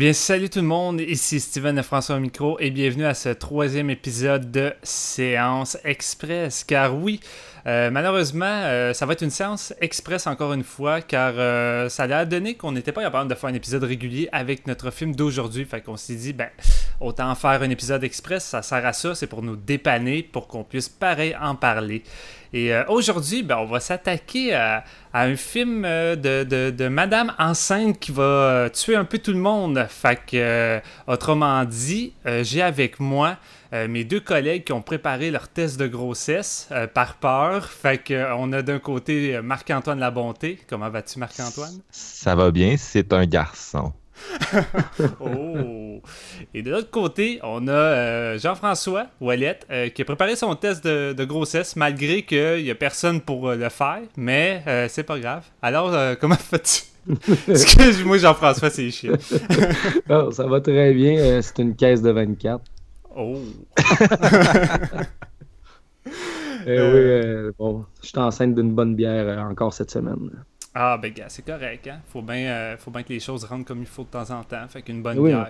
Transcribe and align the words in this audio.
Bien, 0.00 0.14
salut 0.14 0.48
tout 0.48 0.60
le 0.60 0.66
monde, 0.66 1.02
ici 1.02 1.40
Steven 1.40 1.82
François 1.82 2.16
au 2.16 2.20
micro 2.20 2.58
et 2.58 2.70
bienvenue 2.70 3.04
à 3.04 3.12
ce 3.12 3.28
troisième 3.28 3.90
épisode 3.90 4.50
de 4.50 4.72
Séance 4.82 5.76
Express. 5.84 6.64
Car 6.64 6.96
oui, 6.96 7.20
euh, 7.66 7.90
malheureusement, 7.90 8.46
euh, 8.46 8.92
ça 8.92 9.06
va 9.06 9.12
être 9.12 9.22
une 9.22 9.30
séance 9.30 9.74
express 9.80 10.26
encore 10.26 10.52
une 10.52 10.64
fois, 10.64 11.00
car 11.00 11.34
euh, 11.36 11.88
ça 11.88 12.04
a 12.04 12.24
donné 12.24 12.54
qu'on 12.54 12.72
n'était 12.72 12.92
pas 12.92 13.02
capable 13.02 13.28
de 13.28 13.34
faire 13.34 13.50
un 13.50 13.54
épisode 13.54 13.84
régulier 13.84 14.28
avec 14.32 14.66
notre 14.66 14.90
film 14.90 15.14
d'aujourd'hui. 15.14 15.64
Fait 15.64 15.80
qu'on 15.80 15.96
s'est 15.96 16.14
dit, 16.14 16.32
ben, 16.32 16.48
autant 17.00 17.34
faire 17.34 17.62
un 17.62 17.70
épisode 17.70 18.04
express, 18.04 18.44
ça 18.44 18.62
sert 18.62 18.84
à 18.86 18.92
ça, 18.92 19.14
c'est 19.14 19.26
pour 19.26 19.42
nous 19.42 19.56
dépanner, 19.56 20.22
pour 20.22 20.48
qu'on 20.48 20.64
puisse 20.64 20.88
pareil 20.88 21.36
en 21.40 21.54
parler. 21.54 22.02
Et 22.52 22.72
aujourd'hui, 22.88 23.44
ben, 23.44 23.58
on 23.58 23.66
va 23.66 23.78
s'attaquer 23.78 24.54
à, 24.54 24.82
un 25.14 25.36
film 25.36 25.82
de, 25.82 26.70
de, 26.70 26.88
Madame 26.88 27.32
enceinte 27.38 28.00
qui 28.00 28.10
va 28.10 28.68
tuer 28.72 28.96
un 28.96 29.04
peu 29.04 29.18
tout 29.18 29.30
le 29.30 29.38
monde. 29.38 29.86
Fait 29.88 30.18
que, 30.26 30.80
autrement 31.06 31.64
dit, 31.64 32.12
j'ai 32.42 32.60
avec 32.60 32.98
moi 32.98 33.36
euh, 33.72 33.86
mes 33.86 34.04
deux 34.04 34.20
collègues 34.20 34.64
qui 34.64 34.72
ont 34.72 34.82
préparé 34.82 35.30
leur 35.30 35.48
test 35.48 35.78
de 35.78 35.86
grossesse 35.86 36.68
euh, 36.72 36.86
par 36.86 37.16
peur. 37.16 37.66
Fait 37.66 37.98
qu'on 37.98 38.14
euh, 38.14 38.34
on 38.36 38.52
a 38.52 38.62
d'un 38.62 38.78
côté 38.78 39.40
Marc-Antoine 39.42 40.00
La 40.00 40.10
Bonté. 40.10 40.58
Comment 40.68 40.90
vas-tu, 40.90 41.18
Marc-Antoine? 41.18 41.80
Ça 41.90 42.34
va 42.34 42.50
bien, 42.50 42.76
c'est 42.76 43.12
un 43.12 43.26
garçon. 43.26 43.92
oh! 45.20 46.02
Et 46.52 46.62
de 46.62 46.70
l'autre 46.70 46.90
côté, 46.90 47.38
on 47.42 47.68
a 47.68 48.36
Jean-François 48.36 49.06
Ouellette 49.20 49.66
qui 49.94 50.02
a 50.02 50.04
préparé 50.04 50.36
son 50.36 50.54
test 50.56 50.84
de, 50.84 51.24
grossesse 51.24 51.74
malgré 51.74 52.22
qu'il 52.22 52.62
n'y 52.62 52.70
a 52.70 52.74
personne 52.74 53.22
pour 53.22 53.52
le 53.52 53.68
faire, 53.70 54.00
mais 54.16 54.62
c'est 54.88 55.04
pas 55.04 55.18
grave. 55.18 55.44
Alors, 55.62 55.94
comment 56.20 56.34
fais-tu? 56.34 56.82
Excuse-moi, 57.48 58.18
Jean-François, 58.18 58.68
c'est 58.68 58.90
chiant. 58.90 59.14
Oh, 60.10 60.30
ça 60.32 60.46
va 60.46 60.60
très 60.60 60.92
bien. 60.92 61.40
c'est 61.40 61.58
une 61.58 61.74
caisse 61.74 62.02
de 62.02 62.10
24. 62.10 62.62
Oh! 63.20 63.42
Eh 66.66 66.72
oui, 66.72 66.76
euh, 66.76 67.52
bon, 67.58 67.86
je 68.02 68.08
suis 68.08 68.18
enceinte 68.18 68.54
d'une 68.54 68.74
bonne 68.74 68.94
bière 68.94 69.26
euh, 69.26 69.50
encore 69.50 69.72
cette 69.72 69.90
semaine. 69.90 70.30
Ah, 70.74 70.98
ben, 71.00 71.10
gars, 71.10 71.28
c'est 71.28 71.44
correct, 71.44 71.86
hein? 71.86 72.00
Faut 72.08 72.20
bien, 72.20 72.50
euh, 72.50 72.76
faut 72.76 72.90
bien 72.90 73.02
que 73.02 73.08
les 73.08 73.20
choses 73.20 73.44
rentrent 73.44 73.64
comme 73.64 73.80
il 73.80 73.86
faut 73.86 74.02
de 74.02 74.08
temps 74.08 74.30
en 74.30 74.44
temps. 74.44 74.68
Fait 74.68 74.82
qu'une 74.82 75.02
bonne 75.02 75.22
bière 75.22 75.48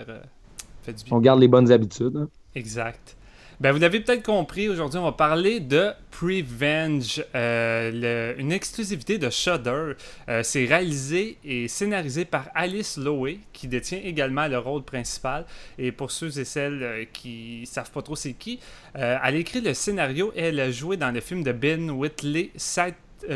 fait 0.83 0.93
du 0.93 1.05
bien. 1.05 1.17
On 1.17 1.21
garde 1.21 1.41
les 1.41 1.49
bonnes 1.49 1.71
habitudes. 1.72 2.17
Hein. 2.17 2.28
Exact. 2.55 3.17
Ben, 3.60 3.72
vous 3.72 3.78
l'avez 3.78 4.00
peut-être 4.00 4.22
compris, 4.22 4.71
aujourd'hui, 4.71 4.98
on 4.98 5.04
va 5.04 5.12
parler 5.12 5.60
de 5.60 5.91
Prevenge, 6.10 7.22
euh, 7.34 8.34
une 8.38 8.53
exclusivité 8.53 9.19
de 9.19 9.28
Shudder. 9.28 9.93
Euh, 10.31 10.43
c'est 10.43 10.65
réalisé 10.65 11.37
et 11.44 11.69
scénarisé 11.69 12.25
par 12.25 12.49
Alice 12.54 12.97
Lowe, 12.97 13.37
qui 13.53 13.69
détient 13.69 14.00
également 14.03 14.49
le 14.49 14.56
rôle 14.56 14.82
principal. 14.82 15.44
Et 15.76 15.93
pour 15.93 16.10
ceux 16.10 16.38
et 16.38 16.47
celles 16.47 16.82
euh, 16.82 17.04
qui 17.12 17.66
savent 17.66 17.91
pas 17.91 18.00
trop 18.00 18.16
c'est 18.16 18.32
qui, 18.32 18.60
elle 18.94 19.37
écrit 19.37 19.60
le 19.60 19.75
scénario 19.75 20.32
et 20.34 20.44
elle 20.44 20.60
a 20.60 20.70
joué 20.70 20.97
dans 20.97 21.10
le 21.10 21.20
film 21.20 21.43
de 21.43 21.53
Ben 21.53 21.91
Whitley, 21.91 22.53
Sight, 22.56 22.94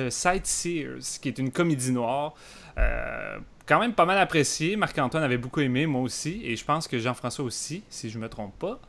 Sightseers, 0.08 1.18
qui 1.20 1.28
est 1.28 1.38
une 1.38 1.52
comédie 1.52 1.92
noire 1.92 2.34
quand 3.66 3.78
même 3.78 3.92
pas 3.92 4.06
mal 4.06 4.16
apprécié. 4.16 4.76
Marc-Antoine 4.76 5.22
avait 5.22 5.36
beaucoup 5.36 5.60
aimé, 5.60 5.84
moi 5.86 6.00
aussi, 6.00 6.40
et 6.44 6.56
je 6.56 6.64
pense 6.64 6.88
que 6.88 6.98
Jean-François 6.98 7.44
aussi, 7.44 7.82
si 7.90 8.08
je 8.08 8.18
me 8.18 8.28
trompe 8.30 8.58
pas. 8.58 8.80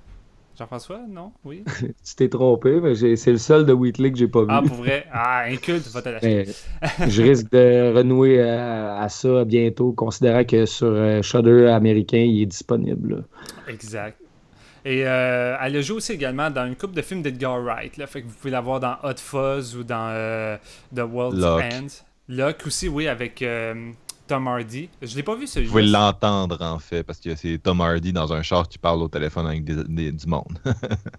Jean-François, 0.57 1.01
non? 1.09 1.31
Oui? 1.43 1.63
tu 1.79 2.15
t'es 2.15 2.29
trompé, 2.29 2.79
mais 2.79 2.95
c'est 2.95 3.31
le 3.31 3.37
seul 3.37 3.65
de 3.65 3.73
Wheatley 3.73 4.11
que 4.11 4.17
j'ai 4.17 4.27
pas 4.27 4.41
vu. 4.41 4.47
Ah, 4.49 4.61
pour 4.65 4.77
vrai? 4.77 5.05
Ah, 5.11 5.43
inculte, 5.47 5.85
va 5.87 6.01
te 6.01 6.09
lâcher. 6.09 6.45
je 7.07 7.21
risque 7.21 7.51
de 7.51 7.93
renouer 7.93 8.41
à, 8.41 9.07
ça 9.09 9.43
bientôt, 9.43 9.91
considérant 9.91 10.45
que 10.45 10.65
sur 10.65 10.87
euh, 10.87 11.21
Shudder 11.21 11.67
américain, 11.67 12.19
il 12.19 12.43
est 12.43 12.45
disponible. 12.45 13.25
Exact. 13.67 14.17
Et 14.85 15.05
euh, 15.05 15.57
elle 15.61 15.75
a 15.75 15.81
joué 15.81 15.97
aussi 15.97 16.13
également 16.13 16.49
dans 16.49 16.65
une 16.65 16.75
couple 16.75 16.93
de 16.93 17.01
films 17.01 17.21
d'Edgar 17.21 17.59
Wright. 17.61 17.97
Là, 17.97 18.07
fait 18.07 18.21
que 18.21 18.27
vous 18.27 18.35
pouvez 18.35 18.51
la 18.51 18.61
voir 18.61 18.79
dans 18.79 18.95
Hot 19.03 19.17
Fuzz 19.17 19.75
ou 19.75 19.83
dans 19.83 20.09
euh, 20.11 20.57
The 20.95 21.01
World's 21.01 21.43
End. 21.43 21.87
Locke 22.29 22.63
aussi, 22.65 22.87
oui, 22.87 23.07
avec 23.07 23.43
Tom 24.27 24.47
Hardy. 24.47 24.89
Je 25.01 25.15
l'ai 25.15 25.23
pas 25.23 25.35
vu 25.35 25.47
celui-là. 25.47 25.67
Vous 25.67 25.79
pouvez 25.79 25.91
l'entendre 25.91 26.61
en 26.61 26.79
fait, 26.79 27.03
parce 27.03 27.19
que 27.19 27.35
c'est 27.35 27.57
Tom 27.57 27.81
Hardy 27.81 28.11
dans 28.11 28.33
un 28.33 28.41
char 28.41 28.67
qui 28.67 28.77
parle 28.77 29.01
au 29.01 29.07
téléphone 29.07 29.47
avec 29.47 29.63
du 29.63 30.27
monde. 30.27 30.59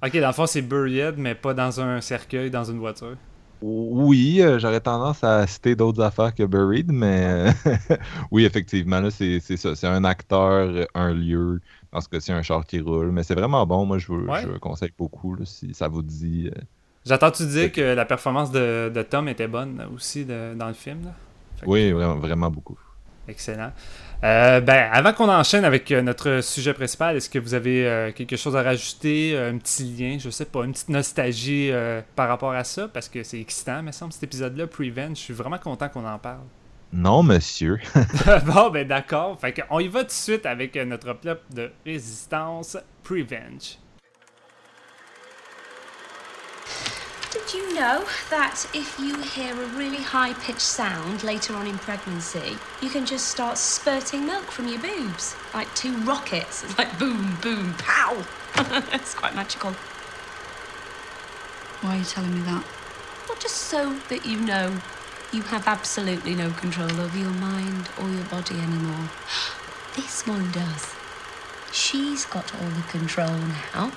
ok, 0.05 0.21
dans 0.21 0.27
le 0.27 0.33
fond, 0.33 0.47
c'est 0.47 0.63
Buried, 0.63 1.15
mais 1.17 1.35
pas 1.35 1.55
dans 1.55 1.81
un 1.81 2.01
cercueil, 2.01 2.51
dans 2.51 2.65
une 2.65 2.79
voiture. 2.79 3.17
Oui, 3.63 4.43
euh, 4.43 4.59
j'aurais 4.59 4.81
tendance 4.81 5.25
à 5.25 5.47
citer 5.47 5.75
d'autres 5.75 6.03
affaires 6.03 6.35
que 6.35 6.43
Buried, 6.43 6.93
mais 6.93 7.47
oui, 8.31 8.45
effectivement, 8.45 9.01
là, 9.01 9.11
c'est, 9.11 9.41
ça. 9.41 9.75
C'est 9.75 9.87
un 9.87 10.05
acteur, 10.05 10.87
un 10.95 11.15
lieu. 11.15 11.61
Dans 11.93 12.01
ce 12.01 12.09
cas-ci, 12.09 12.33
un 12.33 12.43
char 12.43 12.67
qui 12.67 12.81
roule. 12.81 13.11
Mais 13.13 13.23
c'est 13.23 13.35
vraiment 13.35 13.67
bon. 13.67 13.87
Moi, 13.87 13.99
je 13.99 14.09
vous, 14.09 14.27
conseille 14.61 14.93
beaucoup 14.99 15.37
si 15.45 15.73
ça 15.73 15.89
vous 15.89 16.03
dit. 16.03 16.51
Euh, 16.55 16.61
J'entends-tu 17.07 17.47
dire 17.47 17.73
que 17.73 17.81
la 17.81 18.05
performance 18.05 18.51
de, 18.51 19.07
Tom 19.09 19.29
était 19.29 19.49
bonne 19.49 19.89
aussi 19.95 20.27
dans 20.27 20.69
le 20.69 20.75
film? 20.75 21.13
Oui, 21.65 21.93
vraiment, 21.93 22.17
vraiment 22.17 22.51
beaucoup. 22.51 22.79
Excellent. 23.29 23.73
Euh, 24.25 24.61
ben, 24.61 24.89
avant 24.93 25.13
qu'on 25.13 25.29
enchaîne 25.29 25.65
avec 25.65 25.91
euh, 25.91 26.01
notre 26.01 26.41
sujet 26.41 26.73
principal, 26.73 27.17
est-ce 27.17 27.29
que 27.29 27.39
vous 27.39 27.55
avez 27.55 27.87
euh, 27.87 28.13
quelque 28.13 28.37
chose 28.37 28.57
à 28.57 28.63
rajouter, 28.63 29.37
un 29.37 29.59
petit 29.59 29.85
lien, 29.85 30.17
je 30.19 30.31
sais 30.31 30.45
pas, 30.45 30.65
une 30.65 30.73
petite 30.73 30.89
nostalgie 30.89 31.71
par 32.15 32.29
rapport 32.29 32.53
à 32.53 32.65
ça, 32.65 32.89
parce 32.89 33.09
que 33.09 33.23
c'est 33.23 33.41
excitant, 33.41 33.83
me 33.83 33.93
semble, 33.93 34.13
cet 34.13 34.23
épisode-là, 34.23 34.67
Prevent. 34.67 35.11
Je 35.11 35.21
suis 35.21 35.35
vraiment 35.35 35.59
content 35.59 35.89
qu'on 35.89 36.07
en 36.07 36.19
parle. 36.19 36.45
Non, 36.93 37.23
monsieur. 37.23 37.79
bon, 38.47 38.71
ben 38.71 38.87
d'accord. 38.87 39.39
Fait 39.41 39.63
on 39.71 39.81
y 39.81 39.89
va 39.89 40.01
tout 40.01 40.07
de 40.07 40.13
suite 40.13 40.47
avec 40.47 40.77
notre 40.77 41.15
plat 41.15 41.37
de 41.53 41.71
résistance, 41.85 42.79
Prevenge. 43.03 43.79
Did 47.37 47.53
you 47.53 47.75
know 47.75 48.09
that 48.31 48.67
if 48.73 48.99
you 48.99 49.21
hear 49.21 49.53
a 49.53 49.67
really 49.67 50.03
high 50.03 50.33
pitched 50.33 50.63
sound 50.63 51.23
later 51.23 51.55
on 51.55 51.67
in 51.67 51.77
pregnancy, 51.77 52.57
you 52.81 52.89
can 52.89 53.05
just 53.05 53.29
start 53.29 53.59
spurting 53.59 54.25
milk 54.25 54.51
from 54.51 54.69
your 54.69 54.79
boobs? 54.79 55.37
Like 55.53 55.73
two 55.75 55.95
rockets. 55.99 56.65
It's 56.65 56.79
like 56.79 56.99
boom, 56.99 57.37
boom, 57.43 57.75
pow. 57.75 58.25
it's 58.91 59.13
quite 59.13 59.35
magical. 59.35 59.73
Why 61.83 61.97
are 61.97 61.99
you 61.99 62.05
telling 62.05 62.35
me 62.35 62.41
that? 62.41 62.65
Well, 63.29 63.39
just 63.39 63.57
so 63.57 63.99
that 64.09 64.25
you 64.25 64.41
know 64.41 64.81
you 65.31 65.43
have 65.43 65.69
absolutely 65.69 66.35
no 66.35 66.51
control 66.53 66.91
over 66.99 67.19
your 67.19 67.35
mind 67.35 67.91
or 68.01 68.09
your 68.09 68.25
body 68.25 68.59
anymore. 68.59 69.11
This 69.95 70.27
one 70.27 70.51
does. 70.53 70.95
She's 71.73 72.27
got 72.27 72.55
all 72.55 72.69
the 72.69 72.83
control 72.83 73.39
now. 73.75 73.93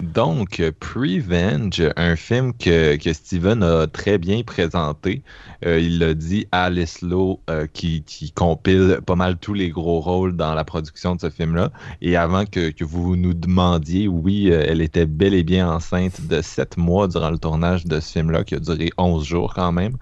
Donc, 0.00 0.62
Prevenge, 0.78 1.82
un 1.96 2.14
film 2.14 2.52
que, 2.52 2.94
que, 2.96 3.12
Steven 3.12 3.64
a 3.64 3.88
très 3.88 4.16
bien 4.16 4.42
présenté. 4.44 5.22
Euh, 5.66 5.80
il 5.80 5.98
l'a 5.98 6.14
dit 6.14 6.46
à 6.52 6.70
Lowe, 6.70 7.40
euh, 7.50 7.66
qui, 7.72 8.04
qui, 8.04 8.30
compile 8.30 9.00
pas 9.04 9.16
mal 9.16 9.38
tous 9.38 9.54
les 9.54 9.70
gros 9.70 9.98
rôles 9.98 10.36
dans 10.36 10.54
la 10.54 10.62
production 10.62 11.16
de 11.16 11.20
ce 11.20 11.30
film-là. 11.30 11.72
Et 12.00 12.16
avant 12.16 12.44
que, 12.44 12.72
vous 12.84 13.16
nous 13.16 13.34
demandiez, 13.34 14.06
oui, 14.06 14.50
euh, 14.52 14.64
elle 14.68 14.82
était 14.82 15.06
bel 15.06 15.34
et 15.34 15.42
bien 15.42 15.68
enceinte 15.68 16.20
de 16.28 16.42
sept 16.42 16.76
mois 16.76 17.08
durant 17.08 17.30
le 17.30 17.38
tournage 17.38 17.84
de 17.84 17.98
ce 17.98 18.12
film-là, 18.12 18.44
qui 18.44 18.54
a 18.54 18.60
duré 18.60 18.90
11 18.98 19.24
jours 19.24 19.52
quand 19.52 19.72
même. 19.72 19.96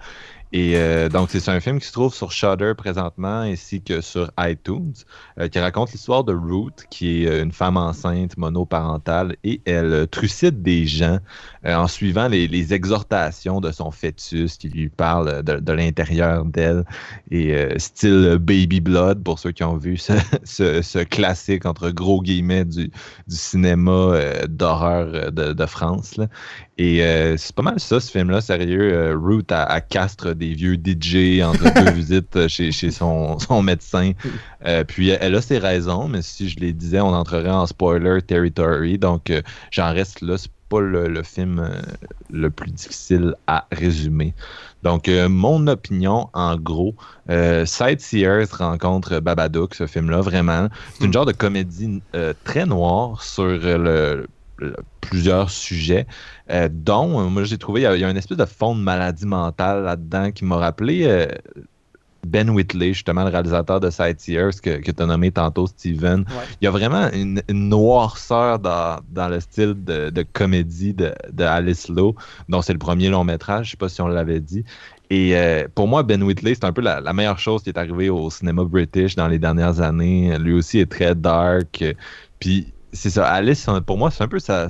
Et 0.56 0.72
euh, 0.76 1.10
donc, 1.10 1.28
c'est 1.30 1.50
un 1.50 1.60
film 1.60 1.78
qui 1.80 1.86
se 1.86 1.92
trouve 1.92 2.14
sur 2.14 2.32
Shudder 2.32 2.72
présentement 2.74 3.40
ainsi 3.40 3.82
que 3.82 4.00
sur 4.00 4.30
iTunes, 4.38 4.94
euh, 5.38 5.48
qui 5.48 5.58
raconte 5.58 5.92
l'histoire 5.92 6.24
de 6.24 6.32
Ruth, 6.32 6.86
qui 6.88 7.26
est 7.26 7.42
une 7.42 7.52
femme 7.52 7.76
enceinte 7.76 8.38
monoparentale, 8.38 9.36
et 9.44 9.60
elle 9.66 10.06
trucide 10.10 10.62
des 10.62 10.86
gens 10.86 11.18
en 11.62 11.86
suivant 11.88 12.28
les, 12.28 12.72
exhortations 12.72 13.60
de 13.60 13.70
son 13.70 13.90
fœtus 13.90 14.56
qui 14.56 14.70
lui 14.70 14.88
parle 14.88 15.42
de, 15.42 15.72
l'intérieur 15.72 16.46
d'elle, 16.46 16.84
et 17.30 17.78
style 17.78 18.38
Baby 18.40 18.80
Blood, 18.80 19.22
pour 19.22 19.38
ceux 19.38 19.52
qui 19.52 19.62
ont 19.62 19.76
vu 19.76 19.98
ce, 19.98 21.04
classique 21.04 21.66
entre 21.66 21.90
gros 21.90 22.22
guillemets 22.22 22.64
du, 22.64 22.90
cinéma 23.28 24.46
d'horreur 24.48 25.32
de, 25.32 25.66
France. 25.66 26.18
Et 26.78 27.02
euh, 27.02 27.36
c'est 27.38 27.54
pas 27.54 27.62
mal 27.62 27.80
ça, 27.80 28.00
ce 28.00 28.10
film-là, 28.10 28.42
sérieux. 28.42 28.92
Euh, 28.92 29.16
Ruth 29.16 29.50
à, 29.50 29.80
castre 29.80 30.34
des 30.34 30.45
vieux 30.54 30.74
DJ 30.74 31.42
entre 31.42 31.72
deux 31.74 31.90
visites 31.94 32.48
chez, 32.48 32.72
chez 32.72 32.90
son, 32.90 33.38
son 33.38 33.62
médecin. 33.62 34.12
Euh, 34.64 34.84
puis 34.84 35.10
elle 35.10 35.34
a 35.34 35.42
ses 35.42 35.58
raisons, 35.58 36.08
mais 36.08 36.22
si 36.22 36.48
je 36.48 36.58
les 36.60 36.72
disais, 36.72 37.00
on 37.00 37.14
entrerait 37.14 37.50
en 37.50 37.66
spoiler 37.66 38.20
territory. 38.22 38.98
Donc 38.98 39.32
j'en 39.70 39.92
reste 39.92 40.20
là. 40.20 40.38
C'est 40.38 40.50
pas 40.68 40.80
le, 40.80 41.22
film 41.22 41.70
le 42.28 42.50
plus 42.50 42.72
difficile 42.72 43.36
à 43.46 43.68
résumer. 43.70 44.34
Donc, 44.82 45.08
mon 45.08 45.64
opinion, 45.68 46.28
en 46.32 46.56
gros, 46.56 46.96
Sightseers 47.28 48.46
rencontre 48.50 49.20
Babadook, 49.20 49.76
ce 49.76 49.86
film-là, 49.86 50.22
vraiment. 50.22 50.66
C'est 50.94 51.04
une 51.04 51.10
hmm. 51.10 51.12
genre 51.12 51.26
de 51.26 51.30
comédie 51.30 52.02
très 52.42 52.66
noire 52.66 53.22
sur 53.22 53.44
le, 53.44 54.26
plusieurs 55.00 55.50
sujets, 55.50 56.06
euh, 56.50 56.68
dont, 56.70 57.20
euh, 57.20 57.28
moi 57.28 57.44
j'ai 57.44 57.58
trouvé, 57.58 57.82
il 57.82 58.00
y, 58.00 58.04
a, 58.04 58.10
une 58.10 58.16
espèce 58.16 58.38
de 58.38 58.44
fond 58.44 58.74
de 58.74 58.80
maladie 58.80 59.26
mentale 59.26 59.84
là-dedans 59.84 60.32
qui 60.32 60.44
m'a 60.44 60.56
rappelé 60.56 61.04
euh, 61.04 61.26
Ben 62.26 62.50
Whitley, 62.50 62.92
justement 62.92 63.22
le 63.22 63.30
réalisateur 63.30 63.78
de 63.78 63.90
Sightseers 63.90 64.60
que, 64.62 64.78
que 64.78 64.90
tu 64.90 65.02
as 65.02 65.06
nommé 65.06 65.30
tantôt, 65.30 65.66
Steven. 65.66 66.24
Il 66.60 66.64
y 66.64 66.68
a 66.68 66.70
vraiment 66.70 67.08
une, 67.12 67.40
noirceur 67.48 68.58
dans, 68.58 69.00
le 69.14 69.40
style 69.40 69.74
de, 69.84 70.26
comédie 70.32 70.94
de, 70.94 71.12
Alice 71.38 71.88
Lowe, 71.88 72.16
dont 72.48 72.62
c'est 72.62 72.72
le 72.72 72.78
premier 72.78 73.08
long 73.08 73.24
métrage, 73.24 73.66
je 73.66 73.70
sais 73.72 73.76
pas 73.76 73.88
si 73.88 74.00
on 74.00 74.08
l'avait 74.08 74.40
dit. 74.40 74.64
Et 75.08 75.36
pour 75.76 75.86
moi, 75.86 76.02
Ben 76.02 76.20
Whitley, 76.20 76.54
c'est 76.54 76.64
un 76.64 76.72
peu 76.72 76.82
la, 76.82 77.12
meilleure 77.12 77.38
chose 77.38 77.62
qui 77.62 77.68
est 77.68 77.78
arrivée 77.78 78.10
au 78.10 78.28
cinéma 78.28 78.64
british 78.64 79.14
dans 79.14 79.28
les 79.28 79.38
dernières 79.38 79.80
années. 79.80 80.36
Lui 80.40 80.54
aussi 80.54 80.80
est 80.80 80.90
très 80.90 81.14
dark. 81.14 81.84
Puis 82.40 82.72
c'est 82.96 83.10
ça. 83.10 83.26
Alice, 83.28 83.66
pour 83.86 83.98
moi, 83.98 84.10
c'est 84.10 84.24
un 84.24 84.28
peu 84.28 84.38
sa, 84.38 84.68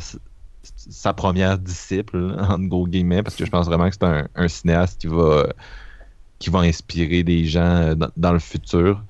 première 1.15 1.59
disciple, 1.59 2.37
en 2.39 2.59
gros 2.59 2.87
guillemets, 2.87 3.23
parce 3.23 3.37
que 3.37 3.45
je 3.45 3.51
pense 3.51 3.67
vraiment 3.67 3.89
que 3.89 3.97
c'est 3.99 4.05
un, 4.05 4.49
cinéaste 4.49 5.01
qui 5.01 5.07
va, 5.07 5.47
qui 6.39 6.51
va 6.51 6.61
inspirer 6.61 7.23
des 7.23 7.45
gens 7.45 7.61
euh, 7.61 7.95
dans 8.17 8.33
le 8.33 8.39
futur. 8.39 9.03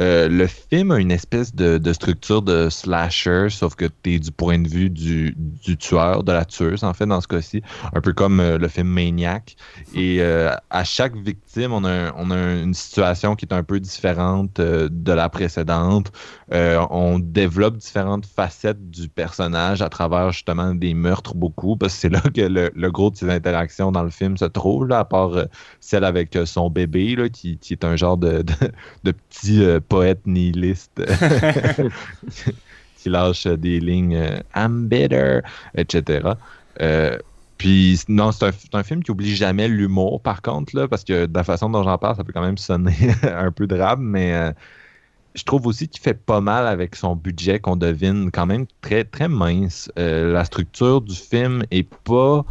Euh, 0.00 0.28
le 0.28 0.46
film 0.46 0.90
a 0.90 0.98
une 0.98 1.10
espèce 1.10 1.54
de, 1.54 1.92
structure 1.92 2.42
de 2.42 2.68
slasher, 2.68 3.48
sauf 3.50 3.74
que 3.74 3.86
tu 4.02 4.14
es 4.14 4.18
du 4.18 4.32
point 4.32 4.58
de 4.58 4.68
vue 4.68 4.90
du, 4.90 5.34
tueur, 5.78 6.24
de 6.24 6.32
la 6.32 6.44
tueuse, 6.44 6.84
en 6.84 6.92
fait, 6.92 7.06
dans 7.06 7.20
ce 7.20 7.28
cas-ci. 7.28 7.62
Un 7.92 8.00
peu 8.00 8.12
comme 8.12 8.40
euh, 8.40 8.58
le 8.58 8.68
film 8.68 8.88
Maniac. 8.88 9.56
Et 9.94 10.18
euh, 10.20 10.50
à 10.70 10.84
chaque 10.84 11.16
victime, 11.16 11.72
on 11.72 11.84
a, 11.84 12.12
une 12.34 12.74
situation 12.74 13.36
qui 13.36 13.46
est 13.46 13.54
un 13.54 13.62
peu 13.62 13.80
différente 13.80 14.60
de 14.60 15.12
la 15.12 15.28
précédente. 15.28 16.10
on 16.50 17.18
développe 17.18 17.76
différentes 17.76 18.26
facettes 18.26 18.90
du 18.90 19.08
personnage 19.08 19.82
à 19.82 19.88
travers 19.88 20.32
justement 20.32 20.74
des 20.74 20.94
meurtres 20.94 21.34
beaucoup, 21.34 21.76
parce 21.76 21.94
que 21.94 22.00
c'est 22.00 22.08
là 22.08 22.20
que 22.20 22.40
le, 22.40 22.90
gros 22.90 23.10
de 23.10 23.16
ses 23.16 23.30
interactions 23.30 23.92
dans 23.92 24.02
le 24.02 24.10
film 24.10 24.36
se 24.36 24.44
trouve, 24.44 24.90
à 24.92 25.04
part 25.04 25.32
celle 25.80 26.04
avec 26.04 26.36
son 26.44 26.70
bébé, 26.70 27.16
là, 27.16 27.28
qui, 27.28 27.58
est 27.70 27.84
un 27.84 27.96
genre 27.96 28.16
de 28.16 28.42
petit 29.04 29.62
poète 29.88 30.26
nihiliste 30.26 31.00
qui 33.04 33.10
lâche 33.10 33.46
des 33.46 33.80
lignes 33.80 34.16
euh, 34.16 34.40
I'm 34.56 34.88
bitter, 34.88 35.40
etc. 35.76 36.30
Euh, 36.80 37.18
puis 37.58 38.00
non, 38.08 38.32
c'est 38.32 38.46
un, 38.72 38.82
film 38.82 39.02
qui 39.02 39.10
oublie 39.10 39.36
jamais 39.36 39.68
l'humour, 39.68 40.20
par 40.20 40.42
contre, 40.42 40.74
là, 40.74 40.88
parce 40.88 41.04
que 41.04 41.26
de 41.26 41.34
la 41.34 41.44
façon 41.44 41.70
dont 41.70 41.82
j'en 41.82 41.98
parle, 41.98 42.16
ça 42.16 42.24
peut 42.24 42.32
quand 42.32 42.42
même 42.42 42.58
sonner 42.58 42.96
un 43.22 43.52
peu 43.52 43.66
drabe, 43.66 44.00
mais 44.00 44.34
euh, 44.34 44.52
je 45.34 45.44
trouve 45.44 45.66
aussi 45.66 45.86
qu'il 45.88 46.02
fait 46.02 46.14
pas 46.14 46.40
mal 46.40 46.66
avec 46.66 46.96
son 46.96 47.14
budget 47.14 47.60
qu'on 47.60 47.76
devine 47.76 48.30
quand 48.30 48.46
même 48.46 48.66
très, 48.80 49.04
très 49.04 49.28
mince. 49.28 49.90
la 49.96 50.44
structure 50.44 51.00
du 51.00 51.14
film 51.14 51.64
est 51.70 51.88
pas 52.04 52.44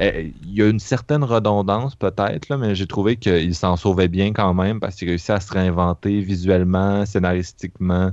il 0.00 0.54
y 0.54 0.62
a 0.62 0.68
une 0.68 0.80
certaine 0.80 1.24
redondance 1.24 1.94
peut-être, 1.94 2.56
mais 2.56 2.74
j'ai 2.74 2.86
trouvé 2.86 3.16
qu'il 3.16 3.54
s'en 3.54 3.76
sauvait 3.76 4.08
bien 4.08 4.32
quand 4.32 4.54
même 4.54 4.80
parce 4.80 4.96
qu'il 4.96 5.08
réussit 5.08 5.30
à 5.30 5.40
se 5.40 5.52
réinventer 5.52 6.20
visuellement, 6.20 7.04
scénaristiquement. 7.04 8.12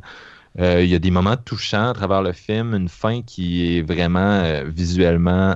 Euh, 0.60 0.84
il 0.84 0.90
y 0.90 0.96
a 0.96 1.00
des 1.00 1.12
moments 1.12 1.38
touchants 1.38 1.90
à 1.90 1.94
travers 1.94 2.22
le 2.22 2.34
film, 2.34 2.74
une 2.74 2.90
fin 2.90 3.22
qui 3.22 3.78
est 3.78 3.82
vraiment 3.82 4.20
euh, 4.20 4.64
visuellement 4.66 5.56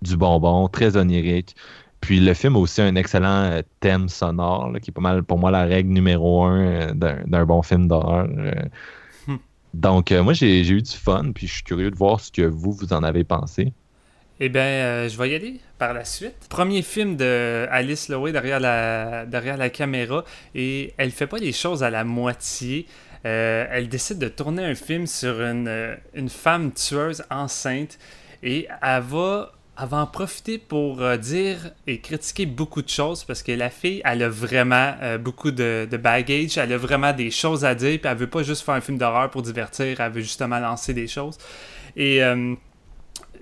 du 0.00 0.16
bonbon, 0.16 0.68
très 0.68 0.96
onirique. 0.96 1.54
Puis 2.00 2.18
le 2.18 2.34
film 2.34 2.56
a 2.56 2.58
aussi 2.58 2.80
un 2.82 2.96
excellent 2.96 3.44
euh, 3.44 3.62
thème 3.80 4.08
sonore, 4.08 4.72
qui 4.82 4.90
est 4.90 4.94
pas 4.94 5.00
mal 5.00 5.22
pour 5.22 5.38
moi 5.38 5.50
la 5.52 5.64
règle 5.64 5.90
numéro 5.90 6.44
un 6.44 6.94
d'un 6.94 7.44
bon 7.44 7.62
film 7.62 7.86
d'horreur. 7.86 8.26
Hmm. 9.28 9.36
Donc 9.74 10.10
moi 10.10 10.32
j'ai 10.32 10.68
eu 10.68 10.82
du 10.82 10.90
fun, 10.90 11.30
puis 11.32 11.46
je 11.46 11.54
suis 11.54 11.62
curieux 11.62 11.90
de 11.90 11.96
voir 11.96 12.18
ce 12.18 12.32
que 12.32 12.42
vous, 12.42 12.72
vous 12.72 12.92
en 12.92 13.04
avez 13.04 13.22
pensé. 13.24 13.72
Eh 14.44 14.48
bien, 14.48 14.62
euh, 14.62 15.08
je 15.08 15.16
vais 15.16 15.30
y 15.30 15.34
aller 15.36 15.60
par 15.78 15.94
la 15.94 16.04
suite. 16.04 16.48
Premier 16.48 16.82
film 16.82 17.14
de 17.14 17.68
Alice 17.70 18.08
Lowe 18.08 18.32
derrière 18.32 18.58
la, 18.58 19.24
derrière 19.24 19.56
la 19.56 19.70
caméra 19.70 20.24
et 20.52 20.94
elle 20.96 21.12
fait 21.12 21.28
pas 21.28 21.38
les 21.38 21.52
choses 21.52 21.84
à 21.84 21.90
la 21.90 22.02
moitié. 22.02 22.86
Euh, 23.24 23.66
elle 23.70 23.88
décide 23.88 24.18
de 24.18 24.26
tourner 24.26 24.64
un 24.64 24.74
film 24.74 25.06
sur 25.06 25.40
une, 25.40 25.68
euh, 25.68 25.94
une, 26.14 26.28
femme 26.28 26.72
tueuse 26.72 27.22
enceinte 27.30 28.00
et 28.42 28.66
elle 28.82 29.02
va, 29.02 29.52
en 29.76 30.06
profiter 30.08 30.58
pour 30.58 31.06
dire 31.18 31.70
et 31.86 32.00
critiquer 32.00 32.44
beaucoup 32.44 32.82
de 32.82 32.88
choses 32.88 33.22
parce 33.22 33.44
que 33.44 33.52
la 33.52 33.70
fille, 33.70 34.02
elle 34.04 34.24
a 34.24 34.28
vraiment 34.28 34.94
beaucoup 35.20 35.52
de, 35.52 35.86
de, 35.88 35.96
baggage, 35.96 36.58
elle 36.58 36.72
a 36.72 36.78
vraiment 36.78 37.12
des 37.12 37.30
choses 37.30 37.64
à 37.64 37.76
dire, 37.76 38.00
puis 38.00 38.10
elle 38.10 38.18
veut 38.18 38.26
pas 38.26 38.42
juste 38.42 38.64
faire 38.64 38.74
un 38.74 38.80
film 38.80 38.98
d'horreur 38.98 39.30
pour 39.30 39.42
divertir, 39.42 40.00
elle 40.00 40.12
veut 40.12 40.20
justement 40.20 40.58
lancer 40.58 40.94
des 40.94 41.06
choses. 41.06 41.38
Et 41.96 42.20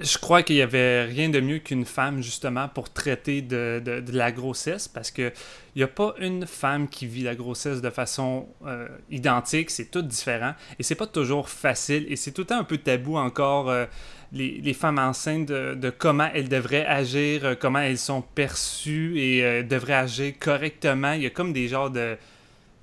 je 0.00 0.19
crois 0.19 0.43
qu'il 0.43 0.56
n'y 0.56 0.62
avait 0.62 1.05
rien 1.05 1.29
de 1.29 1.41
mieux 1.41 1.58
qu'une 1.58 1.85
femme, 1.85 2.23
justement, 2.23 2.69
pour 2.69 2.91
traiter 2.91 3.43
de, 3.43 3.82
de, 3.85 4.02
la 4.12 4.32
grossesse, 4.32 4.88
parce 4.88 5.11
qu'il 5.11 5.32
n'y 5.76 5.82
a 5.82 5.88
pas 5.88 6.14
une 6.19 6.47
femme 6.47 6.88
qui 6.88 7.06
vit 7.06 7.23
la 7.23 7.35
grossesse 7.35 7.81
de 7.82 7.91
façon 7.91 8.49
euh, 8.67 8.88
identique, 9.11 9.70
c'est 9.70 9.91
tout 9.91 10.02
différent, 10.02 10.55
et 10.79 10.82
c'est 10.82 10.94
pas 10.94 11.06
toujours 11.06 11.49
facile, 11.49 12.06
et 12.08 12.17
c'est 12.17 12.32
tout 12.32 12.43
le 12.43 12.47
temps 12.47 12.58
un 12.58 12.64
peu 12.64 12.79
tabou 12.79 13.17
encore, 13.17 13.69
euh, 13.69 13.85
les, 14.32 14.61
les, 14.61 14.75
femmes 14.75 14.99
enceintes, 14.99 15.49
de, 15.49 15.91
comment 15.91 16.31
elles 16.34 16.48
devraient 16.48 16.86
agir, 16.86 17.44
euh, 17.44 17.55
comment 17.58 17.81
elles 17.81 17.98
sont 17.98 18.22
perçues, 18.22 19.20
et 19.20 19.63
devraient 19.63 19.94
agir 19.94 20.32
correctement. 20.39 21.13
Il 21.13 21.22
y 21.22 21.27
a 21.27 21.31
comme 21.31 21.53
des 21.53 21.69
genres 21.69 21.91
de 21.91 22.17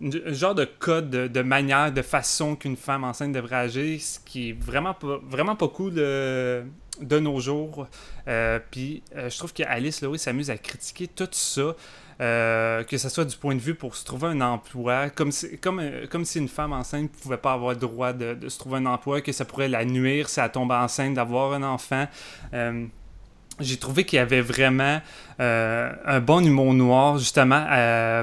un 0.02 0.34
genre 0.34 0.56
de 0.56 0.66
code, 0.66 1.10
de, 1.10 1.42
manière, 1.42 1.92
de 1.92 2.02
façon 2.02 2.56
qu'une 2.56 2.78
femme 2.78 3.04
enceinte 3.04 3.32
devrait 3.32 3.56
agir, 3.56 4.00
ce 4.00 4.20
qui 4.20 4.50
est 4.50 4.54
vraiment 4.54 4.94
pas, 4.94 5.20
vraiment 5.28 5.56
pas 5.56 5.68
cool 5.68 5.94
de, 5.96 6.64
nos 7.20 7.40
jours. 7.40 7.88
Euh, 8.28 8.60
puis 8.72 9.02
euh, 9.16 9.30
je 9.30 9.38
trouve 9.38 9.54
qu'Alice 9.54 10.02
Lowe 10.02 10.18
s'amuse 10.18 10.50
à 10.50 10.58
critiquer 10.58 11.08
tout 11.08 11.28
ça. 11.32 11.76
Euh, 12.20 12.84
que 12.84 12.98
ce 12.98 13.10
soit 13.10 13.26
du 13.26 13.38
point 13.38 13.54
de 13.54 13.60
vue 13.60 13.76
pour 13.76 13.96
se 13.96 14.04
trouver 14.04 14.30
un 14.30 14.42
emploi, 14.42 15.12
comme 15.12 15.32
si, 15.32 15.56
comme, 15.60 15.80
comme 16.10 16.26
si 16.26 16.40
une 16.40 16.48
femme 16.48 16.74
enceinte 16.74 17.04
ne 17.04 17.22
pouvait 17.22 17.38
pas 17.38 17.54
avoir 17.54 17.74
le 17.74 17.80
droit 17.80 18.12
de, 18.12 18.50
se 18.50 18.58
trouver 18.58 18.78
un 18.78 18.88
emploi, 18.88 19.22
que 19.22 19.32
ça 19.32 19.46
pourrait 19.46 19.68
la 19.68 19.86
nuire 19.86 20.28
si 20.28 20.40
elle 20.40 20.52
tombe 20.52 20.72
enceinte 20.72 21.14
d'avoir 21.14 21.54
un 21.54 21.62
enfant. 21.62 22.08
J'ai 23.60 23.78
trouvé 23.78 24.04
qu'il 24.04 24.18
y 24.18 24.20
avait 24.20 24.42
vraiment 24.42 25.02
un 25.40 26.20
bon 26.20 26.46
humour 26.46 26.74
noir, 26.74 27.18
justement, 27.18 27.66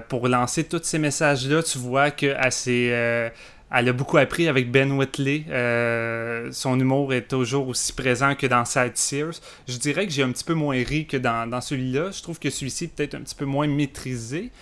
pour 0.09 0.29
lancer 0.29 0.65
tous 0.65 0.81
ces 0.85 0.99
messages-là. 0.99 1.63
Tu 1.63 1.79
vois 1.79 2.11
qu'elle 2.11 2.53
s'est 2.53 3.33
elle 3.77 3.89
a 3.89 3.93
beaucoup 3.93 4.19
appris 4.19 4.47
avec 4.47 4.71
Ben 4.71 4.93
Whitley. 4.93 5.47
Euh, 5.49 6.49
son 6.53 6.79
humour 6.79 7.13
est 7.13 7.27
toujours 7.27 7.67
aussi 7.67 7.93
présent 7.93 8.37
que 8.37 8.47
dans 8.47 8.65
Side 8.65 8.97
Sears. 8.97 9.41
Je 9.67 9.77
dirais 9.79 10.07
que 10.07 10.13
j'ai 10.13 10.23
un 10.23 10.31
petit 10.31 10.45
peu 10.45 10.55
moins 10.55 10.77
ri 10.77 11.07
que 11.07 11.17
dans, 11.17 11.61
celui-là. 11.61 12.13
Je 12.13 12.23
trouve 12.23 12.39
que 12.39 12.51
celui-ci 12.51 12.85
est 12.85 12.95
peut-être 12.95 13.17
un 13.17 13.23
petit 13.23 13.35
peu 13.35 13.47
moins 13.47 13.67
maîtrisé. 13.67 14.53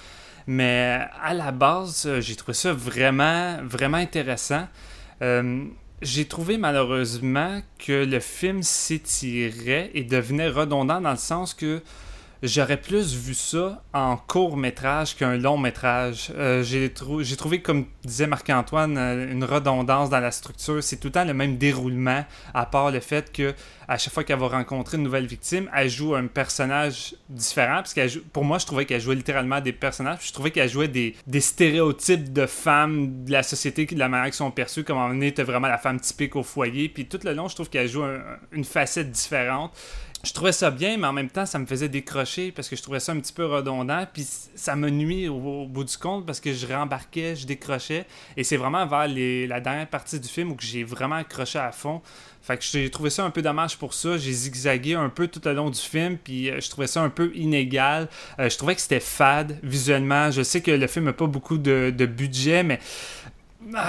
Mais 0.46 0.98
à 1.22 1.34
la 1.34 1.52
base, 1.52 2.04
euh, 2.06 2.20
j'ai 2.22 2.36
trouvé 2.36 2.54
ça 2.54 2.72
vraiment, 2.72 3.58
vraiment 3.62 3.98
intéressant. 3.98 4.66
Euh, 5.20 5.64
j'ai 6.02 6.24
trouvé 6.24 6.58
malheureusement 6.58 7.62
que 7.78 8.04
le 8.04 8.20
film 8.20 8.62
s'étirait 8.62 9.90
et 9.94 10.02
devenait 10.02 10.48
redondant 10.48 11.00
dans 11.00 11.12
le 11.12 11.16
sens 11.16 11.54
que 11.54 11.80
j'aurais 12.42 12.76
plus 12.76 13.14
vu 13.14 13.34
ça 13.34 13.82
en 13.92 14.16
court 14.16 14.56
métrage 14.56 15.16
qu'un 15.16 15.36
long 15.36 15.56
métrage. 15.56 16.32
Euh, 16.36 16.62
j'ai, 16.62 16.92
trouvé, 16.92 17.62
comme 17.62 17.86
disait 18.04 18.26
Marc-Antoine, 18.26 18.98
euh, 18.98 19.30
une 19.30 19.44
redondance 19.44 20.10
dans 20.10 20.20
la 20.20 20.30
structure. 20.30 20.82
C'est 20.82 20.96
tout 20.96 21.08
le 21.08 21.12
temps 21.12 21.24
le 21.24 21.34
même 21.34 21.56
déroulement, 21.56 22.24
à 22.52 22.66
part 22.66 22.90
le 22.90 23.00
fait 23.00 23.32
que 23.32 23.54
à 23.88 23.98
chaque 23.98 24.12
fois 24.12 24.24
qu'elle 24.24 24.38
va 24.38 24.48
rencontrer 24.48 24.96
une 24.96 25.02
nouvelle 25.02 25.26
victime, 25.26 25.68
elle 25.74 25.88
joue 25.88 26.14
un 26.14 26.26
personnage 26.26 27.14
différent. 27.28 27.82
Parce 27.82 27.94
pour 28.32 28.44
moi, 28.44 28.58
je 28.58 28.66
trouvais 28.66 28.86
qu'elle 28.86 29.00
jouait 29.00 29.14
littéralement 29.14 29.60
des 29.60 29.72
personnages. 29.72 30.20
Je 30.22 30.32
trouvais 30.32 30.50
qu'elle 30.50 30.68
jouait 30.68 30.88
des, 30.88 31.14
stéréotypes 31.40 32.32
de 32.32 32.46
femmes 32.46 33.24
de 33.24 33.32
la 33.32 33.42
société, 33.42 33.86
de 33.86 33.98
la 33.98 34.08
manière 34.08 34.26
qu'ils 34.26 34.34
sont 34.34 34.50
perçus, 34.50 34.84
comme 34.84 34.98
on 34.98 35.20
était 35.20 35.42
vraiment 35.42 35.68
la 35.68 35.78
femme 35.78 36.00
typique 36.00 36.36
au 36.36 36.42
foyer. 36.42 36.88
Puis 36.88 37.06
tout 37.06 37.20
le 37.24 37.34
long, 37.34 37.48
je 37.48 37.54
trouve 37.54 37.68
qu'elle 37.68 37.88
joue 37.88 38.04
une 38.52 38.64
facette 38.64 39.10
différente 39.10 39.72
je 40.24 40.32
trouvais 40.32 40.52
ça 40.52 40.70
bien, 40.70 40.96
mais 40.98 41.06
en 41.06 41.12
même 41.12 41.30
temps, 41.30 41.46
ça 41.46 41.58
me 41.58 41.66
faisait 41.66 41.88
décrocher 41.88 42.52
parce 42.52 42.68
que 42.68 42.76
je 42.76 42.82
trouvais 42.82 43.00
ça 43.00 43.12
un 43.12 43.18
petit 43.18 43.32
peu 43.32 43.44
redondant. 43.44 44.06
Puis 44.12 44.24
ça 44.54 44.76
me 44.76 44.88
nuit 44.88 45.28
au, 45.28 45.66
bout 45.66 45.82
du 45.82 45.96
compte 45.96 46.26
parce 46.26 46.38
que 46.38 46.52
je 46.52 46.66
rembarquais, 46.66 47.34
je 47.34 47.44
décrochais. 47.44 48.06
Et 48.36 48.44
c'est 48.44 48.56
vraiment 48.56 48.86
vers 48.86 49.08
la 49.08 49.60
dernière 49.60 49.88
partie 49.88 50.20
du 50.20 50.28
film 50.28 50.52
où 50.52 50.56
j'ai 50.60 50.84
vraiment 50.84 51.16
accroché 51.16 51.58
à 51.58 51.72
fond. 51.72 52.02
Fait 52.40 52.56
que 52.56 52.64
j'ai 52.64 52.90
trouvé 52.90 53.10
ça 53.10 53.24
un 53.24 53.30
peu 53.30 53.42
dommage 53.42 53.76
pour 53.76 53.94
ça. 53.94 54.16
J'ai 54.16 54.32
zigzagué 54.32 54.94
un 54.94 55.08
peu 55.08 55.28
tout 55.28 55.46
au 55.46 55.52
long 55.52 55.70
du 55.70 55.78
film, 55.78 56.18
puis 56.18 56.50
euh, 56.50 56.60
je 56.60 56.70
trouvais 56.70 56.88
ça 56.88 57.00
un 57.00 57.10
peu 57.10 57.32
inégal. 57.34 58.08
Euh, 58.38 58.48
je 58.48 58.56
trouvais 58.58 58.74
que 58.74 58.80
c'était 58.80 59.00
fade 59.00 59.58
visuellement. 59.62 60.30
Je 60.30 60.42
sais 60.42 60.60
que 60.60 60.70
le 60.70 60.86
film 60.88 61.04
n'a 61.06 61.12
pas 61.12 61.26
beaucoup 61.26 61.58
de, 61.58 61.90
budget, 62.06 62.62
mais 62.62 62.80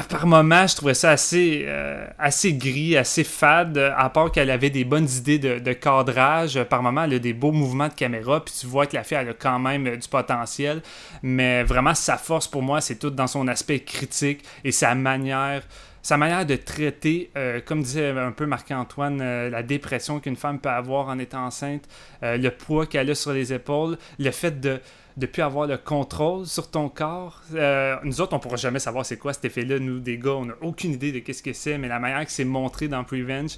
par 0.10 0.28
moments, 0.28 0.68
je 0.68 0.76
trouvais 0.76 0.94
ça 0.94 1.12
assez, 1.12 1.64
euh, 1.66 2.06
assez 2.20 2.54
gris, 2.54 2.96
assez 2.96 3.24
fade, 3.24 3.78
à 3.78 4.10
part 4.10 4.32
qu'elle 4.32 4.50
avait 4.50 4.70
des 4.70 4.84
bonnes 4.84 5.10
idées 5.10 5.40
de, 5.40 5.74
cadrage. 5.74 6.64
Par 6.66 6.84
moments, 6.84 7.04
elle 7.04 7.16
a 7.16 7.20
des 7.20 7.34
beaux 7.34 7.52
mouvements 7.52 7.88
de 7.88 7.94
caméra, 7.94 8.44
puis 8.44 8.54
tu 8.60 8.68
vois 8.68 8.86
que 8.86 8.96
la 8.96 9.04
fille, 9.04 9.18
a 9.18 9.34
quand 9.34 9.60
même 9.60 9.88
euh, 9.88 9.98
du 9.98 10.08
potentiel. 10.08 10.82
Mais 11.22 11.64
vraiment, 11.64 11.96
sa 11.96 12.18
force 12.18 12.48
pour 12.48 12.62
moi, 12.62 12.82
c'est 12.82 12.96
tout 12.96 13.10
dans 13.10 13.28
son 13.28 13.48
aspect 13.48 13.80
critique 13.80 14.44
et 14.64 14.72
sa 14.72 14.96
manière 14.96 15.64
sa 16.06 16.18
manière 16.18 16.46
de 16.46 16.58
traiter, 16.58 17.32
euh, 17.38 17.62
comme 17.66 17.82
disait 17.82 18.10
un 18.10 18.34
peu 18.34 18.46
Marc-Antoine, 18.46 19.20
la 19.50 19.64
dépression 19.64 20.20
qu'une 20.20 20.36
femme 20.36 20.60
peut 20.60 20.68
avoir 20.68 21.08
en 21.08 21.18
étant 21.18 21.46
enceinte, 21.46 21.88
le 22.22 22.50
poids 22.50 22.86
qu'elle 22.88 23.10
a 23.10 23.16
sur 23.16 23.32
les 23.32 23.54
épaules, 23.54 23.98
le 24.20 24.32
fait 24.32 24.60
de, 24.60 24.82
de 25.18 25.26
plus 25.26 25.42
avoir 25.42 25.68
le 25.68 25.78
contrôle 25.78 26.46
sur 26.46 26.70
ton 26.70 26.90
corps. 26.90 27.42
Euh, 27.54 27.96
nous 28.04 28.22
autres, 28.22 28.34
on 28.34 28.40
pourra 28.40 28.56
jamais 28.56 28.80
savoir 28.80 29.06
c'est 29.06 29.18
quoi 29.18 29.34
cet 29.34 29.46
effet-là. 29.46 29.80
Nous, 29.80 30.00
des 30.00 30.18
gars, 30.18 30.32
on 30.32 30.46
n'a 30.46 30.56
aucune 30.62 30.94
idée 30.94 31.12
de 31.12 31.20
qu'est-ce 31.20 31.44
que 31.44 31.54
c'est, 31.54 31.78
mais 31.78 31.88
la 31.88 32.00
manière 32.00 32.26
que 32.26 32.32
c'est 32.32 32.46
montré 32.46 32.88
dans 32.88 33.04
Prevenge, 33.04 33.58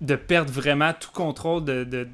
de 0.00 0.16
perdre 0.16 0.52
vraiment 0.52 0.92
tout 0.92 1.10
contrôle 1.12 1.64
de, 1.64 1.84
de, 1.84 2.08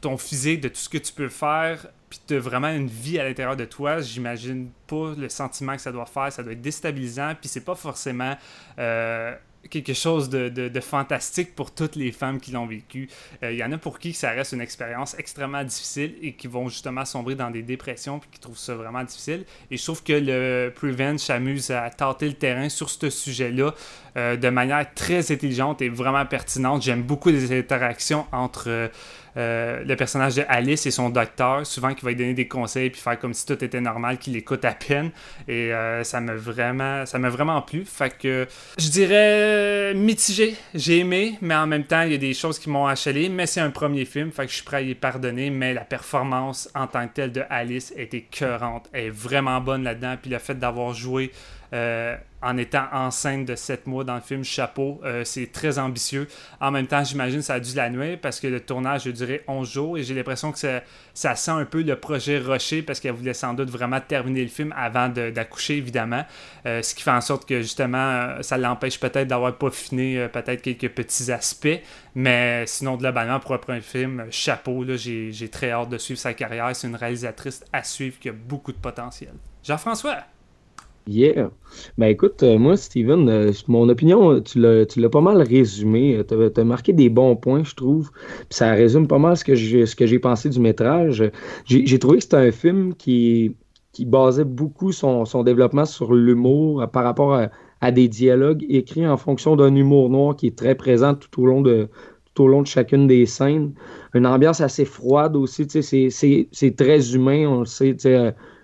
ton 0.00 0.16
physique, 0.16 0.60
de 0.60 0.68
tout 0.68 0.80
ce 0.80 0.88
que 0.88 0.98
tu 0.98 1.12
peux 1.12 1.28
faire, 1.28 1.86
puis 2.10 2.18
de 2.26 2.34
vraiment 2.34 2.70
une 2.70 2.88
vie 2.88 3.20
à 3.20 3.24
l'intérieur 3.24 3.56
de 3.56 3.64
toi, 3.64 4.00
j'imagine 4.00 4.68
pas 4.88 5.14
le 5.16 5.28
sentiment 5.28 5.76
que 5.76 5.80
ça 5.80 5.92
doit 5.92 6.06
faire. 6.06 6.32
Ça 6.32 6.42
doit 6.42 6.52
être 6.52 6.60
déstabilisant, 6.60 7.34
puis 7.40 7.48
c'est 7.48 7.64
pas 7.64 7.76
forcément. 7.76 8.36
Euh, 8.80 9.36
quelque 9.70 9.94
chose 9.94 10.28
de, 10.28 10.80
fantastique 10.80 11.54
pour 11.54 11.72
toutes 11.72 11.96
les 11.96 12.12
femmes 12.12 12.40
qui 12.40 12.50
l'ont 12.50 12.66
vécu. 12.66 13.08
Il 13.40 13.48
euh, 13.48 13.52
y 13.52 13.62
en 13.62 13.70
a 13.72 13.78
pour 13.78 13.98
qui 13.98 14.12
ça 14.12 14.30
reste 14.30 14.52
une 14.52 14.60
expérience 14.60 15.14
extrêmement 15.18 15.62
difficile 15.62 16.14
et 16.20 16.32
qui 16.32 16.48
vont 16.48 16.68
justement 16.68 17.04
sombrer 17.04 17.34
dans 17.34 17.50
des 17.50 17.62
dépressions 17.62 18.18
puis 18.18 18.28
qui 18.32 18.40
trouvent 18.40 18.58
ça 18.58 18.74
vraiment 18.74 19.04
difficile. 19.04 19.44
Et 19.70 19.76
je 19.76 19.82
trouve 19.84 20.02
que 20.02 20.12
le 20.12 20.72
Prevent 20.74 21.18
s'amuse 21.18 21.70
à 21.70 21.88
tâter 21.90 22.28
le 22.28 22.34
terrain 22.34 22.68
sur 22.68 22.90
ce 22.90 23.10
sujet-là 23.10 23.74
euh, 24.16 24.36
de 24.36 24.48
manière 24.48 24.86
très 24.94 25.32
intelligente 25.32 25.82
et 25.82 25.88
vraiment 25.88 26.24
pertinente. 26.26 26.82
J'aime 26.82 27.02
beaucoup 27.02 27.30
les 27.30 27.56
interactions 27.56 28.26
entre... 28.32 28.90
Euh, 29.36 29.82
le 29.84 29.96
personnage 29.96 30.34
de 30.34 30.44
Alice 30.48 30.84
et 30.84 30.90
son 30.90 31.08
docteur, 31.08 31.66
souvent 31.66 31.94
qui 31.94 32.04
va 32.04 32.10
lui 32.10 32.16
donner 32.16 32.34
des 32.34 32.48
conseils 32.48 32.90
puis 32.90 33.00
faire 33.00 33.18
comme 33.18 33.32
si 33.32 33.46
tout 33.46 33.64
était 33.64 33.80
normal, 33.80 34.18
qu'il 34.18 34.36
écoute 34.36 34.64
à 34.64 34.72
peine. 34.72 35.10
Et 35.48 35.72
euh, 35.72 36.04
ça 36.04 36.20
m'a 36.20 36.34
vraiment, 36.34 37.06
ça 37.06 37.18
m'a 37.18 37.30
vraiment 37.30 37.62
plu. 37.62 37.84
Fait 37.86 38.14
que 38.16 38.46
je 38.78 38.88
dirais 38.90 39.94
mitigé. 39.94 40.54
J'ai 40.74 40.98
aimé, 40.98 41.38
mais 41.40 41.54
en 41.54 41.66
même 41.66 41.84
temps, 41.84 42.02
il 42.02 42.12
y 42.12 42.14
a 42.14 42.18
des 42.18 42.34
choses 42.34 42.58
qui 42.58 42.68
m'ont 42.68 42.86
achalé. 42.86 43.28
Mais 43.28 43.46
c'est 43.46 43.60
un 43.60 43.70
premier 43.70 44.04
film, 44.04 44.30
fait 44.32 44.44
que 44.44 44.50
je 44.50 44.56
suis 44.56 44.64
prêt 44.64 44.78
à 44.78 44.82
y 44.82 44.94
pardonner. 44.94 45.48
Mais 45.48 45.72
la 45.72 45.84
performance 45.84 46.68
en 46.74 46.86
tant 46.86 47.08
que 47.08 47.14
telle 47.14 47.32
de 47.32 47.42
Alice 47.48 47.92
était 47.96 48.18
écœurante. 48.18 48.88
Elle 48.92 49.06
est 49.06 49.10
vraiment 49.10 49.60
bonne 49.60 49.82
là-dedans. 49.82 50.16
Puis 50.20 50.30
le 50.30 50.38
fait 50.38 50.58
d'avoir 50.58 50.92
joué 50.92 51.32
euh, 51.72 52.16
en 52.42 52.56
étant 52.56 52.84
enceinte 52.92 53.46
de 53.46 53.54
7 53.54 53.86
mois 53.86 54.02
dans 54.02 54.16
le 54.16 54.20
film 54.20 54.42
Chapeau. 54.42 55.00
Euh, 55.04 55.22
c'est 55.24 55.52
très 55.52 55.78
ambitieux. 55.78 56.26
En 56.60 56.70
même 56.72 56.88
temps, 56.88 57.04
j'imagine 57.04 57.38
que 57.38 57.44
ça 57.44 57.54
a 57.54 57.60
dû 57.60 57.74
la 57.74 57.88
nuire 57.88 58.18
parce 58.20 58.40
que 58.40 58.48
le 58.48 58.60
tournage 58.60 59.06
a 59.06 59.12
duré 59.12 59.42
11 59.46 59.70
jours 59.70 59.96
et 59.96 60.02
j'ai 60.02 60.12
l'impression 60.12 60.50
que 60.50 60.58
ça, 60.58 61.34
sent 61.36 61.50
un 61.52 61.64
peu 61.64 61.82
le 61.82 61.96
projet 61.96 62.40
Rocher 62.40 62.82
parce 62.82 62.98
qu'elle 62.98 63.12
voulait 63.12 63.32
sans 63.32 63.54
doute 63.54 63.70
vraiment 63.70 64.00
terminer 64.00 64.42
le 64.42 64.48
film 64.48 64.74
avant 64.76 65.08
d'accoucher, 65.08 65.76
évidemment. 65.76 66.24
Euh, 66.66 66.82
ce 66.82 66.94
qui 66.94 67.02
fait 67.02 67.12
en 67.12 67.20
sorte 67.20 67.48
que 67.48 67.62
justement, 67.62 68.42
ça 68.42 68.58
l'empêche 68.58 68.98
peut-être 68.98 69.28
d'avoir 69.28 69.56
peaufiné 69.56 70.28
peut-être 70.32 70.62
quelques 70.62 70.90
petits 70.90 71.30
aspects. 71.30 71.80
Mais 72.14 72.64
sinon, 72.66 72.96
globalement, 72.96 73.38
pour 73.38 73.56
un 73.68 73.80
film, 73.80 74.26
Chapeau, 74.30 74.84
j'ai 74.96 75.48
très 75.50 75.70
hâte 75.70 75.88
de 75.88 75.98
suivre 75.98 76.20
sa 76.20 76.34
carrière. 76.34 76.74
C'est 76.74 76.88
une 76.88 76.96
réalisatrice 76.96 77.64
à 77.72 77.84
suivre 77.84 78.18
qui 78.18 78.28
a 78.28 78.32
beaucoup 78.32 78.72
de 78.72 78.78
potentiel. 78.78 79.32
Jean-François! 79.62 80.31
Yeah. 81.06 81.50
Ben 81.98 82.06
écoute, 82.06 82.42
euh, 82.42 82.58
moi, 82.58 82.76
Steven, 82.76 83.28
euh, 83.28 83.52
mon 83.66 83.88
opinion, 83.88 84.40
tu 84.40 84.60
l'as 84.60 85.08
pas 85.10 85.20
mal 85.20 85.42
résumé. 85.42 86.22
Tu 86.28 86.34
as, 86.60 86.64
marqué 86.64 86.92
des 86.92 87.08
bons 87.08 87.34
points, 87.34 87.64
je 87.64 87.74
trouve. 87.74 88.10
Puis 88.48 88.56
ça 88.56 88.72
résume 88.72 89.08
pas 89.08 89.18
mal 89.18 89.36
ce 89.36 89.44
que 89.44 89.54
j'ai 90.06 90.18
pensé 90.18 90.48
du 90.48 90.60
métrage. 90.60 91.30
J'ai 91.64 91.98
trouvé 91.98 92.18
que 92.18 92.22
c'était 92.22 92.36
un 92.36 92.52
film 92.52 92.94
qui, 92.94 93.56
qui 93.92 94.06
basait 94.06 94.44
beaucoup 94.44 94.92
son, 94.92 95.24
développement 95.44 95.84
sur 95.84 96.14
l'humour 96.14 96.86
par 96.92 97.04
rapport 97.04 97.34
à, 97.80 97.90
des 97.90 98.06
dialogues 98.06 98.64
écrits 98.68 99.06
en 99.06 99.16
fonction 99.16 99.56
d'un 99.56 99.74
humour 99.74 100.08
noir 100.08 100.36
qui 100.36 100.46
est 100.46 100.56
très 100.56 100.76
présent 100.76 101.14
tout 101.14 101.42
au 101.42 101.46
long 101.46 101.62
de 101.62 101.88
tout 102.34 102.44
au 102.44 102.48
long 102.48 102.62
de 102.62 102.66
chacune 102.66 103.06
des 103.06 103.26
scènes. 103.26 103.74
Une 104.14 104.26
ambiance 104.26 104.62
assez 104.62 104.86
froide 104.86 105.36
aussi, 105.36 105.66
c'est 105.68 106.76
très 106.76 107.14
humain, 107.14 107.46
on 107.46 107.60
le 107.60 107.66
sait, 107.66 107.96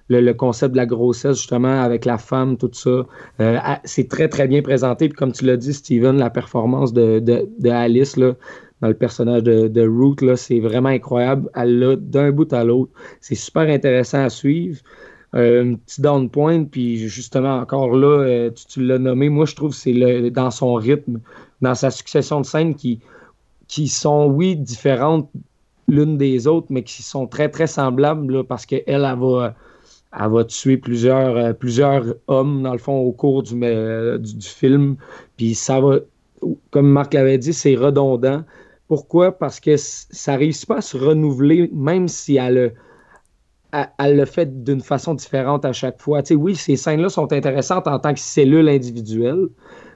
le, 0.08 0.32
concept 0.32 0.72
de 0.72 0.76
la 0.76 0.86
grossesse, 0.86 1.36
justement, 1.36 1.82
avec 1.82 2.04
la 2.04 2.18
femme, 2.18 2.56
tout 2.56 2.70
ça. 2.72 3.06
Euh, 3.40 3.58
c'est 3.84 4.08
très, 4.08 4.28
très 4.28 4.48
bien 4.48 4.62
présenté. 4.62 5.08
Puis 5.08 5.16
comme 5.16 5.32
tu 5.32 5.44
l'as 5.44 5.56
dit, 5.56 5.74
Steven, 5.74 6.16
la 6.16 6.30
performance 6.30 6.92
de, 6.92 7.20
de, 7.20 7.70
Alice, 7.70 8.16
là, 8.16 8.34
dans 8.80 8.88
le 8.88 8.94
personnage 8.94 9.42
de, 9.42 9.68
de 9.68 10.26
là, 10.26 10.36
c'est 10.36 10.60
vraiment 10.60 10.88
incroyable. 10.88 11.50
Elle 11.54 11.78
l'a 11.78 11.96
d'un 11.96 12.30
bout 12.30 12.52
à 12.52 12.64
l'autre. 12.64 12.92
C'est 13.20 13.34
super 13.34 13.68
intéressant 13.68 14.24
à 14.24 14.30
suivre. 14.30 14.80
Euh, 15.34 15.72
un 15.72 15.74
petit 15.74 16.00
down 16.00 16.30
point, 16.30 16.64
puis 16.64 16.96
justement, 17.06 17.58
encore 17.58 17.94
là, 17.94 18.22
euh, 18.22 18.50
tu, 18.50 18.82
l'as 18.82 18.98
nommé, 18.98 19.28
moi 19.28 19.44
je 19.44 19.54
trouve 19.54 19.72
que 19.72 19.76
c'est 19.76 20.30
dans 20.30 20.50
son 20.50 20.72
rythme, 20.72 21.20
dans 21.60 21.74
sa 21.74 21.90
succession 21.90 22.40
de 22.40 22.46
scènes 22.46 22.74
qui, 22.74 23.00
qui 23.66 23.88
sont, 23.88 24.24
oui, 24.24 24.56
différentes 24.56 25.28
l'une 25.86 26.16
des 26.16 26.46
autres, 26.46 26.68
mais 26.70 26.82
qui 26.82 27.02
sont 27.02 27.26
très, 27.26 27.50
très 27.50 27.66
semblables, 27.66 28.32
là, 28.32 28.44
parce 28.44 28.64
qu'elle, 28.64 28.82
elle 28.86 29.02
va 29.02 29.54
elle 30.12 30.30
va 30.30 30.44
tuer 30.44 30.76
plusieurs, 30.76 31.36
euh, 31.36 31.52
plusieurs 31.52 32.14
hommes, 32.26 32.62
dans 32.62 32.72
le 32.72 32.78
fond, 32.78 32.98
au 32.98 33.12
cours 33.12 33.42
du, 33.42 33.54
euh, 33.62 34.18
du, 34.18 34.46
film. 34.46 34.96
Puis 35.36 35.54
ça 35.54 35.80
va, 35.80 35.98
comme 36.70 36.88
Marc 36.88 37.14
l'avait 37.14 37.38
dit, 37.38 37.52
c'est 37.52 37.74
redondant. 37.74 38.44
Pourquoi? 38.86 39.32
Parce 39.32 39.60
que 39.60 39.76
ça 39.76 40.34
ne 40.34 40.38
réussit 40.38 40.66
pas 40.66 40.78
à 40.78 40.80
se 40.80 40.96
renouveler, 40.96 41.70
même 41.74 42.08
si 42.08 42.36
elle, 42.36 42.72
le 44.00 44.24
fait 44.24 44.64
d'une 44.64 44.80
façon 44.80 45.12
différente 45.12 45.66
à 45.66 45.72
chaque 45.72 46.00
fois. 46.00 46.22
Tu 46.22 46.28
sais, 46.28 46.34
oui, 46.34 46.56
ces 46.56 46.76
scènes-là 46.76 47.10
sont 47.10 47.30
intéressantes 47.32 47.86
en 47.86 47.98
tant 47.98 48.14
que 48.14 48.20
cellule 48.20 48.68
individuelle, 48.68 49.48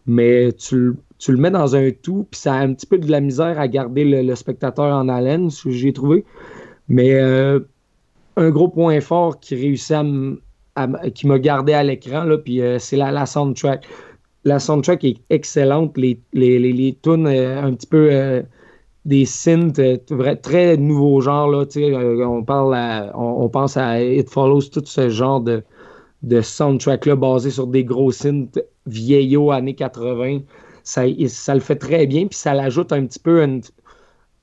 mais 0.04 0.52
tu, 0.52 0.92
tu, 1.19 1.33
le 1.33 1.38
mets 1.38 1.50
dans 1.50 1.75
un 1.75 1.90
tout, 1.90 2.26
puis 2.31 2.38
ça 2.38 2.54
a 2.54 2.59
un 2.59 2.75
petit 2.75 2.87
peu 2.87 2.99
de 2.99 3.11
la 3.11 3.21
misère 3.21 3.59
à 3.59 3.66
garder 3.66 4.04
le, 4.04 4.35
spectateur 4.35 4.95
en 4.95 5.09
haleine, 5.09 5.49
ce 5.49 5.64
que 5.64 5.71
j'ai 5.71 5.95
trouvé. 5.95 6.26
Mais 6.88 7.14
euh, 7.14 7.61
un 8.36 8.50
gros 8.50 8.68
point 8.68 9.00
fort 9.00 9.38
qui 9.40 9.54
réussit 9.54 9.96
à, 10.74 10.88
qui 11.14 11.26
m'a 11.26 11.38
gardé 11.38 11.72
à 11.72 11.82
l'écran, 11.82 12.26
puis 12.42 12.60
euh, 12.62 12.78
c'est 12.78 12.96
la, 12.96 13.10
la, 13.10 13.26
soundtrack. 13.26 13.86
La 14.44 14.58
soundtrack 14.58 15.04
est 15.04 15.18
excellente. 15.30 15.96
Les, 15.96 16.18
les, 16.32 16.58
les, 16.58 16.98
tunes 17.02 17.26
euh, 17.26 17.62
un 17.62 17.74
petit 17.74 17.86
peu 17.86 18.08
euh, 18.10 18.42
des 19.04 19.24
synths 19.24 19.80
très 20.42 20.76
nouveau 20.76 21.20
genre. 21.20 21.48
Là, 21.48 21.64
on, 22.26 22.42
parle 22.42 23.12
on, 23.14 23.48
pense 23.48 23.76
à 23.76 24.02
It 24.02 24.30
Follows, 24.30 24.62
tout 24.72 24.82
ce 24.84 25.08
genre 25.10 25.40
de, 25.40 25.62
de 26.22 26.40
soundtrack-là 26.40 27.16
basé 27.16 27.50
sur 27.50 27.66
des 27.66 27.84
gros 27.84 28.10
synths 28.10 28.58
vieillots 28.86 29.50
années 29.50 29.74
80. 29.74 30.40
Ça, 30.84 31.02
ça 31.28 31.54
le 31.54 31.60
fait 31.60 31.76
très 31.76 32.06
bien, 32.06 32.26
puis 32.26 32.36
ça 32.36 32.54
l'ajoute 32.54 32.92
un 32.92 33.06
petit 33.06 33.20
peu 33.20 33.42
une, 33.42 33.60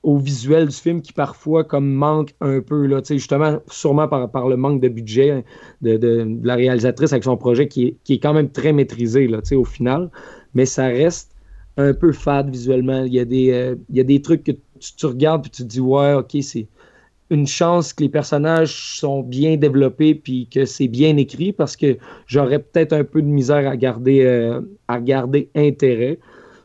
au 0.02 0.16
visuel 0.16 0.68
du 0.68 0.74
film 0.74 1.02
qui 1.02 1.12
parfois 1.12 1.62
comme 1.64 1.92
manque 1.92 2.34
un 2.40 2.60
peu 2.60 2.86
là, 2.86 3.02
justement 3.06 3.58
sûrement 3.68 4.08
par, 4.08 4.30
par 4.30 4.48
le 4.48 4.56
manque 4.56 4.80
de 4.80 4.88
budget 4.88 5.30
hein, 5.30 5.42
de, 5.82 5.96
de, 5.98 6.38
la 6.42 6.54
réalisatrice 6.54 7.12
avec 7.12 7.24
son 7.24 7.36
projet 7.36 7.68
qui 7.68 7.86
est, 7.86 7.96
qui 8.04 8.14
est 8.14 8.18
quand 8.18 8.32
même 8.32 8.50
très 8.50 8.72
maîtrisé 8.72 9.26
là, 9.26 9.40
au 9.52 9.64
final, 9.64 10.10
mais 10.54 10.64
ça 10.64 10.86
reste 10.86 11.32
un 11.76 11.92
peu 11.92 12.12
fade 12.12 12.50
visuellement. 12.50 13.04
Il 13.04 13.12
y 13.12 13.20
a 13.20 13.24
des, 13.24 13.52
euh, 13.52 13.76
il 13.90 13.96
y 13.96 14.00
a 14.00 14.04
des 14.04 14.22
trucs 14.22 14.44
que 14.44 14.52
tu, 14.78 15.06
regardes 15.06 15.46
et 15.46 15.50
tu 15.50 15.62
te 15.62 15.68
dis 15.68 15.80
ouais 15.80 16.14
ok 16.14 16.36
c'est 16.42 16.66
une 17.28 17.46
chance 17.46 17.92
que 17.92 18.02
les 18.02 18.08
personnages 18.08 18.98
sont 18.98 19.22
bien 19.22 19.56
développés 19.56 20.14
puis 20.14 20.48
que 20.48 20.64
c'est 20.64 20.88
bien 20.88 21.16
écrit 21.16 21.52
parce 21.52 21.76
que 21.76 21.98
j'aurais 22.26 22.58
peut-être 22.58 22.92
un 22.92 23.04
peu 23.04 23.22
de 23.22 23.28
misère 23.28 23.70
à 23.70 23.76
garder, 23.76 24.22
euh, 24.24 24.60
à 24.88 25.00
garder 25.00 25.48
intérêt. 25.54 26.18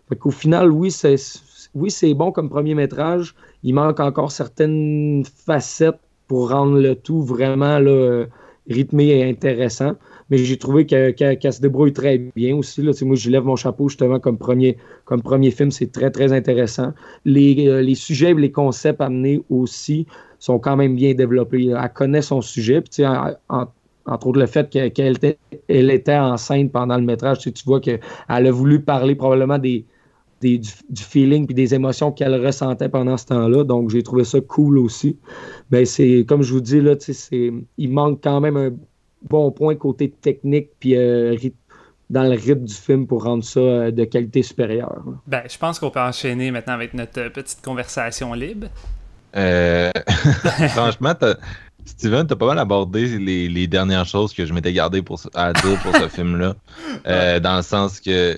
Fait 0.09 0.15
qu'au 0.15 0.31
final, 0.31 0.71
oui, 0.71 0.89
c'est 0.91 1.17
oui, 1.75 1.91
c'est 1.91 2.13
bon 2.13 2.31
comme 2.31 2.49
premier 2.49 2.73
métrage. 2.73 3.35
Il 3.63 3.75
manque 3.75 3.99
encore 3.99 4.31
certaines 4.31 5.23
facettes 5.25 5.99
pour 6.27 6.49
rendre 6.49 6.79
le 6.79 6.95
tout 6.95 7.21
vraiment 7.21 7.79
rythmé 8.69 9.09
et 9.09 9.29
intéressant. 9.29 9.93
Mais 10.29 10.37
j'ai 10.37 10.57
trouvé 10.57 10.85
qu'elle 10.85 11.53
se 11.53 11.61
débrouille 11.61 11.93
très 11.93 12.17
bien 12.17 12.55
aussi. 12.55 12.81
Là. 12.81 12.93
Moi, 13.01 13.15
je 13.15 13.29
lève 13.29 13.43
mon 13.43 13.55
chapeau 13.55 13.89
justement 13.89 14.19
comme 14.19 14.37
premier, 14.37 14.77
comme 15.03 15.21
premier 15.21 15.51
film. 15.51 15.69
C'est 15.69 15.91
très, 15.91 16.09
très 16.09 16.33
intéressant. 16.33 16.93
Les, 17.25 17.67
euh, 17.67 17.81
les 17.81 17.93
sujets 17.93 18.31
et 18.31 18.33
les 18.33 18.51
concepts 18.51 19.01
amenés 19.01 19.43
aussi 19.49 20.07
sont 20.39 20.57
quand 20.57 20.77
même 20.77 20.95
bien 20.95 21.13
développés. 21.13 21.67
Elle 21.67 21.93
connaît 21.93 22.23
son 22.23 22.41
sujet. 22.41 22.81
Entre 24.07 24.27
autres, 24.27 24.39
le 24.39 24.45
fait 24.45 24.69
qu'elle 24.69 25.15
était, 25.15 25.37
elle 25.67 25.91
était 25.91 26.15
enceinte 26.15 26.71
pendant 26.71 26.97
le 26.97 27.03
métrage. 27.03 27.39
Tu, 27.39 27.51
vois 27.65 27.79
qu'elle 27.79 27.99
a 28.27 28.51
voulu 28.51 28.79
parler 28.79 29.15
probablement 29.15 29.57
des, 29.59 29.85
du, 30.41 30.61
feeling 30.95 31.45
puis 31.45 31.55
des 31.55 31.73
émotions 31.73 32.11
qu'elle 32.11 32.45
ressentait 32.45 32.89
pendant 32.89 33.17
ce 33.17 33.25
temps-là. 33.27 33.63
Donc, 33.63 33.89
j'ai 33.89 34.03
trouvé 34.03 34.23
ça 34.23 34.39
cool 34.41 34.77
aussi. 34.77 35.17
Mais 35.71 35.85
c'est, 35.85 36.25
comme 36.27 36.43
je 36.43 36.53
vous 36.53 36.61
dis, 36.61 36.81
là, 36.81 36.95
c'est, 36.99 37.53
il 37.77 37.91
manque 37.91 38.21
quand 38.23 38.39
même 38.41 38.57
un 38.57 38.71
bon 39.23 39.51
point 39.51 39.75
côté 39.75 40.09
technique 40.09 40.69
puis 40.79 40.95
euh, 40.95 41.35
dans 42.09 42.23
le 42.23 42.35
rythme 42.35 42.65
du 42.65 42.73
film 42.73 43.07
pour 43.07 43.23
rendre 43.23 43.43
ça 43.43 43.59
euh, 43.59 43.91
de 43.91 44.05
qualité 44.05 44.43
supérieure. 44.43 45.01
Ben, 45.25 45.41
je 45.49 45.57
pense 45.57 45.79
qu'on 45.79 45.89
peut 45.89 46.01
enchaîner 46.01 46.51
maintenant 46.51 46.73
avec 46.73 46.93
notre 46.93 47.19
euh, 47.19 47.29
petite 47.29 47.61
conversation 47.63 48.33
libre. 48.33 48.67
franchement, 50.69 51.13
Steven, 51.83 52.25
t'as 52.25 52.35
pas 52.37 52.45
mal 52.45 52.59
abordé 52.59 53.17
les, 53.17 53.67
dernières 53.67 54.05
choses 54.05 54.33
que 54.33 54.45
je 54.45 54.53
m'étais 54.53 54.71
gardé 54.71 55.01
pour, 55.01 55.19
à 55.33 55.51
dire 55.51 55.77
pour 55.81 55.93
ce 55.93 56.07
film-là. 56.07 56.55
dans 57.41 57.57
le 57.57 57.61
sens 57.61 57.99
que 57.99 58.37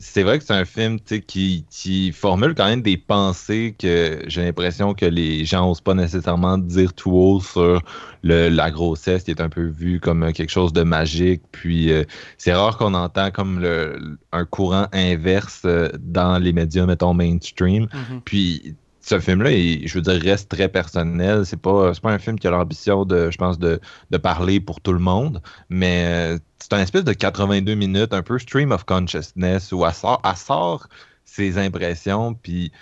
c'est 0.00 0.22
vrai 0.22 0.38
que 0.38 0.44
c'est 0.44 0.54
un 0.54 0.64
film 0.64 0.98
qui, 0.98 1.64
qui 1.70 2.12
formule 2.12 2.54
quand 2.54 2.66
même 2.66 2.82
des 2.82 2.96
pensées 2.96 3.74
que 3.78 4.22
j'ai 4.26 4.42
l'impression 4.42 4.94
que 4.94 5.04
les 5.04 5.44
gens 5.44 5.66
n'osent 5.66 5.82
pas 5.82 5.94
nécessairement 5.94 6.58
dire 6.58 6.94
tout 6.94 7.12
haut 7.12 7.40
sur 7.40 7.82
le, 8.22 8.48
la 8.48 8.70
grossesse 8.70 9.24
qui 9.24 9.30
est 9.30 9.40
un 9.40 9.50
peu 9.50 9.66
vue 9.66 10.00
comme 10.00 10.32
quelque 10.32 10.50
chose 10.50 10.72
de 10.72 10.82
magique. 10.82 11.42
Puis 11.52 11.92
euh, 11.92 12.04
c'est 12.38 12.52
rare 12.52 12.78
qu'on 12.78 12.94
entend 12.94 13.30
comme 13.30 13.60
le, 13.60 14.18
un 14.32 14.44
courant 14.46 14.86
inverse 14.92 15.62
euh, 15.66 15.90
dans 15.98 16.38
les 16.38 16.52
médias, 16.52 16.86
mettons, 16.86 17.14
mainstream. 17.14 17.84
Mm-hmm. 17.84 18.20
Puis 18.24 18.74
ce 19.10 19.18
film-là, 19.18 19.50
je 19.50 19.92
veux 19.94 20.02
dire, 20.02 20.20
reste 20.22 20.48
très 20.50 20.68
personnel. 20.68 21.44
C'est 21.44 21.60
pas, 21.60 21.92
pas 22.00 22.12
un 22.12 22.18
film 22.18 22.38
qui 22.38 22.46
a 22.46 22.50
l'ambition 22.50 23.04
de, 23.04 23.30
je 23.30 23.36
pense, 23.36 23.58
de, 23.58 23.80
de, 24.10 24.18
parler 24.18 24.60
pour 24.60 24.80
tout 24.80 24.92
le 24.92 25.00
monde, 25.00 25.42
mais 25.68 26.04
euh, 26.06 26.38
c'est 26.60 26.72
un 26.74 26.80
espèce 26.80 27.04
de 27.04 27.12
82 27.12 27.74
minutes, 27.74 28.14
un 28.14 28.22
peu 28.22 28.38
stream 28.38 28.70
of 28.70 28.84
consciousness, 28.84 29.72
où 29.72 29.84
elle 29.84 29.92
sort, 29.92 30.88
ses 31.24 31.58
impressions, 31.58 32.34
puis 32.34 32.72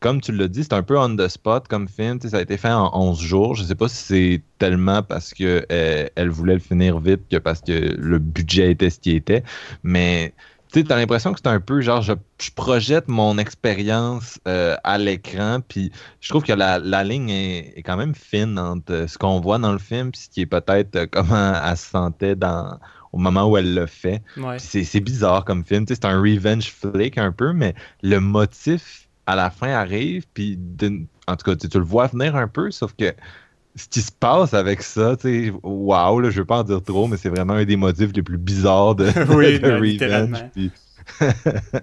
comme 0.00 0.20
tu 0.20 0.30
l'as 0.32 0.48
dit, 0.48 0.62
c'est 0.62 0.74
un 0.74 0.82
peu 0.82 0.96
on 0.98 1.16
the 1.16 1.26
spot 1.26 1.66
comme 1.68 1.88
film. 1.88 2.20
ça 2.20 2.36
a 2.36 2.40
été 2.42 2.56
fait 2.56 2.70
en 2.70 2.90
11 2.94 3.20
jours. 3.20 3.54
Je 3.56 3.64
sais 3.64 3.74
pas 3.74 3.88
si 3.88 3.96
c'est 3.96 4.42
tellement 4.58 5.02
parce 5.02 5.34
qu'elle 5.34 5.66
euh, 5.72 6.06
elle 6.14 6.28
voulait 6.28 6.54
le 6.54 6.60
finir 6.60 7.00
vite 7.00 7.22
que 7.28 7.36
parce 7.38 7.60
que 7.60 7.72
le 7.72 8.18
budget 8.18 8.70
était 8.70 8.90
ce 8.90 9.00
qui 9.00 9.16
était, 9.16 9.42
mais 9.82 10.34
tu 10.72 10.80
sais, 10.80 10.92
as 10.92 10.96
l'impression 10.96 11.32
que 11.32 11.40
c'est 11.42 11.48
un 11.48 11.60
peu 11.60 11.80
genre, 11.80 12.02
je, 12.02 12.12
projette 12.54 13.08
mon 13.08 13.38
expérience 13.38 14.38
euh, 14.46 14.76
à 14.84 14.98
l'écran, 14.98 15.60
puis 15.66 15.92
je 16.20 16.28
trouve 16.28 16.44
que 16.44 16.52
la, 16.52 17.04
ligne 17.04 17.30
est, 17.30 17.82
quand 17.84 17.96
même 17.96 18.14
fine 18.14 18.58
entre 18.58 18.92
euh, 18.92 19.06
ce 19.06 19.16
qu'on 19.16 19.40
voit 19.40 19.58
dans 19.58 19.72
le 19.72 19.78
film, 19.78 20.10
puis 20.10 20.22
ce 20.22 20.28
qui 20.28 20.42
est 20.42 20.46
peut-être 20.46 20.96
euh, 20.96 21.06
comment 21.10 21.54
elle 21.64 21.76
se 21.76 21.90
sentait 21.90 22.36
dans, 22.36 22.78
au 23.12 23.18
moment 23.18 23.48
où 23.48 23.56
elle 23.56 23.74
le 23.74 23.86
fait. 23.86 24.22
C'est 24.58 25.00
bizarre 25.00 25.44
comme 25.44 25.64
film, 25.64 25.84
c'est 25.88 26.04
un 26.04 26.20
revenge 26.20 26.70
flick 26.72 27.18
un 27.18 27.32
peu, 27.32 27.52
mais 27.52 27.74
le 28.02 28.20
motif 28.20 29.08
à 29.26 29.36
la 29.36 29.50
fin 29.50 29.70
arrive, 29.70 30.26
puis 30.32 30.58
en 31.26 31.36
tout 31.36 31.44
cas, 31.44 31.56
tu 31.56 31.68
le 31.78 31.84
vois 31.84 32.06
venir 32.08 32.36
un 32.36 32.48
peu, 32.48 32.70
sauf 32.70 32.94
que 32.94 33.14
ce 33.78 33.88
qui 33.88 34.00
se 34.00 34.12
passe 34.12 34.54
avec 34.54 34.82
ça, 34.82 35.16
tu 35.16 35.46
sais, 35.46 35.52
wow, 35.62 36.20
là, 36.20 36.30
je 36.30 36.40
veux 36.40 36.44
pas 36.44 36.58
en 36.58 36.64
dire 36.64 36.82
trop, 36.82 37.06
mais 37.06 37.16
c'est 37.16 37.28
vraiment 37.28 37.54
un 37.54 37.64
des 37.64 37.76
motifs 37.76 38.10
les 38.12 38.22
plus 38.22 38.38
bizarres 38.38 38.96
de, 38.96 39.04
oui, 39.80 39.98
Revenge. 39.98 40.44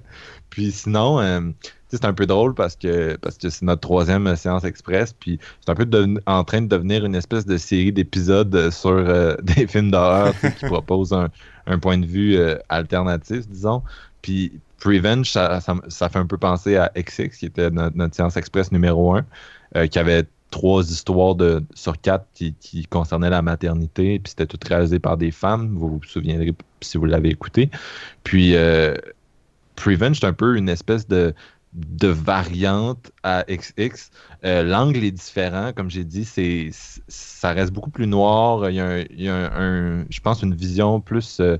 Puis, 0.49 0.71
sinon, 0.71 1.19
euh, 1.19 1.41
c'est 1.89 2.05
un 2.05 2.13
peu 2.13 2.25
drôle 2.25 2.53
parce 2.53 2.75
que 2.75 3.15
parce 3.17 3.37
que 3.37 3.49
c'est 3.49 3.63
notre 3.63 3.81
troisième 3.81 4.35
séance 4.35 4.63
express, 4.65 5.13
puis 5.13 5.39
c'est 5.61 5.71
un 5.71 5.75
peu 5.75 5.87
en 6.25 6.43
train 6.43 6.61
de 6.61 6.67
devenir 6.67 7.05
une 7.05 7.15
espèce 7.15 7.45
de 7.45 7.57
série 7.57 7.91
d'épisodes 7.91 8.69
sur 8.69 8.91
euh, 8.91 9.35
des 9.43 9.65
films 9.67 9.91
d'horreur 9.91 10.33
qui 10.39 10.65
proposent 10.65 11.13
un, 11.13 11.79
point 11.79 11.97
de 11.97 12.05
vue 12.05 12.35
euh, 12.37 12.57
alternatif, 12.69 13.47
disons. 13.47 13.81
Puis 14.21 14.59
Revenge, 14.83 15.29
ça, 15.31 15.59
ça, 15.87 16.09
fait 16.09 16.19
un 16.19 16.27
peu 16.27 16.37
penser 16.37 16.75
à 16.75 16.91
XX, 16.95 17.35
qui 17.37 17.45
était 17.45 17.71
notre, 17.71 17.97
notre 17.97 18.15
séance 18.15 18.37
express 18.37 18.71
numéro 18.71 19.15
1, 19.73 19.87
qui 19.87 19.97
avait 19.97 20.25
trois 20.51 20.89
histoires 20.89 21.35
de, 21.35 21.63
sur 21.73 21.99
quatre 21.99 22.25
qui, 22.33 22.85
concernaient 22.89 23.29
la 23.29 23.41
maternité, 23.41 24.19
puis 24.19 24.29
c'était 24.29 24.45
tout 24.45 24.59
réalisé 24.67 24.99
par 24.99 25.17
des 25.17 25.31
femmes, 25.31 25.75
vous 25.75 25.99
vous 25.99 26.03
souviendrez 26.03 26.53
si 26.81 26.97
vous 26.97 27.05
l'avez 27.05 27.29
écouté. 27.29 27.69
Puis 28.23 28.55
euh, 28.55 28.95
Prevent, 29.75 30.13
c'est 30.13 30.25
un 30.25 30.33
peu 30.33 30.55
une 30.55 30.69
espèce 30.69 31.07
de, 31.07 31.33
de 31.73 32.07
variante 32.07 33.11
à 33.23 33.43
XX. 33.49 34.11
Euh, 34.45 34.63
l'angle 34.63 35.03
est 35.03 35.11
différent, 35.11 35.73
comme 35.75 35.89
j'ai 35.89 36.05
dit, 36.05 36.23
c'est 36.23 36.69
ça 37.07 37.51
reste 37.51 37.73
beaucoup 37.73 37.89
plus 37.89 38.07
noir. 38.07 38.69
Il 38.69 38.75
y 38.75 39.29
a, 39.29 39.59
un, 39.59 40.05
je 40.09 40.19
pense, 40.21 40.41
une 40.41 40.55
vision 40.55 41.01
plus 41.01 41.39
euh, 41.39 41.57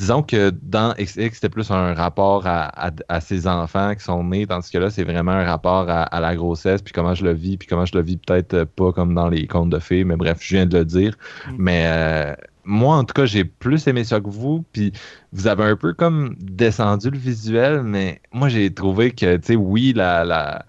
disons 0.00 0.22
que 0.22 0.50
dans 0.62 0.94
XX, 0.94 1.34
c'était 1.34 1.50
plus 1.50 1.70
un 1.70 1.92
rapport 1.92 2.44
à, 2.46 3.20
ses 3.20 3.46
enfants 3.46 3.94
qui 3.94 4.02
sont 4.02 4.24
nés, 4.24 4.46
tandis 4.46 4.70
que 4.70 4.78
là, 4.78 4.88
c'est 4.88 5.04
vraiment 5.04 5.32
un 5.32 5.44
rapport 5.44 5.90
à, 5.90 6.20
la 6.20 6.34
grossesse, 6.34 6.80
puis 6.80 6.94
comment 6.94 7.14
je 7.14 7.22
le 7.22 7.34
vis, 7.34 7.58
puis 7.58 7.68
comment 7.68 7.84
je 7.84 7.94
le 7.94 8.02
vis 8.02 8.16
peut-être 8.16 8.64
pas 8.64 8.92
comme 8.92 9.14
dans 9.14 9.28
les 9.28 9.46
contes 9.46 9.68
de 9.68 9.78
fées, 9.78 10.04
mais 10.04 10.16
bref, 10.16 10.38
je 10.40 10.56
viens 10.56 10.64
de 10.64 10.78
le 10.78 10.84
dire. 10.86 11.18
Mm. 11.46 11.54
Mais 11.58 11.84
euh, 11.86 12.34
moi, 12.64 12.96
en 12.96 13.04
tout 13.04 13.12
cas, 13.12 13.26
j'ai 13.26 13.44
plus 13.44 13.86
aimé 13.88 14.04
ça 14.04 14.20
que 14.20 14.30
vous, 14.30 14.64
puis 14.72 14.92
vous 15.34 15.46
avez 15.46 15.64
un 15.64 15.76
peu 15.76 15.92
comme 15.92 16.34
descendu 16.40 17.10
le 17.10 17.18
visuel, 17.18 17.82
mais 17.82 18.22
moi, 18.32 18.48
j'ai 18.48 18.72
trouvé 18.72 19.10
que, 19.10 19.36
tu 19.36 19.48
sais, 19.48 19.56
oui, 19.56 19.92
la, 19.94 20.24
la 20.24 20.64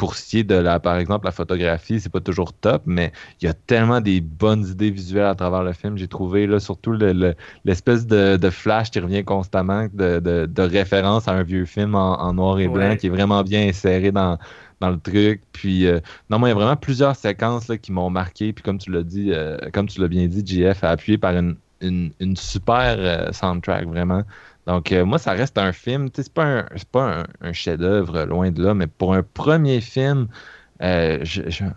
pour 0.00 0.14
ce 0.14 0.30
qui 0.30 0.38
est 0.38 0.44
de 0.44 0.54
la, 0.54 0.80
par 0.80 0.96
exemple, 0.96 1.26
la 1.26 1.30
photographie, 1.30 2.00
c'est 2.00 2.08
pas 2.08 2.20
toujours 2.20 2.54
top, 2.54 2.84
mais 2.86 3.12
il 3.38 3.44
y 3.44 3.48
a 3.48 3.52
tellement 3.52 4.00
des 4.00 4.22
bonnes 4.22 4.66
idées 4.66 4.90
visuelles 4.90 5.26
à 5.26 5.34
travers 5.34 5.62
le 5.62 5.74
film. 5.74 5.98
J'ai 5.98 6.08
trouvé 6.08 6.46
là 6.46 6.58
surtout 6.58 6.94
l'espèce 7.66 8.06
de, 8.06 8.50
flash 8.50 8.90
qui 8.90 8.98
revient 8.98 9.24
constamment 9.24 9.88
de, 9.92 10.18
de, 10.18 10.62
référence 10.62 11.28
à 11.28 11.32
un 11.32 11.42
vieux 11.42 11.66
film 11.66 11.94
en, 11.94 12.32
noir 12.32 12.58
et 12.60 12.68
blanc 12.68 12.96
qui 12.96 13.08
est 13.08 13.10
vraiment 13.10 13.42
bien 13.42 13.68
inséré 13.68 14.10
dans, 14.10 14.38
dans 14.80 14.88
le 14.88 14.98
truc. 14.98 15.42
Puis 15.52 15.86
euh, 15.86 16.00
non, 16.30 16.38
moi, 16.38 16.48
il 16.48 16.52
y 16.52 16.54
a 16.54 16.56
vraiment 16.56 16.76
plusieurs 16.76 17.14
séquences 17.14 17.68
là, 17.68 17.76
qui 17.76 17.92
m'ont 17.92 18.08
marqué. 18.08 18.54
Puis 18.54 18.64
comme 18.64 18.78
tu 18.78 18.90
l'as 18.90 19.02
dit, 19.02 19.32
euh, 19.34 19.58
comme 19.74 19.86
tu 19.86 20.00
l'as 20.00 20.08
bien 20.08 20.26
dit, 20.28 20.42
JF 20.46 20.82
a 20.82 20.92
appuyé 20.92 21.18
par 21.18 21.36
une, 21.36 21.56
une, 21.82 22.36
super 22.36 22.96
euh, 22.98 23.32
soundtrack, 23.32 23.86
vraiment. 23.86 24.22
Donc, 24.66 24.92
euh, 24.92 25.04
moi, 25.04 25.18
ça 25.18 25.32
reste 25.32 25.58
un 25.58 25.72
film. 25.72 26.08
C'est 26.14 26.32
pas 26.32 26.64
un, 26.94 27.24
un, 27.40 27.52
chef-d'œuvre, 27.52 28.24
loin 28.24 28.50
de 28.50 28.62
là, 28.62 28.74
mais 28.74 28.86
pour 28.86 29.14
un 29.14 29.22
premier 29.22 29.80
film, 29.80 30.28
euh, 30.82 31.24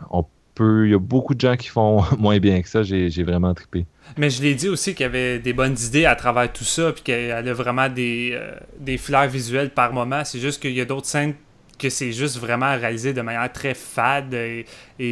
on 0.10 0.26
peut. 0.56 0.88
Il 0.88 0.92
y 0.92 0.96
a 0.96 1.00
beaucoup 1.00 1.34
de 1.34 1.42
gens 1.42 1.56
qui 1.56 1.70
font 1.70 2.04
moins 2.20 2.40
bien 2.40 2.62
que 2.62 2.70
ça. 2.70 2.84
J'ai 2.84 3.24
vraiment 3.24 3.54
trippé. 3.54 3.86
Mais 4.18 4.30
je 4.30 4.42
l'ai 4.42 4.54
dit 4.54 4.70
aussi 4.70 4.94
qu'il 4.94 5.04
y 5.04 5.08
avait 5.08 5.40
des 5.40 5.54
bonnes 5.54 5.78
idées 5.86 6.06
à 6.06 6.16
travers 6.16 6.52
tout 6.52 6.66
ça, 6.66 6.92
puis 6.92 7.04
qu'elle 7.04 7.48
a 7.48 7.54
vraiment 7.54 7.90
des, 7.90 8.32
euh, 8.34 8.52
des 8.80 8.98
fleurs 8.98 9.28
visuels 9.28 9.72
par 9.72 9.94
moment. 9.94 10.24
C'est 10.26 10.40
juste 10.40 10.62
qu'il 10.62 10.74
y 10.74 10.82
a 10.82 10.86
d'autres 10.86 11.08
scènes 11.08 11.34
que 11.84 11.90
c'est 11.90 12.14
juste 12.14 12.38
vraiment 12.38 12.78
réalisé 12.78 13.12
de 13.12 13.22
manière 13.22 13.52
très 13.52 13.74
fade 13.74 14.34
et, 14.34 14.66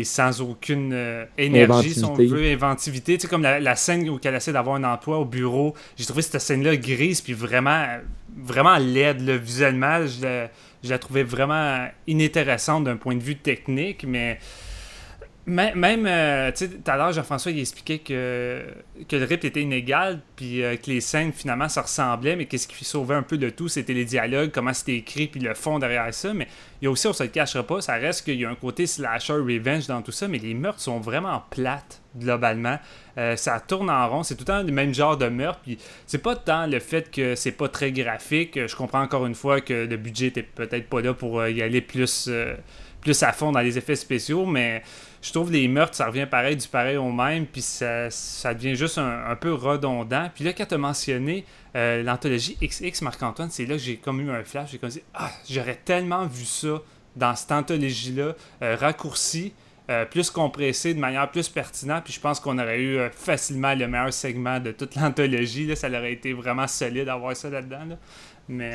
sans 0.05 0.41
aucune 0.41 0.93
euh, 0.93 1.25
énergie, 1.37 1.93
si 1.93 2.05
on 2.05 2.13
veut, 2.13 2.49
inventivité. 2.49 3.17
Tu 3.17 3.23
sais, 3.23 3.27
comme 3.27 3.41
la, 3.41 3.75
scène 3.75 4.09
où 4.09 4.19
elle 4.23 4.35
essaie 4.35 4.53
d'avoir 4.53 4.77
un 4.77 4.83
emploi 4.85 5.19
au 5.19 5.25
bureau, 5.25 5.75
j'ai 5.97 6.05
trouvé 6.05 6.21
cette 6.21 6.39
scène-là 6.39 6.77
grise 6.77 7.19
puis 7.19 7.33
vraiment, 7.33 7.85
vraiment 8.37 8.77
laide. 8.77 9.21
visuellement, 9.21 10.05
je 10.07 10.21
la, 10.21 10.49
je 10.81 10.89
la 10.89 10.97
trouvais 10.97 11.23
vraiment 11.23 11.87
inintéressante 12.07 12.85
d'un 12.85 12.95
point 12.95 13.15
de 13.15 13.23
vue 13.23 13.35
technique, 13.35 14.05
mais 14.07 14.39
même, 15.47 16.05
euh, 16.05 16.51
tu 16.51 16.57
sais, 16.57 16.69
tout 16.69 16.91
à 16.91 16.97
l'heure, 16.97 17.11
Jean-François, 17.11 17.51
il 17.51 17.59
expliquait 17.59 17.97
que, 17.97 18.63
que 19.07 19.15
le 19.15 19.25
rythme 19.25 19.47
était 19.47 19.61
inégal, 19.61 20.19
puis 20.35 20.63
euh, 20.63 20.75
que 20.75 20.91
les 20.91 21.01
scènes, 21.01 21.33
finalement, 21.33 21.67
ça 21.67 21.81
ressemblait, 21.81 22.35
mais 22.35 22.45
qu'est-ce 22.45 22.67
qui 22.67 22.85
sauvait 22.85 23.15
un 23.15 23.23
peu 23.23 23.39
de 23.39 23.49
tout, 23.49 23.67
c'était 23.67 23.93
les 23.93 24.05
dialogues, 24.05 24.51
comment 24.53 24.73
c'était 24.73 24.97
écrit, 24.97 25.27
puis 25.27 25.39
le 25.39 25.55
fond 25.55 25.79
derrière 25.79 26.13
ça. 26.13 26.33
Mais 26.33 26.47
il 26.81 26.85
y 26.85 26.87
a 26.87 26.91
aussi, 26.91 27.07
on 27.07 27.13
se 27.13 27.23
le 27.23 27.29
cachera 27.29 27.63
pas, 27.63 27.81
ça 27.81 27.93
reste 27.93 28.23
qu'il 28.25 28.39
y 28.39 28.45
a 28.45 28.49
un 28.49 28.55
côté 28.55 28.85
slasher 28.85 29.33
revenge 29.33 29.87
dans 29.87 30.03
tout 30.03 30.11
ça, 30.11 30.27
mais 30.27 30.37
les 30.37 30.53
meurtres 30.53 30.81
sont 30.81 30.99
vraiment 30.99 31.43
plates, 31.49 32.01
globalement. 32.15 32.77
Euh, 33.17 33.35
ça 33.35 33.59
tourne 33.59 33.89
en 33.89 34.07
rond, 34.09 34.21
c'est 34.21 34.35
tout 34.35 34.41
le 34.41 34.53
temps 34.53 34.63
le 34.63 34.71
même 34.71 34.93
genre 34.93 35.17
de 35.17 35.27
meurtre, 35.27 35.59
puis 35.63 35.79
c'est 36.05 36.21
pas 36.21 36.35
tant 36.35 36.67
le 36.67 36.79
fait 36.79 37.09
que 37.09 37.33
c'est 37.33 37.51
pas 37.51 37.67
très 37.67 37.91
graphique. 37.91 38.67
Je 38.67 38.75
comprends 38.75 39.01
encore 39.01 39.25
une 39.25 39.35
fois 39.35 39.59
que 39.59 39.85
le 39.85 39.97
budget 39.97 40.27
était 40.27 40.43
peut-être 40.43 40.87
pas 40.87 41.01
là 41.01 41.15
pour 41.15 41.45
y 41.47 41.63
aller 41.63 41.81
plus 41.81 42.29
plus 43.01 43.23
à 43.23 43.33
fond 43.33 43.51
dans 43.51 43.59
les 43.59 43.77
effets 43.77 43.95
spéciaux, 43.95 44.45
mais 44.45 44.83
je 45.21 45.31
trouve 45.31 45.51
les 45.51 45.67
meurtres, 45.67 45.95
ça 45.95 46.07
revient 46.07 46.25
pareil 46.29 46.55
du 46.55 46.67
pareil 46.67 46.97
au 46.97 47.11
même, 47.11 47.45
puis 47.45 47.61
ça, 47.61 48.09
ça 48.09 48.53
devient 48.53 48.75
juste 48.75 48.97
un, 48.97 49.35
peu 49.35 49.53
redondant. 49.53 50.29
Puis 50.33 50.43
là, 50.43 50.53
quand 50.53 50.65
tu 50.65 50.73
as 50.73 50.79
mentionné 50.79 51.45
euh, 51.75 52.01
l'anthologie 52.01 52.57
XX 52.61 53.03
Marc-Antoine, 53.03 53.49
c'est 53.51 53.65
là 53.65 53.75
que 53.75 53.81
j'ai 53.81 53.97
comme 53.97 54.19
eu 54.19 54.31
un 54.31 54.43
flash. 54.43 54.71
J'ai 54.71 54.79
comme 54.79 54.89
dit, 54.89 55.03
ah, 55.13 55.29
j'aurais 55.47 55.79
tellement 55.85 56.25
vu 56.25 56.45
ça 56.45 56.81
dans 57.15 57.35
cette 57.35 57.51
anthologie-là, 57.51 58.33
euh, 58.63 58.75
raccourci. 58.75 59.53
Euh, 59.89 60.05
plus 60.05 60.29
compressé, 60.29 60.93
de 60.93 60.99
manière 60.99 61.29
plus 61.29 61.49
pertinente, 61.49 62.05
puis 62.05 62.13
je 62.13 62.19
pense 62.19 62.39
qu'on 62.39 62.57
aurait 62.59 62.79
eu 62.79 62.99
facilement 63.11 63.73
le 63.73 63.87
meilleur 63.87 64.13
segment 64.13 64.59
de 64.59 64.71
toute 64.71 64.95
l'anthologie. 64.95 65.75
Ça 65.75 65.89
aurait 65.89 66.13
été 66.13 66.31
vraiment 66.33 66.67
solide 66.67 67.05
d'avoir 67.05 67.35
ça 67.35 67.49
là-dedans. 67.49 67.97
Mais... 68.51 68.71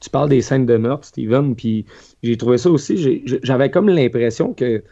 Tu, 0.00 0.10
parles 0.10 0.30
des 0.30 0.40
scènes 0.40 0.66
de 0.66 0.76
meurtre, 0.76 1.06
Steven, 1.06 1.54
puis 1.54 1.84
j'ai 2.22 2.36
trouvé 2.36 2.58
ça 2.58 2.70
aussi. 2.70 3.22
J'avais 3.42 3.70
comme 3.70 3.88
l'impression 3.88 4.54
que 4.54 4.82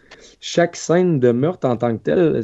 chaque 0.40 0.76
scène 0.76 1.18
de 1.18 1.32
meurtre 1.32 1.66
en 1.66 1.76
tant 1.76 1.96
que 1.96 2.02
telle 2.02 2.42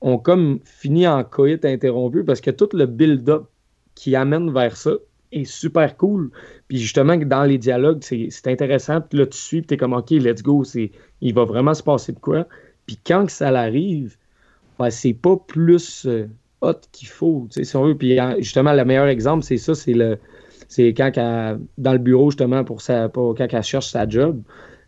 ont 0.00 0.18
comme 0.18 0.60
fini 0.64 1.06
en 1.06 1.24
coït 1.24 1.64
interrompu 1.64 2.24
parce 2.24 2.40
que 2.40 2.50
tout 2.50 2.68
le 2.72 2.86
build-up 2.86 3.44
qui 3.94 4.16
amène 4.16 4.52
vers 4.52 4.76
ça 4.76 4.92
est 5.32 5.44
super 5.44 5.96
cool. 5.96 6.30
Puis 6.68 6.78
justement, 6.78 7.16
dans 7.16 7.44
les 7.44 7.58
dialogues, 7.58 8.02
c'est 8.02 8.46
intéressant. 8.46 9.00
Puis 9.00 9.18
là, 9.18 9.26
tu 9.26 9.38
suis, 9.38 9.62
tu 9.62 9.74
es 9.74 9.76
comme, 9.76 9.92
OK, 9.92 10.10
let's 10.10 10.42
go, 10.42 10.64
il 11.20 11.34
va 11.34 11.44
vraiment 11.44 11.74
se 11.74 11.82
passer 11.82 12.12
de 12.12 12.18
quoi. 12.18 12.46
Puis 12.86 12.98
quand 13.04 13.28
ça 13.28 13.48
arrive, 13.48 14.16
ben, 14.78 14.90
c'est 14.90 15.14
pas 15.14 15.36
plus 15.36 16.06
euh, 16.06 16.26
hot 16.60 16.80
qu'il 16.92 17.08
faut, 17.08 17.46
si 17.50 17.76
on 17.76 17.84
veut. 17.84 17.96
Puis 17.96 18.16
justement, 18.38 18.72
le 18.72 18.84
meilleur 18.84 19.06
exemple, 19.06 19.44
c'est 19.44 19.58
ça, 19.58 19.74
c'est 19.74 19.94
le 19.94 20.18
c'est 20.70 20.94
quand 20.94 21.10
dans 21.76 21.92
le 21.92 21.98
bureau, 21.98 22.30
justement, 22.30 22.64
pour, 22.64 22.80
sa, 22.80 23.10
pour 23.10 23.34
quand 23.34 23.48
elle 23.52 23.62
cherche 23.62 23.88
sa 23.88 24.08
job 24.08 24.40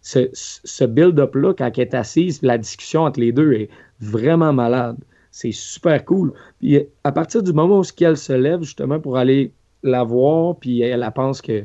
ce, 0.02 0.84
build-up-là, 0.84 1.54
quand 1.54 1.70
elle 1.76 1.82
est 1.82 1.94
assise, 1.94 2.42
la 2.42 2.58
discussion 2.58 3.02
entre 3.02 3.20
les 3.20 3.32
deux 3.32 3.52
est 3.52 3.70
vraiment 4.00 4.52
malade. 4.52 4.96
C'est 5.30 5.52
super 5.52 6.04
cool. 6.04 6.32
Puis 6.58 6.86
à 7.04 7.12
partir 7.12 7.42
du 7.42 7.52
moment 7.52 7.80
où 7.80 7.84
elle 8.00 8.16
se 8.16 8.32
lève, 8.32 8.62
justement, 8.62 9.00
pour 9.00 9.16
aller 9.16 9.52
la 9.82 10.04
voir, 10.04 10.56
puis 10.56 10.82
elle, 10.82 11.08
pense 11.14 11.40
que 11.40 11.64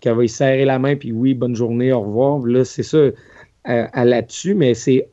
qu'elle 0.00 0.16
va 0.16 0.24
y 0.24 0.28
serrer 0.28 0.64
la 0.64 0.80
main, 0.80 0.96
puis 0.96 1.12
oui, 1.12 1.32
bonne 1.32 1.54
journée, 1.54 1.92
au 1.92 2.00
revoir. 2.00 2.40
Là, 2.40 2.64
c'est 2.64 2.82
ça, 2.82 2.98
elle, 3.64 3.88
elle 3.92 4.08
là-dessus, 4.08 4.54
mais 4.54 4.74
c'est 4.74 5.08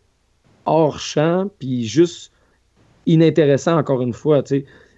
hors 0.66 1.00
champ, 1.00 1.48
puis 1.60 1.86
juste 1.86 2.32
inintéressant, 3.06 3.78
encore 3.78 4.02
une 4.02 4.14
fois. 4.14 4.42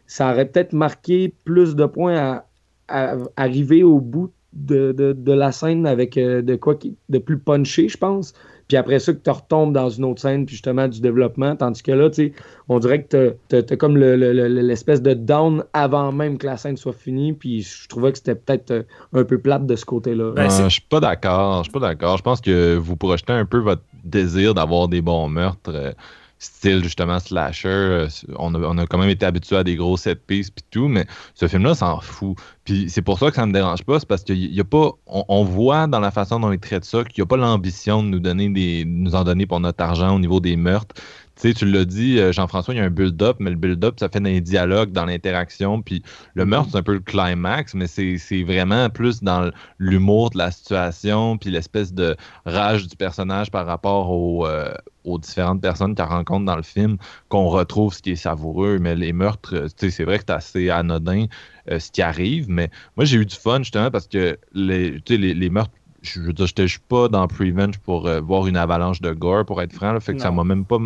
Ça 0.07 0.31
aurait 0.31 0.45
peut-être 0.45 0.71
marqué 0.71 1.33
plus 1.43 1.75
de 1.75 1.85
points 1.85 2.15
à, 2.15 2.45
à 2.91 3.17
arriver 3.37 3.83
au 3.83 3.99
bout 3.99 4.31
de, 4.53 5.15
la 5.27 5.51
scène 5.51 5.85
avec 5.85 6.17
euh, 6.17 6.41
de 6.41 6.55
quoi 6.55 6.75
de 7.09 7.17
plus 7.17 7.39
punché, 7.39 7.87
je 7.87 7.97
pense. 7.97 8.33
Puis 8.67 8.77
après 8.77 8.99
ça, 8.99 9.11
que 9.11 9.17
tu 9.17 9.29
retombes 9.29 9.73
dans 9.73 9.89
une 9.89 10.05
autre 10.05 10.21
scène, 10.21 10.45
puis 10.45 10.55
justement 10.55 10.87
du 10.87 11.01
développement. 11.01 11.57
Tandis 11.57 11.83
que 11.83 11.91
là, 11.91 12.09
tu 12.09 12.27
sais, 12.27 12.33
on 12.69 12.79
dirait 12.79 13.03
que 13.03 13.35
tu 13.49 13.55
as, 13.55 13.75
comme 13.75 13.97
l'espèce 13.97 15.01
de 15.01 15.13
down 15.13 15.65
avant 15.73 16.13
même 16.13 16.37
que 16.37 16.45
la 16.45 16.55
scène 16.55 16.77
soit 16.77 16.93
finie. 16.93 17.33
Puis 17.33 17.63
je 17.63 17.89
trouvais 17.89 18.13
que 18.13 18.17
c'était 18.17 18.35
peut-être 18.35 18.71
euh, 18.71 18.83
un 19.13 19.25
peu 19.25 19.39
plate 19.39 19.65
de 19.65 19.75
ce 19.75 19.83
côté-là. 19.83 20.31
Ben, 20.35 20.49
je 20.49 20.69
suis 20.69 20.81
pas 20.81 21.01
d'accord. 21.01 21.57
Je 21.59 21.63
suis 21.63 21.73
pas 21.73 21.79
d'accord. 21.79 22.17
Je 22.17 22.23
pense 22.23 22.39
que 22.39 22.75
vous 22.77 22.95
projetez 22.95 23.33
un 23.33 23.45
peu 23.45 23.57
votre 23.57 23.83
désir 24.05 24.53
d'avoir 24.53 24.87
des 24.87 25.01
bons 25.01 25.27
meurtres. 25.27 25.93
Style 26.41 26.83
justement 26.83 27.19
slasher. 27.19 27.69
Euh, 27.69 28.07
on 28.39 28.55
a, 28.55 28.87
quand 28.87 28.97
même 28.97 29.11
été 29.11 29.27
habitué 29.27 29.57
à 29.57 29.63
des 29.63 29.75
gros 29.75 29.95
set 29.95 30.25
pieces 30.25 30.49
puis 30.49 30.65
tout, 30.71 30.87
mais 30.87 31.05
ce 31.35 31.47
film-là 31.47 31.75
s'en 31.75 31.99
fout. 32.01 32.35
Puis 32.65 32.89
c'est 32.89 33.03
pour 33.03 33.19
ça 33.19 33.29
que 33.29 33.35
ça 33.35 33.45
me 33.45 33.53
dérange 33.53 33.83
pas, 33.83 33.99
c'est 33.99 34.07
parce 34.07 34.23
qu'il 34.23 34.51
y 34.51 34.59
a 34.59 34.63
pas, 34.63 34.89
on, 35.05 35.43
voit 35.43 35.85
dans 35.85 35.99
la 35.99 36.09
façon 36.09 36.39
dont 36.39 36.51
il 36.51 36.59
traite 36.59 36.83
ça 36.83 37.03
qu'il 37.03 37.21
n'y 37.21 37.23
a 37.23 37.27
pas 37.27 37.37
l'ambition 37.37 38.01
de 38.01 38.07
nous 38.07 38.19
donner 38.19 38.49
des, 38.49 38.85
nous 38.85 39.13
en 39.13 39.23
donner 39.23 39.45
pour 39.45 39.59
notre 39.59 39.83
argent 39.83 40.15
au 40.15 40.19
niveau 40.19 40.39
des 40.39 40.55
meurtres. 40.55 40.95
Tu 41.41 41.47
sais, 41.47 41.53
tu 41.55 41.65
l'as 41.65 41.85
dit, 41.85 42.19
euh, 42.19 42.31
Jean-François, 42.31 42.75
il 42.75 42.77
y 42.77 42.81
a 42.81 42.83
un 42.83 42.91
build-up, 42.91 43.37
mais 43.39 43.49
le 43.49 43.55
build-up, 43.55 43.95
ça 43.99 44.09
fait 44.09 44.19
dans 44.19 44.29
les 44.29 44.41
dialogues, 44.41 44.91
dans 44.91 45.05
l'interaction. 45.05 45.81
Puis 45.81 46.03
le 46.35 46.45
meurtre, 46.45 46.69
c'est 46.71 46.77
un 46.77 46.83
peu 46.83 46.93
le 46.93 46.99
climax, 46.99 47.73
mais 47.73 47.87
c'est 47.87 48.43
vraiment 48.43 48.91
plus 48.91 49.23
dans 49.23 49.49
l'humour 49.79 50.29
de 50.29 50.37
la 50.37 50.51
situation, 50.51 51.39
puis 51.39 51.49
l'espèce 51.49 51.93
de 51.93 52.15
rage 52.45 52.87
du 52.87 52.95
personnage 52.95 53.49
par 53.49 53.65
rapport 53.65 54.45
euh, 54.45 54.71
aux 55.03 55.17
différentes 55.17 55.61
personnes 55.61 55.95
qu'il 55.95 56.05
rencontre 56.05 56.45
dans 56.45 56.55
le 56.55 56.61
film 56.61 56.97
qu'on 57.27 57.47
retrouve 57.47 57.91
ce 57.91 58.03
qui 58.03 58.11
est 58.11 58.15
savoureux. 58.15 58.77
Mais 58.79 58.93
les 58.93 59.11
meurtres, 59.11 59.55
euh, 59.55 59.67
tu 59.67 59.87
sais, 59.87 59.89
c'est 59.89 60.03
vrai 60.03 60.19
que 60.19 60.25
c'est 60.27 60.33
assez 60.33 60.69
anodin 60.69 61.25
ce 61.67 61.91
qui 61.91 62.03
arrive, 62.03 62.49
mais 62.49 62.69
moi, 62.97 63.05
j'ai 63.05 63.17
eu 63.17 63.25
du 63.25 63.35
fun 63.35 63.59
justement 63.59 63.89
parce 63.89 64.07
que 64.07 64.37
les, 64.53 64.99
les, 65.07 65.33
les 65.33 65.49
meurtres 65.49 65.71
je 66.03 66.19
veux 66.19 66.33
dire, 66.33 66.47
je 66.47 66.65
suis 66.65 66.79
pas 66.79 67.07
dans 67.07 67.27
Prevenge 67.27 67.77
pour 67.77 68.09
voir 68.23 68.47
une 68.47 68.57
avalanche 68.57 69.01
de 69.01 69.11
gore, 69.11 69.45
pour 69.45 69.61
être 69.61 69.71
franc. 69.73 69.99
fait 69.99 70.15
que 70.15 70.19
ça 70.19 70.31
m'a 70.31 70.43
même 70.43 70.65
pas 70.65 70.79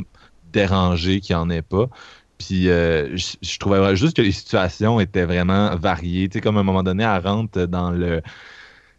dérangé 0.55 1.19
qu'il 1.19 1.35
n'y 1.35 1.41
en 1.41 1.49
ait 1.49 1.61
pas. 1.61 1.87
Puis 2.37 2.69
euh, 2.69 3.15
je, 3.15 3.59
trouvais 3.59 3.95
juste 3.95 4.17
que 4.17 4.21
les 4.21 4.31
situations 4.31 4.99
étaient 4.99 5.25
vraiment 5.25 5.75
variées. 5.75 6.27
Tu 6.29 6.33
sais, 6.37 6.41
comme 6.41 6.57
à 6.57 6.61
un 6.61 6.63
moment 6.63 6.83
donné, 6.83 7.03
elle 7.03 7.25
rentre 7.25 7.65
dans 7.65 7.91
le 7.91 8.21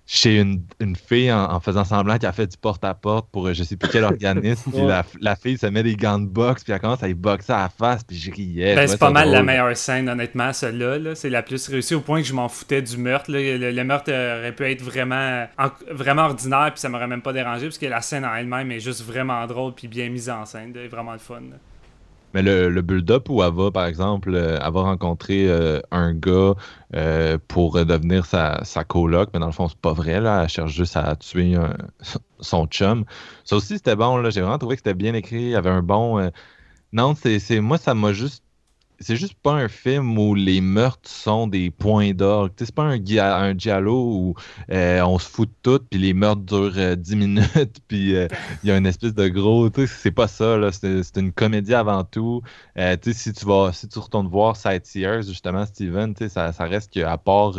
chez 0.09 0.39
une, 0.39 0.63
une 0.79 0.95
fille 0.95 1.33
en, 1.33 1.59
faisant 1.59 1.85
semblant 1.85 2.17
qu'elle 2.17 2.29
a 2.29 2.33
fait 2.33 2.47
du 2.47 2.57
porte-à-porte 2.57 3.29
pour 3.33 3.53
je 3.53 3.65
sais 3.65 3.77
plus 3.77 3.89
quel 3.91 4.05
organisme. 4.05 4.71
puis 4.71 4.83
la, 5.21 5.37
fille 5.37 5.59
se 5.59 5.67
met 5.67 5.83
des 5.83 5.97
gants 5.97 6.21
de 6.21 6.27
boxe, 6.27 6.63
puis 6.63 6.73
elle 6.73 6.79
commence 6.79 7.03
à 7.03 7.09
y 7.09 7.15
boxer 7.15 7.53
à 7.53 7.63
la 7.63 7.69
face, 7.69 8.05
puis 8.05 8.17
je 8.17 8.31
riais. 8.31 8.77
Ben, 8.77 8.87
c'est 8.87 8.99
pas 8.99 9.11
mal 9.11 9.31
la 9.31 9.43
meilleure 9.43 9.77
scène, 9.77 10.09
honnêtement, 10.09 10.53
celle-là. 10.53 11.15
c'est 11.17 11.31
la 11.31 11.43
plus 11.43 11.67
réussie 11.69 11.97
au 11.97 12.01
point 12.01 12.21
que 12.21 12.27
je 12.29 12.35
m'en 12.35 12.49
foutais 12.49 12.83
du 12.83 12.97
meurtre. 12.97 13.31
Le, 13.33 13.83
meurtre 13.83 14.13
aurait 14.13 14.55
pu 14.55 14.65
être 14.65 14.83
vraiment, 14.83 15.47
vraiment 15.91 16.27
ordinaire, 16.27 16.71
puis 16.73 16.81
ça 16.81 16.89
m'aurait 16.89 17.09
même 17.09 17.23
pas 17.23 17.33
dérangé, 17.33 17.67
parce 17.67 17.79
que 17.79 17.87
la 17.87 18.01
scène 18.01 18.25
en 18.25 18.35
elle-même 18.35 18.71
est 18.71 18.81
juste 18.81 19.03
vraiment 19.03 19.45
drôle, 19.47 19.75
puis 19.75 19.89
bien 19.89 20.09
mise 20.09 20.31
en 20.31 20.45
scène. 20.45 20.73
C'est 20.73 20.87
vraiment 20.87 21.13
le 21.13 21.19
fun. 21.19 21.43
Mais 22.35 22.43
le, 22.43 22.83
build-up 22.83 23.29
où 23.31 23.43
elle 23.43 23.53
va, 23.53 23.71
par 23.71 23.87
exemple, 23.87 24.35
euh, 24.35 24.59
elle 24.63 24.73
va 24.73 24.83
rencontrer 24.83 25.49
euh, 25.49 25.81
un 25.91 26.13
gars 26.13 26.55
euh, 26.95 27.39
pour 27.49 27.85
devenir 27.85 28.27
sa, 28.27 28.63
sa 28.65 28.85
coloc, 28.85 29.31
mais 29.33 29.41
dans 29.41 29.47
le 29.47 29.53
fond, 29.53 29.69
c'est 29.69 29.79
pas 29.79 29.93
vrai, 29.93 30.21
là. 30.21 30.43
Elle 30.43 30.49
cherche 30.49 30.73
juste 30.73 30.97
à 30.97 31.17
tuer 31.17 31.57
son 32.41 32.67
chum. 32.67 33.05
Ça 33.45 33.57
aussi, 33.57 33.75
c'était 33.75 33.97
bon, 33.97 34.19
là. 34.19 34.31
J'ai 34.31 34.43
vraiment 34.43 34.59
trouvé 34.59 34.77
que 34.77 34.81
c'était 34.81 34.95
bien 34.95 35.15
écrit. 35.15 35.43
Il 35.43 35.51
y 35.51 35.57
avait 35.57 35.71
un 35.71 35.83
bon. 35.83 36.31
Non, 36.93 37.15
c'est 37.15 37.61
moi, 37.61 37.79
ça 37.79 37.95
m'a 37.95 38.13
juste 38.13 38.45
c'est 38.99 39.17
juste 39.17 39.35
pas 39.43 39.53
un 39.53 39.69
film 39.69 40.19
où 40.19 40.35
les 40.35 40.61
meurtres 40.61 41.09
sont 41.09 41.47
des 41.47 41.71
points 41.71 42.13
d'orgue. 42.13 42.53
C'est 42.57 42.75
pas 42.75 42.85
un, 42.85 42.99
un 42.99 43.59
giallo 43.59 44.11
où 44.13 44.35
euh, 44.73 45.01
on 45.03 45.19
se 45.19 45.29
fout 45.29 45.49
de 45.49 45.55
tout, 45.63 45.85
puis 45.91 46.01
les 46.01 46.15
meurtres 46.15 46.43
durent 46.43 46.97
10 46.97 47.13
euh, 47.13 47.17
minutes, 47.17 47.81
puis 47.89 48.17
euh, 48.17 48.27
il 48.63 48.71
y 48.71 48.73
a 48.73 48.77
une 48.77 48.87
espèce 48.87 49.15
de 49.15 49.29
gros. 49.29 49.69
C'est 49.87 50.11
pas 50.11 50.29
ça, 50.29 50.59
C'est 50.73 51.17
une 51.17 51.33
comédie 51.33 51.75
avant 51.75 52.05
tout. 52.05 52.43
si 53.03 53.33
tu 53.33 53.45
vas, 53.45 53.71
si 53.73 53.89
tu 53.89 53.99
retournes 53.99 54.29
voir 54.29 54.57
Sightseers, 54.57 55.23
justement, 55.23 55.67
Steven, 55.67 56.15
ça, 56.29 56.53
ça 56.53 56.65
reste 56.65 56.91
qu'à 56.91 57.19
part 57.19 57.57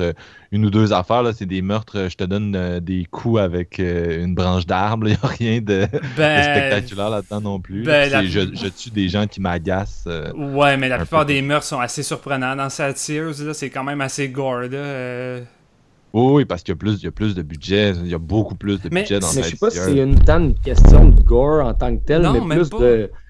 une 0.52 0.65
ou 0.65 0.69
deux 0.69 0.93
affaires, 0.93 1.23
c'est 1.36 1.45
des 1.45 1.62
meurtres, 1.62 2.08
je 2.10 2.15
te 2.15 2.23
donne 2.23 2.80
des 2.80 3.06
coups 3.06 3.39
avec 3.39 3.80
une 3.80 4.34
branche 4.34 4.65
d'arbre. 4.65 5.08
Il 5.08 5.12
n'y 5.12 5.17
a 5.21 5.28
rien 5.28 5.62
de, 5.62 5.88
ben, 6.17 6.43
spectaculaire 6.43 7.10
là-dedans 7.10 7.41
non 7.41 7.60
plus. 7.60 7.84
Ben, 7.84 8.10
je, 8.10 8.50
je, 8.54 8.67
tue 8.67 8.89
des 8.89 9.10
gens 9.10 9.28
qui 9.28 9.39
m'agacent. 9.39 10.08
ouais, 10.36 10.78
mais 10.78 10.89
la 10.89 10.97
plupart 10.97 11.26
des 11.27 11.41
meurtres 11.41 11.67
sont 11.67 11.79
assez 11.79 12.01
surprenants 12.01 12.55
dans 12.55 12.69
cette 12.69 12.97
série. 12.97 13.33
C'est 13.53 13.69
quand 13.69 13.83
même 13.83 14.01
assez 14.01 14.29
gore. 14.29 14.61
Euh. 14.71 15.41
Oui, 16.13 16.45
parce 16.45 16.63
qu'il 16.63 16.71
y, 16.71 16.77
a 16.77 16.77
plus, 16.77 17.03
y 17.03 17.07
a 17.07 17.11
plus 17.11 17.35
de 17.35 17.43
budget. 17.43 17.91
Il 18.03 18.07
y 18.07 18.15
a 18.15 18.17
beaucoup 18.17 18.55
plus 18.55 18.81
de 18.81 18.89
budget 18.89 19.19
dans 19.19 19.27
cette 19.27 19.43
série. 19.43 19.51
Je 19.51 19.55
sais 19.55 19.59
pas 19.59 19.69
si 19.69 19.77
c'est 19.77 19.97
une, 19.97 20.17
une 20.27 20.55
question 20.55 21.09
de 21.09 21.21
gore 21.21 21.63
en 21.65 21.73
tant 21.73 21.95
que 21.95 22.03
tel, 22.03 22.27
mais 22.47 22.55
plus 22.55 22.69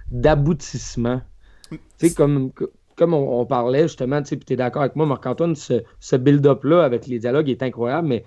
d'aboutissement. 0.10 1.22
Tu 1.70 1.80
sais, 1.98 2.14
comme, 2.14 2.52
comme 2.96 3.14
on, 3.14 3.46
parlait 3.46 3.84
justement, 3.84 4.22
tu 4.22 4.40
es 4.50 4.56
d'accord 4.56 4.84
avec 4.84 4.96
moi, 4.96 5.06
Marc-Antoine, 5.06 5.56
ce, 5.56 5.84
ce 6.00 6.16
build-up-là 6.16 6.84
avec 6.84 7.08
les 7.08 7.20
dialogues 7.20 7.50
est 7.50 7.62
incroyable, 7.62 8.08
mais 8.08 8.24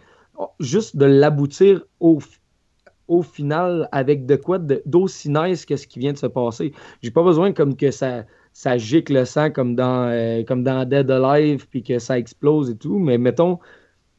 juste 0.59 0.96
de 0.96 1.06
l'aboutir 1.06 1.83
au, 2.00 2.18
au 3.09 3.22
final 3.22 3.88
avec 3.92 4.26
de 4.26 4.37
quoi 4.37 4.59
d'aussi 4.59 5.30
nice 5.30 5.64
que 5.64 5.76
ce 5.76 5.87
qui 5.87 6.00
vient 6.00 6.12
de 6.12 6.18
se 6.18 6.26
passer. 6.26 6.72
J'ai 7.02 7.11
pas 7.11 7.22
besoin 7.22 7.52
comme 7.52 7.76
que 7.76 7.90
ça 7.90 8.24
ça 8.53 8.77
gicle 8.79 9.15
le 9.15 9.25
sang 9.25 9.51
comme 9.51 9.75
dans, 9.75 10.09
euh, 10.09 10.43
comme 10.45 10.63
dans 10.63 10.85
Dead 10.85 11.11
Alive, 11.11 11.67
puis 11.69 11.83
que 11.83 11.99
ça 11.99 12.19
explose 12.19 12.71
et 12.71 12.77
tout. 12.77 12.99
Mais 12.99 13.19
mettons, 13.19 13.59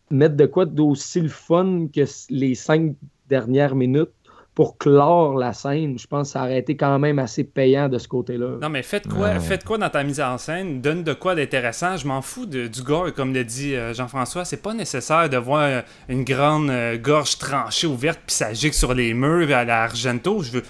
mettre 0.10 0.36
de 0.36 0.46
quoi 0.46 0.66
d'aussi 0.66 1.22
le 1.22 1.30
fun 1.30 1.88
que 1.94 2.02
les 2.30 2.56
cinq 2.56 2.96
dernières 3.30 3.76
minutes 3.76 4.10
pour 4.54 4.78
clore 4.78 5.38
la 5.38 5.54
scène, 5.54 5.98
je 5.98 6.06
pense 6.08 6.28
que 6.28 6.34
ça 6.34 6.42
aurait 6.42 6.60
été 6.60 6.76
quand 6.76 7.00
même 7.00 7.20
assez 7.20 7.46
payant 7.46 7.88
de 7.88 7.98
ce 7.98 8.08
côté-là. 8.08 8.58
Non, 8.62 8.68
mais 8.68 8.84
faites 8.84 9.08
quoi, 9.08 9.40
faites 9.40 9.64
quoi 9.64 9.78
dans 9.78 9.90
ta 9.90 10.04
mise 10.04 10.20
en 10.20 10.38
scène, 10.38 10.82
donne 10.82 11.04
de 11.04 11.14
quoi 11.14 11.36
d'intéressant. 11.36 11.96
Je 11.96 12.06
m'en 12.06 12.22
fous 12.22 12.46
de, 12.46 12.68
du 12.68 12.84
gore, 12.84 13.14
comme 13.14 13.34
le 13.34 13.46
dit 13.46 13.76
euh, 13.76 13.94
Jean-François. 13.94 14.44
C'est 14.44 14.62
pas 14.62 14.74
nécessaire 14.74 15.30
de 15.30 15.38
voir 15.38 15.62
euh, 15.62 15.82
une 16.10 16.26
grande 16.26 16.70
gorge 17.02 17.38
tranchée 17.38 17.88
ouverte 17.88 18.20
puis 18.26 18.36
ça 18.36 18.54
gicle 18.54 18.76
sur 18.76 18.94
les 18.94 19.14
murs 19.14 19.56
à 19.56 19.64
la 19.64 19.84
Argento. 19.84 20.44
Je 20.44 20.52
veux 20.52 20.64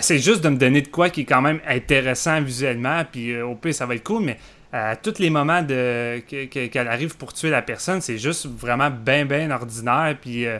c'est 0.00 0.18
juste 0.18 0.42
de 0.42 0.48
me 0.48 0.56
donner 0.56 0.82
de 0.82 0.88
quoi 0.88 1.10
qui 1.10 1.22
est 1.22 1.26
quand 1.26 1.42
même 1.42 1.60
intéressant 1.66 2.40
visuellement, 2.40 3.02
puis 3.10 3.32
euh, 3.32 3.46
au 3.46 3.54
pire, 3.54 3.74
ça 3.74 3.86
va 3.86 3.94
être 3.94 4.04
cool, 4.04 4.22
mais 4.24 4.38
à 4.72 4.96
tous 4.96 5.18
les 5.18 5.28
moments 5.28 5.62
de 5.62 6.20
qu'elle 6.20 6.88
arrive 6.88 7.16
pour 7.16 7.34
tuer 7.34 7.50
la 7.50 7.60
personne, 7.60 8.00
c'est 8.00 8.16
juste 8.16 8.46
vraiment 8.46 8.90
bien, 8.90 9.26
bien 9.26 9.50
ordinaire. 9.50 10.16
Puis, 10.18 10.46
euh, 10.46 10.58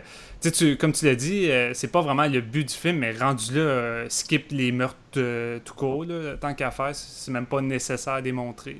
comme 0.79 0.91
tu 0.91 1.05
l'as 1.05 1.15
dit, 1.15 1.49
euh, 1.49 1.71
c'est 1.73 1.91
pas 1.91 2.01
vraiment 2.01 2.27
le 2.27 2.39
but 2.41 2.67
du 2.67 2.73
film, 2.75 2.97
mais 2.97 3.11
rendu 3.17 3.55
là, 3.55 3.61
euh, 3.61 4.05
skip 4.09 4.51
les 4.51 4.71
meurtres 4.71 4.97
tout 5.65 5.73
court, 5.75 6.05
tant 6.39 6.53
qu'à 6.53 6.69
faire, 6.69 6.91
c'est 6.93 7.31
même 7.31 7.47
pas 7.47 7.61
nécessaire 7.61 8.13
à 8.13 8.21
démontrer. 8.21 8.77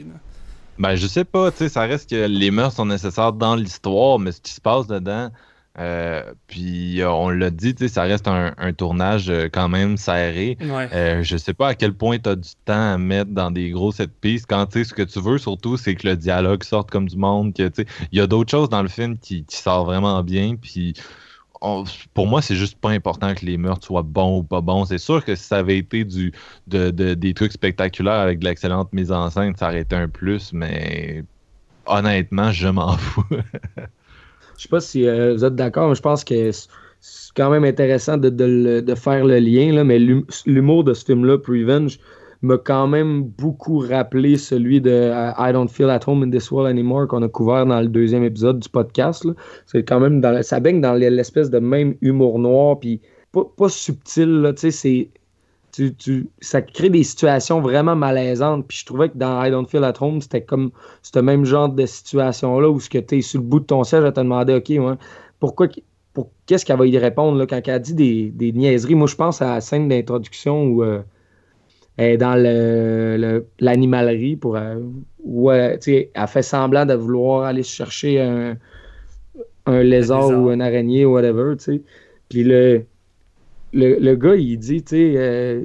Ben, 0.77 0.95
je 0.95 1.07
sais 1.07 1.25
pas, 1.25 1.51
tu 1.51 1.57
sais, 1.57 1.69
ça 1.69 1.81
reste 1.81 2.09
que 2.09 2.27
les 2.27 2.51
meurtres 2.51 2.75
sont 2.75 2.85
nécessaires 2.85 3.33
dans 3.33 3.55
l'histoire, 3.55 4.19
mais 4.19 4.31
ce 4.31 4.41
qui 4.41 4.51
se 4.51 4.61
passe 4.61 4.87
dedans, 4.87 5.31
euh, 5.79 6.21
puis 6.45 7.01
euh, 7.01 7.09
on 7.09 7.29
l'a 7.29 7.49
dit, 7.49 7.75
ça 7.88 8.03
reste 8.03 8.27
un, 8.27 8.73
tournage 8.73 9.29
euh, 9.29 9.49
quand 9.51 9.69
même 9.69 9.97
serré. 9.97 10.57
je 10.59 11.38
sais 11.38 11.53
pas 11.53 11.69
à 11.69 11.75
quel 11.75 11.93
point 11.93 12.19
tu 12.19 12.29
as 12.29 12.36
du 12.36 12.49
temps 12.65 12.93
à 12.93 12.97
mettre 12.97 13.31
dans 13.31 13.49
des 13.49 13.71
gros 13.71 13.91
set 13.91 14.12
pistes. 14.21 14.45
Quand 14.47 14.67
tu 14.67 14.79
sais 14.79 14.89
ce 14.89 14.93
que 14.93 15.01
tu 15.01 15.19
veux, 15.19 15.38
surtout, 15.38 15.77
c'est 15.77 15.95
que 15.95 16.07
le 16.07 16.15
dialogue 16.15 16.63
sorte 16.63 16.91
comme 16.91 17.09
du 17.09 17.17
monde. 17.17 17.53
Que, 17.53 17.71
il 18.12 18.19
y 18.19 18.21
a 18.21 18.27
d'autres 18.27 18.51
choses 18.51 18.69
dans 18.69 18.83
le 18.83 18.89
film 18.89 19.17
qui, 19.17 19.45
qui 19.45 19.57
sortent 19.57 19.88
vraiment 19.88 20.21
bien. 20.23 20.55
Puis 20.55 20.93
pour 22.13 22.27
moi, 22.27 22.41
c'est 22.41 22.55
juste 22.55 22.77
pas 22.77 22.89
important 22.89 23.33
que 23.33 23.45
les 23.45 23.57
meurtres 23.57 23.88
soient 23.88 24.03
bons 24.03 24.39
ou 24.39 24.43
pas 24.43 24.62
bons. 24.62 24.86
C'est 24.86 24.97
sûr 24.97 25.23
que 25.23 25.33
si 25.36 25.43
ça 25.43 25.57
avait 25.57 25.77
été 25.77 26.03
du, 26.03 26.33
de, 26.67 26.91
des 26.91 27.33
trucs 27.33 27.53
spectaculaires 27.53 28.19
avec 28.19 28.39
de 28.39 28.45
l'excellente 28.45 28.91
mise 28.93 29.12
en 29.12 29.29
scène, 29.29 29.55
ça 29.55 29.69
aurait 29.69 29.81
été 29.81 29.95
un 29.95 30.09
plus, 30.09 30.51
mais 30.53 31.23
honnêtement, 31.86 32.51
je 32.51 32.67
m'en 32.67 32.97
fous. 32.97 33.23
Je 34.57 34.63
sais 34.63 34.69
pas 34.69 34.79
si 34.79 35.07
euh, 35.07 35.33
vous 35.33 35.45
êtes 35.45 35.55
d'accord, 35.55 35.89
mais 35.89 35.95
je 35.95 36.01
pense 36.01 36.23
que 36.23 36.51
c'est 36.51 37.33
quand 37.35 37.49
même 37.49 37.63
intéressant 37.65 38.17
de, 38.17 38.95
faire 38.95 39.25
le 39.25 39.39
lien, 39.39 39.73
là, 39.73 39.83
mais 39.83 39.99
l'humour 40.45 40.83
de 40.83 40.93
ce 40.93 41.05
film-là, 41.05 41.37
Revenge, 41.45 41.99
m'a 42.41 42.57
quand 42.57 42.87
même 42.87 43.23
beaucoup 43.23 43.79
rappelé 43.79 44.37
celui 44.37 44.81
de 44.81 45.11
I 45.37 45.53
Don't 45.53 45.69
Feel 45.69 45.89
at 45.89 46.01
Home 46.07 46.23
in 46.23 46.29
This 46.29 46.51
World 46.51 46.69
Anymore 46.69 47.07
qu'on 47.07 47.23
a 47.23 47.29
couvert 47.29 47.65
dans 47.65 47.79
le 47.79 47.87
deuxième 47.87 48.23
épisode 48.23 48.59
du 48.59 48.67
podcast. 48.67 49.25
C'est 49.65 49.83
quand 49.83 50.01
même 50.01 50.19
dans, 50.19 50.43
ça 50.43 50.59
baigne 50.59 50.81
dans 50.81 50.93
l'espèce 50.93 51.49
de 51.49 51.59
même 51.59 51.95
humour 52.01 52.39
noir, 52.39 52.79
puis 52.79 52.99
pas, 53.31 53.45
pas 53.57 53.69
subtil, 53.69 54.53
tu 54.55 54.61
sais, 54.61 54.71
c'est 54.71 55.09
tu, 55.73 56.29
ça 56.39 56.62
crée 56.62 56.89
des 56.89 57.03
situations 57.03 57.62
vraiment 57.62 57.95
malaisantes. 57.95 58.67
Puis 58.67 58.79
je 58.79 58.86
trouvais 58.86 59.09
que 59.09 59.17
dans 59.17 59.43
I 59.43 59.51
Don't 59.51 59.67
Feel 59.67 59.83
at 59.83 59.93
Home, 60.01 60.21
c'était 60.21 60.43
comme 60.43 60.71
ce 61.01 61.19
même 61.19 61.45
genre 61.45 61.69
de 61.69 61.86
situation-là 61.86 62.69
où 62.69 62.79
tu 62.79 62.97
es 62.97 63.21
sur 63.21 63.41
le 63.41 63.45
bout 63.45 63.59
de 63.59 63.65
ton 63.65 63.83
siège 63.83 64.03
à 64.03 64.12
te 64.12 64.19
demander 64.19 64.55
OK, 64.55 64.69
ouais, 64.69 64.95
pourquoi 65.39 65.67
pour, 66.13 66.29
qu'est-ce 66.45 66.63
qu'elle 66.63 66.77
va 66.77 66.86
y 66.86 66.97
répondre 66.97 67.38
là, 67.39 67.47
quand 67.47 67.59
elle 67.65 67.81
dit 67.81 67.95
des, 67.95 68.29
des, 68.29 68.51
niaiseries? 68.51 68.93
Moi, 68.93 69.07
je 69.07 69.15
pense 69.15 69.41
à 69.41 69.55
la 69.55 69.62
scène 69.62 69.89
d'introduction 69.89 70.65
où 70.65 70.83
euh, 70.83 71.01
elle 71.97 72.12
est 72.12 72.17
dans 72.17 72.36
l'animalerie 73.59 74.36
pour 74.36 74.55
euh, 74.55 74.75
où 75.23 75.49
elle, 75.51 75.79
elle 75.88 76.27
fait 76.27 76.41
semblant 76.43 76.86
de 76.86 76.93
vouloir 76.93 77.45
aller 77.45 77.63
chercher 77.63 78.21
un, 78.21 78.57
un 79.65 79.81
lézard, 79.81 80.29
ou 80.29 80.49
un 80.49 80.59
araignée 80.59 81.05
ou 81.05 81.13
whatever. 81.13 81.55
Puis 82.29 82.43
le 82.43 82.86
le, 83.73 83.99
le, 83.99 84.15
gars, 84.15 84.36
il 84.36 84.57
dit, 84.57 84.83
tu 84.83 84.89
sais, 84.89 85.13
euh, 85.17 85.63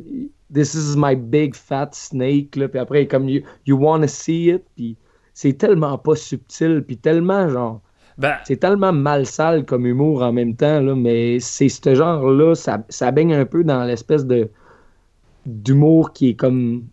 This 0.52 0.72
is 0.74 0.96
my 0.96 1.14
big 1.14 1.54
fat 1.54 1.90
snake, 1.92 2.56
là, 2.56 2.68
puis 2.68 2.78
après, 2.78 3.06
comme 3.06 3.28
You, 3.28 3.42
you 3.66 3.76
wanna 3.76 4.08
see 4.08 4.48
it, 4.48 4.62
puis 4.76 4.96
c'est 5.34 5.52
tellement 5.52 5.98
pas 5.98 6.16
subtil, 6.16 6.82
puis 6.86 6.96
tellement 6.96 7.48
genre. 7.48 7.82
Ben... 8.16 8.36
C'est 8.44 8.56
tellement 8.56 8.92
mal 8.92 9.26
sale 9.26 9.64
comme 9.64 9.86
humour 9.86 10.22
en 10.22 10.32
même 10.32 10.56
temps, 10.56 10.80
là, 10.80 10.94
mais 10.94 11.38
c'est 11.38 11.68
ce 11.68 11.94
genre-là, 11.94 12.54
ça, 12.54 12.82
ça 12.88 13.10
baigne 13.10 13.34
un 13.34 13.44
peu 13.44 13.62
dans 13.62 13.84
l'espèce 13.84 14.26
de 14.26 14.50
d'humour 15.46 16.12
qui 16.12 16.30
est 16.30 16.34
comme 16.34 16.84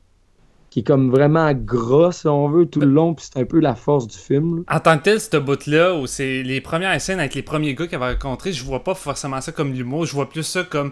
qui 0.75 0.81
est 0.81 0.83
comme 0.83 1.09
vraiment 1.09 1.53
gras, 1.53 2.11
si 2.11 2.27
on 2.27 2.49
veut, 2.49 2.65
tout 2.65 2.81
le 2.81 2.87
long, 2.87 3.13
puis 3.13 3.25
c'est 3.31 3.39
un 3.39 3.45
peu 3.45 3.61
la 3.61 3.75
force 3.75 4.09
du 4.09 4.17
film. 4.17 4.65
En 4.69 4.81
tant 4.81 4.97
que 4.97 5.03
tel, 5.03 5.21
ce 5.21 5.37
bout-là, 5.37 5.95
où 5.95 6.05
c'est 6.05 6.43
les 6.43 6.59
premières 6.59 6.99
scènes 6.99 7.19
avec 7.19 7.33
les 7.33 7.43
premiers 7.43 7.73
gars 7.75 7.87
qu'elle 7.87 8.01
va 8.01 8.11
rencontrer, 8.11 8.51
je 8.51 8.61
vois 8.61 8.83
pas 8.83 8.93
forcément 8.93 9.39
ça 9.39 9.53
comme 9.53 9.71
l'humour, 9.71 10.05
je 10.05 10.11
vois 10.11 10.27
plus 10.29 10.43
ça 10.43 10.63
comme... 10.63 10.91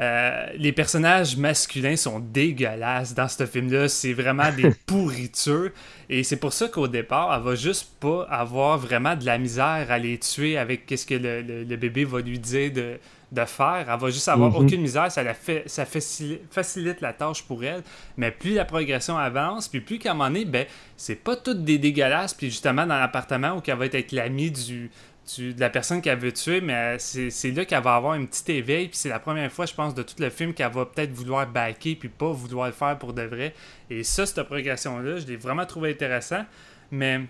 Euh, 0.00 0.46
les 0.56 0.72
personnages 0.72 1.36
masculins 1.36 1.96
sont 1.96 2.20
dégueulasses 2.20 3.14
dans 3.14 3.28
ce 3.28 3.44
film-là. 3.44 3.88
C'est 3.88 4.14
vraiment 4.14 4.50
des 4.50 4.70
pourritures. 4.86 5.72
Et 6.08 6.22
c'est 6.22 6.36
pour 6.36 6.54
ça 6.54 6.68
qu'au 6.68 6.88
départ, 6.88 7.34
elle 7.36 7.42
va 7.42 7.54
juste 7.54 7.90
pas 8.00 8.22
avoir 8.30 8.78
vraiment 8.78 9.14
de 9.14 9.26
la 9.26 9.36
misère 9.36 9.88
à 9.90 9.98
les 9.98 10.16
tuer 10.16 10.56
avec 10.56 10.86
qu'est-ce 10.86 11.04
que 11.04 11.16
le, 11.16 11.76
bébé 11.76 12.04
va 12.04 12.20
lui 12.20 12.38
dire 12.38 12.72
de, 12.72 12.98
de 13.30 13.44
faire. 13.44 13.86
Elle 13.88 14.00
va 14.00 14.10
juste 14.10 14.28
avoir 14.28 14.50
mhm. 14.50 14.64
aucune 14.64 14.80
misère, 14.80 15.10
ça, 15.10 15.22
la 15.22 15.34
fait, 15.34 15.64
ça 15.66 15.84
facilite, 15.84 17.00
la 17.00 17.12
tâche 17.12 17.42
pour 17.42 17.62
elle. 17.62 17.82
Mais 18.16 18.30
plus 18.30 18.54
la 18.54 18.64
progression 18.64 19.18
avance, 19.18 19.68
puis 19.68 19.80
plus 19.80 19.98
qu'à 19.98 20.12
un 20.12 20.14
moment 20.14 20.30
donné, 20.30 20.44
ben, 20.44 20.66
c'est 20.96 21.16
pas 21.16 21.36
toutes 21.36 21.64
des 21.64 21.78
dégueulasses, 21.78 22.34
puis 22.34 22.48
justement 22.48 22.86
dans 22.86 22.98
l'appartement 22.98 23.56
où 23.56 23.62
elle 23.66 23.76
va 23.76 23.86
être 23.86 24.12
l'amie 24.12 24.50
du, 24.50 24.90
de 25.38 25.60
la 25.60 25.68
personne 25.68 26.00
qu'elle 26.00 26.18
veut 26.18 26.32
tuer, 26.32 26.60
mais 26.60 26.98
c'est 26.98 27.50
là 27.50 27.64
qu'elle 27.64 27.82
va 27.82 27.96
avoir 27.96 28.14
un 28.14 28.24
petit 28.24 28.52
éveil, 28.52 28.88
puis 28.88 28.96
c'est 28.96 29.10
la 29.10 29.18
première 29.18 29.52
fois, 29.52 29.66
je 29.66 29.74
pense, 29.74 29.94
de 29.94 30.02
tout 30.02 30.14
le 30.18 30.30
film 30.30 30.54
qu'elle 30.54 30.72
va 30.72 30.86
peut-être 30.86 31.12
vouloir 31.12 31.46
backer, 31.46 31.96
puis 31.96 32.08
pas 32.08 32.30
vouloir 32.30 32.66
le 32.66 32.72
faire 32.72 32.98
pour 32.98 33.12
de 33.12 33.22
vrai. 33.22 33.54
Et 33.90 34.04
ça, 34.04 34.24
cette 34.24 34.42
progression-là, 34.44 35.18
je 35.18 35.26
l'ai 35.26 35.36
vraiment 35.36 35.66
trouvé 35.66 35.90
intéressant. 35.90 36.44
Mais 36.90 37.20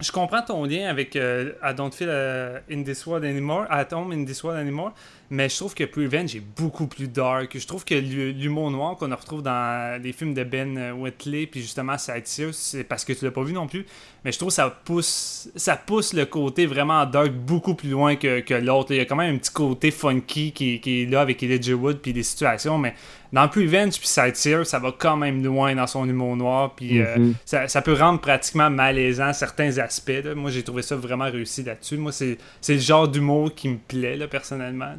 je 0.00 0.12
comprends 0.12 0.42
ton 0.42 0.64
lien 0.64 0.88
avec 0.88 1.16
euh, 1.16 1.52
I 1.62 1.74
Don't 1.74 1.92
Feel 1.92 2.08
uh, 2.08 2.72
in 2.72 2.84
This 2.84 3.04
World 3.06 3.24
Anymore, 3.24 3.66
At 3.68 3.92
Home 3.92 4.12
in 4.12 4.24
This 4.24 4.42
World 4.44 4.60
Anymore, 4.60 4.92
mais 5.30 5.48
je 5.48 5.56
trouve 5.56 5.74
que 5.74 5.84
Prevenge 5.84 6.36
est 6.36 6.42
beaucoup 6.56 6.86
plus 6.86 7.08
dark. 7.08 7.58
Je 7.58 7.66
trouve 7.66 7.84
que 7.84 7.94
l'humour 7.94 8.70
noir 8.70 8.96
qu'on 8.96 9.10
retrouve 9.10 9.42
dans 9.42 10.00
les 10.00 10.12
films 10.12 10.34
de 10.34 10.44
Ben 10.44 10.92
Whitley, 10.92 11.46
puis 11.46 11.60
justement 11.60 11.98
Sightseers, 11.98 12.52
c'est 12.52 12.84
parce 12.84 13.04
que 13.04 13.12
tu 13.12 13.24
l'as 13.24 13.32
pas 13.32 13.42
vu 13.42 13.52
non 13.52 13.66
plus, 13.66 13.86
mais 14.24 14.30
je 14.30 14.38
trouve 14.38 14.50
que 14.50 14.54
ça 14.54 14.70
pousse, 14.70 15.50
ça 15.56 15.76
pousse 15.76 16.12
le 16.12 16.26
côté 16.26 16.66
vraiment 16.66 17.04
dark 17.04 17.32
beaucoup 17.32 17.74
plus 17.74 17.90
loin 17.90 18.14
que, 18.14 18.40
que 18.40 18.54
l'autre. 18.54 18.92
Il 18.92 18.98
y 18.98 19.00
a 19.00 19.04
quand 19.04 19.16
même 19.16 19.34
un 19.34 19.38
petit 19.38 19.52
côté 19.52 19.90
funky 19.90 20.52
qui, 20.52 20.80
qui 20.80 21.02
est 21.02 21.06
là 21.06 21.22
avec 21.22 21.42
Elijah 21.42 21.74
Wood 21.74 21.98
puis 21.98 22.12
des 22.12 22.22
situations, 22.22 22.78
mais 22.78 22.94
dans 23.32 23.48
Prevenge 23.48 23.98
puis 23.98 24.08
Sightseer, 24.08 24.64
ça 24.64 24.78
va 24.78 24.92
quand 24.96 25.16
même 25.16 25.44
loin 25.44 25.74
dans 25.74 25.86
son 25.86 26.08
humour 26.08 26.36
noir, 26.36 26.74
puis 26.74 27.00
euh, 27.00 27.18
mhm. 27.18 27.34
ça, 27.44 27.68
ça, 27.68 27.82
peut 27.82 27.94
rendre 27.94 28.20
pratiquement 28.20 28.70
malaisant 28.70 29.32
certains 29.32 29.78
aspects. 29.78 30.24
Moi, 30.34 30.50
j'ai 30.50 30.62
trouvé 30.62 30.82
ça 30.82 30.96
vraiment 30.96 31.30
réussi 31.30 31.62
là-dessus. 31.62 31.96
Moi, 31.96 32.12
c'est 32.12 32.38
le 32.68 32.78
genre 32.78 33.08
d'humour 33.08 33.54
qui 33.54 33.68
me 33.68 33.76
plaît, 33.76 34.16
là, 34.16 34.28
personnellement. 34.28 34.94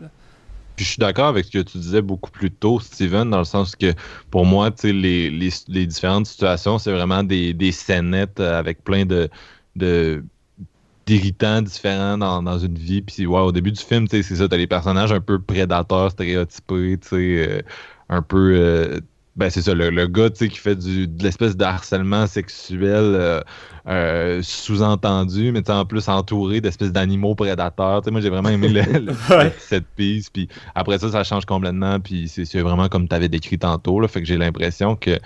Puis 0.75 0.85
je 0.85 0.91
suis 0.91 0.99
d'accord 0.99 1.27
avec 1.27 1.45
ce 1.45 1.51
que 1.51 1.59
tu 1.59 1.77
disais 1.77 2.01
beaucoup 2.01 2.31
plus 2.31 2.51
tôt, 2.51 2.79
Steven, 2.79 3.29
dans 3.29 3.39
le 3.39 3.43
sens 3.43 3.75
que 3.75 3.93
pour 4.31 4.45
moi, 4.45 4.69
les, 4.83 5.29
les, 5.29 5.49
les 5.67 5.85
différentes 5.85 6.27
situations, 6.27 6.79
c'est 6.79 6.91
vraiment 6.91 7.23
des, 7.23 7.53
des 7.53 7.71
scénettes 7.71 8.39
avec 8.39 8.83
plein 8.83 9.05
de, 9.05 9.29
de 9.75 10.23
d'irritants 11.09 11.63
différents 11.63 12.19
dans, 12.19 12.43
dans, 12.43 12.59
une 12.59 12.77
vie. 12.77 13.01
Puis 13.01 13.25
ouais, 13.25 13.41
au 13.41 13.51
début 13.51 13.71
du 13.71 13.81
film, 13.81 14.05
c'est 14.07 14.21
ça, 14.21 14.47
t'as 14.47 14.57
les 14.57 14.67
personnages 14.67 15.11
un 15.11 15.19
peu 15.19 15.39
prédateurs, 15.39 16.11
stéréotypés, 16.11 16.99
euh, 17.11 17.61
un 18.09 18.21
peu 18.21 18.53
euh, 18.55 18.99
ben 19.39 19.49
c'est 19.49 19.61
ça, 19.61 19.73
le, 19.73 19.89
le 19.89 20.07
gars 20.07 20.29
qui 20.29 20.49
fait 20.49 20.75
du, 20.75 21.07
de 21.07 21.23
l'espèce 21.23 21.55
de 21.55 21.63
harcèlement 21.63 22.27
sexuel 22.27 23.03
euh, 23.15 23.39
euh, 23.87 24.41
sous-entendu, 24.43 25.53
mais 25.53 25.69
en 25.71 25.85
plus 25.85 26.09
entouré 26.09 26.59
d'espèces 26.59 26.91
d'animaux 26.91 27.35
prédateurs. 27.35 28.01
moi, 28.11 28.19
j'ai 28.19 28.29
vraiment 28.29 28.49
aimé 28.49 28.83
cette 29.57 29.87
piste. 29.95 30.31
Puis 30.33 30.49
après 30.75 30.97
ça, 30.97 31.09
ça 31.09 31.23
change 31.23 31.45
complètement. 31.45 32.01
Puis 32.01 32.27
c'est 32.27 32.59
vraiment 32.59 32.89
comme 32.89 33.07
tu 33.07 33.15
avais 33.15 33.29
décrit 33.29 33.57
tantôt. 33.57 34.01
Là, 34.01 34.09
fait 34.09 34.19
que 34.19 34.27
j'ai 34.27 34.37
l'impression 34.37 34.97
que 34.97 35.17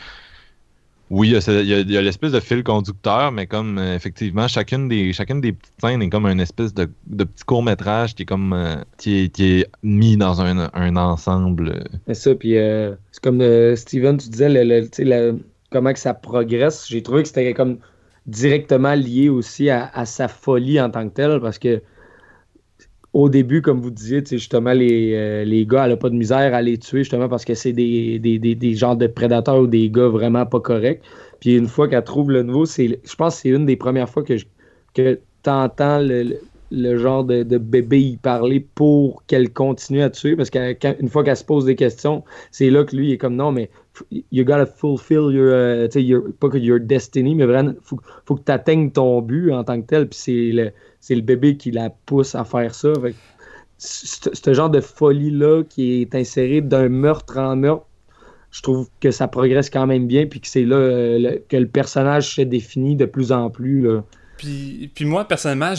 oui, 1.14 1.30
il 1.30 1.92
y 1.92 1.98
a, 1.98 2.02
l'espèce 2.02 2.32
de 2.32 2.40
fil 2.40 2.64
conducteur, 2.64 3.32
mais 3.32 3.46
comme 3.46 3.78
euh, 3.78 3.96
effectivement, 3.96 4.48
chacune 4.48 4.88
des, 4.88 5.14
chacune 5.14 5.42
des 5.42 5.54
petites 5.54 5.76
scènes 5.80 6.02
est 6.02 6.10
comme 6.10 6.26
une 6.26 6.40
espèce 6.40 6.74
de, 6.74 6.86
petit 6.86 7.44
court-métrage 7.46 8.16
qui 8.16 8.24
est 8.24 8.26
comme 8.26 8.52
euh, 8.52 8.78
qui, 8.98 9.32
est, 9.38 9.70
mis 9.84 10.18
dans 10.18 10.42
un, 10.42 10.96
ensemble. 10.96 11.84
C'est 12.08 12.16
ça, 12.16 12.34
puis 12.34 12.58
euh, 12.58 12.96
c'est 13.12 13.22
comme 13.22 13.44
Steven, 13.76 14.18
tu 14.18 14.30
disais 14.30 14.50
le, 14.50 15.38
comment 15.70 15.94
que 15.94 16.00
ça 16.00 16.16
progresse. 16.16 16.88
J'ai 16.90 17.04
trouvé 17.04 17.22
que 17.22 17.28
c'était 17.28 17.54
comme 17.54 17.78
directement 18.26 18.96
lié 18.96 19.30
aussi 19.30 19.70
à, 19.70 19.92
à, 19.94 20.06
sa 20.06 20.28
folie 20.28 20.82
en 20.82 20.90
tant 20.90 21.08
que 21.08 21.14
telle, 21.14 21.40
parce 21.40 21.60
que 21.60 21.80
au 23.14 23.30
début, 23.30 23.62
comme 23.62 23.80
vous 23.80 23.92
disiez, 23.92 24.24
justement, 24.26 24.74
les, 24.74 25.14
euh, 25.14 25.44
les 25.46 25.68
gars, 25.68 25.84
elle 25.86 25.92
n'a 25.92 25.98
pas 25.98 26.10
de 26.10 26.16
misère 26.16 26.54
à 26.56 26.62
les 26.64 26.80
tuer, 26.80 27.00
justement, 27.00 27.30
parce 27.30 27.46
que 27.46 27.54
c'est 27.54 27.72
des, 27.72 28.18
des, 28.18 28.40
des, 28.40 28.74
genres 28.74 28.98
de 28.98 29.06
prédateurs 29.06 29.60
ou 29.60 29.68
des 29.68 29.90
gars 29.90 30.08
vraiment 30.08 30.48
pas 30.48 30.60
corrects. 30.60 31.02
Puis 31.40 31.56
une 31.56 31.68
fois 31.68 31.88
qu'elle 31.88 32.04
trouve 32.04 32.32
le 32.32 32.42
nouveau, 32.42 32.66
je 32.66 33.16
pense 33.16 33.36
que 33.36 33.42
c'est 33.42 33.50
une 33.50 33.68
des 33.68 33.76
premières 33.76 34.10
fois 34.10 34.24
que, 34.24 34.34
que 34.96 35.20
tu 35.44 35.50
entends 35.50 36.00
le, 36.00 36.40
le, 36.72 36.98
genre 36.98 37.24
de, 37.24 37.44
de, 37.44 37.60
bébé 37.60 38.02
y 38.02 38.18
parler 38.18 38.66
pour 38.74 39.24
qu'elle 39.28 39.54
continue 39.54 40.02
à 40.02 40.10
tuer. 40.10 40.36
Parce 40.36 40.50
qu'une 40.50 41.10
fois 41.10 41.24
qu'elle 41.24 41.38
se 41.38 41.44
pose 41.44 41.66
des 41.66 41.76
questions, 41.76 42.24
c'est 42.50 42.72
là 42.72 42.84
que 42.84 42.96
lui 42.96 43.10
il 43.10 43.14
est 43.14 43.18
comme 43.20 43.36
non, 43.36 43.52
mais 43.52 43.70
you 44.32 44.44
gotta 44.44 44.66
fulfill 44.66 45.32
your, 45.32 45.86
uh, 45.86 46.32
pas 46.40 46.50
que 46.50 46.58
your 46.58 46.80
destiny, 46.80 47.36
mais 47.36 47.46
vraiment, 47.46 47.74
faut, 47.84 48.00
faut 48.26 48.36
que 48.36 48.44
tu 48.44 48.52
atteignes 48.52 48.90
ton 48.90 49.22
but 49.22 49.52
en 49.52 49.64
tant 49.64 49.80
que 49.80 49.86
tel. 49.86 50.10
Puis 50.10 50.18
c'est 50.20 50.74
c'est 51.04 51.16
le 51.16 51.22
bébé 51.22 51.58
qui 51.58 51.70
la 51.70 51.90
pousse 51.90 52.34
à 52.34 52.46
faire 52.46 52.74
ça. 52.74 52.94
Ce 53.78 54.54
genre 54.54 54.70
de 54.70 54.80
folie-là 54.80 55.64
qui 55.68 56.02
est 56.02 56.16
insérée 56.16 56.62
d'un 56.62 56.88
meurtre 56.88 57.38
en 57.38 57.58
meurtre, 57.58 57.86
je 58.52 58.62
trouve 58.62 58.88
que 59.02 59.12
ça 59.12 59.28
progresse 59.28 59.70
quand 59.70 59.86
même 59.86 60.08
bien, 60.08 60.28
puis 60.28 60.40
que 60.40 60.48
c'est 60.48 60.64
là 60.64 61.34
que 61.50 61.58
le 61.58 61.68
personnage 61.68 62.36
se 62.36 62.42
définit 62.42 62.96
de 62.96 63.04
plus 63.04 63.34
en 63.34 63.50
plus. 63.50 63.86
Puis, 64.38 64.92
puis 64.96 65.04
moi, 65.04 65.28
personnellement, 65.28 65.74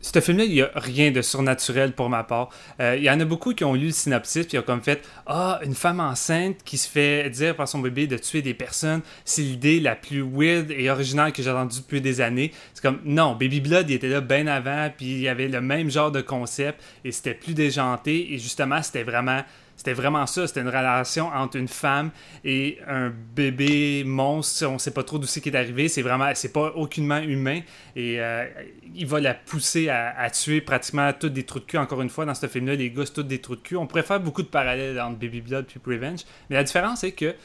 ce 0.00 0.20
film-là, 0.20 0.44
il 0.44 0.52
n'y 0.52 0.62
a 0.62 0.70
rien 0.74 1.10
de 1.10 1.22
surnaturel 1.22 1.92
pour 1.92 2.08
ma 2.08 2.22
part. 2.24 2.50
Euh, 2.80 2.96
il 2.96 3.02
y 3.02 3.10
en 3.10 3.18
a 3.18 3.24
beaucoup 3.24 3.52
qui 3.52 3.64
ont 3.64 3.74
lu 3.74 3.86
le 3.86 3.92
synopsis 3.92 4.46
puis 4.46 4.58
ont 4.58 4.62
comme 4.62 4.82
fait 4.82 5.02
Ah, 5.26 5.60
une 5.64 5.74
femme 5.74 6.00
enceinte 6.00 6.58
qui 6.64 6.78
se 6.78 6.88
fait 6.88 7.28
dire 7.30 7.56
par 7.56 7.68
son 7.68 7.80
bébé 7.80 8.06
de 8.06 8.16
tuer 8.16 8.42
des 8.42 8.54
personnes, 8.54 9.00
c'est 9.24 9.42
l'idée 9.42 9.80
la 9.80 9.96
plus 9.96 10.22
weird 10.22 10.70
et 10.70 10.88
originale 10.90 11.32
que 11.32 11.42
j'ai 11.42 11.50
entendue 11.50 11.80
depuis 11.80 12.00
des 12.00 12.20
années. 12.20 12.52
C'est 12.74 12.82
comme 12.82 13.00
non, 13.04 13.32
Baby 13.32 13.60
Blood, 13.60 13.90
il 13.90 13.94
était 13.94 14.08
là 14.08 14.20
bien 14.20 14.46
avant, 14.46 14.88
puis 14.96 15.06
il 15.06 15.20
y 15.20 15.28
avait 15.28 15.48
le 15.48 15.60
même 15.60 15.90
genre 15.90 16.12
de 16.12 16.20
concept 16.20 16.80
et 17.04 17.12
c'était 17.12 17.34
plus 17.34 17.54
déjanté 17.54 18.32
et 18.32 18.38
justement, 18.38 18.82
c'était 18.82 19.02
vraiment 19.02 19.42
c'était 19.78 19.92
vraiment 19.92 20.26
ça. 20.26 20.48
C'était 20.48 20.60
une 20.60 20.68
relation 20.68 21.28
entre 21.28 21.56
une 21.56 21.68
femme 21.68 22.10
et 22.44 22.78
un 22.88 23.10
bébé 23.10 24.02
monstre. 24.04 24.66
On 24.66 24.76
sait 24.76 24.90
pas 24.90 25.04
trop 25.04 25.18
d'où 25.18 25.26
c'est 25.28 25.40
qui 25.40 25.50
est 25.50 25.56
arrivé. 25.56 25.86
C'est 25.86 26.02
vraiment, 26.02 26.28
c'est 26.34 26.52
pas 26.52 26.72
aucunement 26.74 27.20
humain. 27.20 27.60
Et 27.94 28.20
euh, 28.20 28.44
il 28.92 29.06
va 29.06 29.20
la 29.20 29.34
pousser 29.34 29.88
à, 29.88 30.28
tuer 30.30 30.60
pratiquement 30.60 31.12
tous 31.12 31.28
des 31.28 31.44
trous 31.44 31.60
de 31.60 31.64
cul. 31.64 31.78
Encore 31.78 32.02
une 32.02 32.10
fois, 32.10 32.24
dans 32.24 32.34
ce 32.34 32.48
film-là, 32.48 32.74
les 32.74 32.90
gars, 32.90 33.06
c'est 33.06 33.12
tous 33.12 33.22
des 33.22 33.40
trous 33.40 33.54
de 33.54 33.60
cul. 33.60 33.76
On 33.76 33.86
pourrait 33.86 34.02
faire 34.02 34.18
beaucoup 34.18 34.42
de 34.42 34.48
parallèles 34.48 35.00
entre 35.00 35.16
Baby 35.16 35.42
Blood 35.42 35.66
puis 35.66 35.80
Revenge. 35.86 36.22
Mais 36.50 36.56
la 36.56 36.64
différence, 36.64 37.00
c'est 37.00 37.12
que 37.12 37.36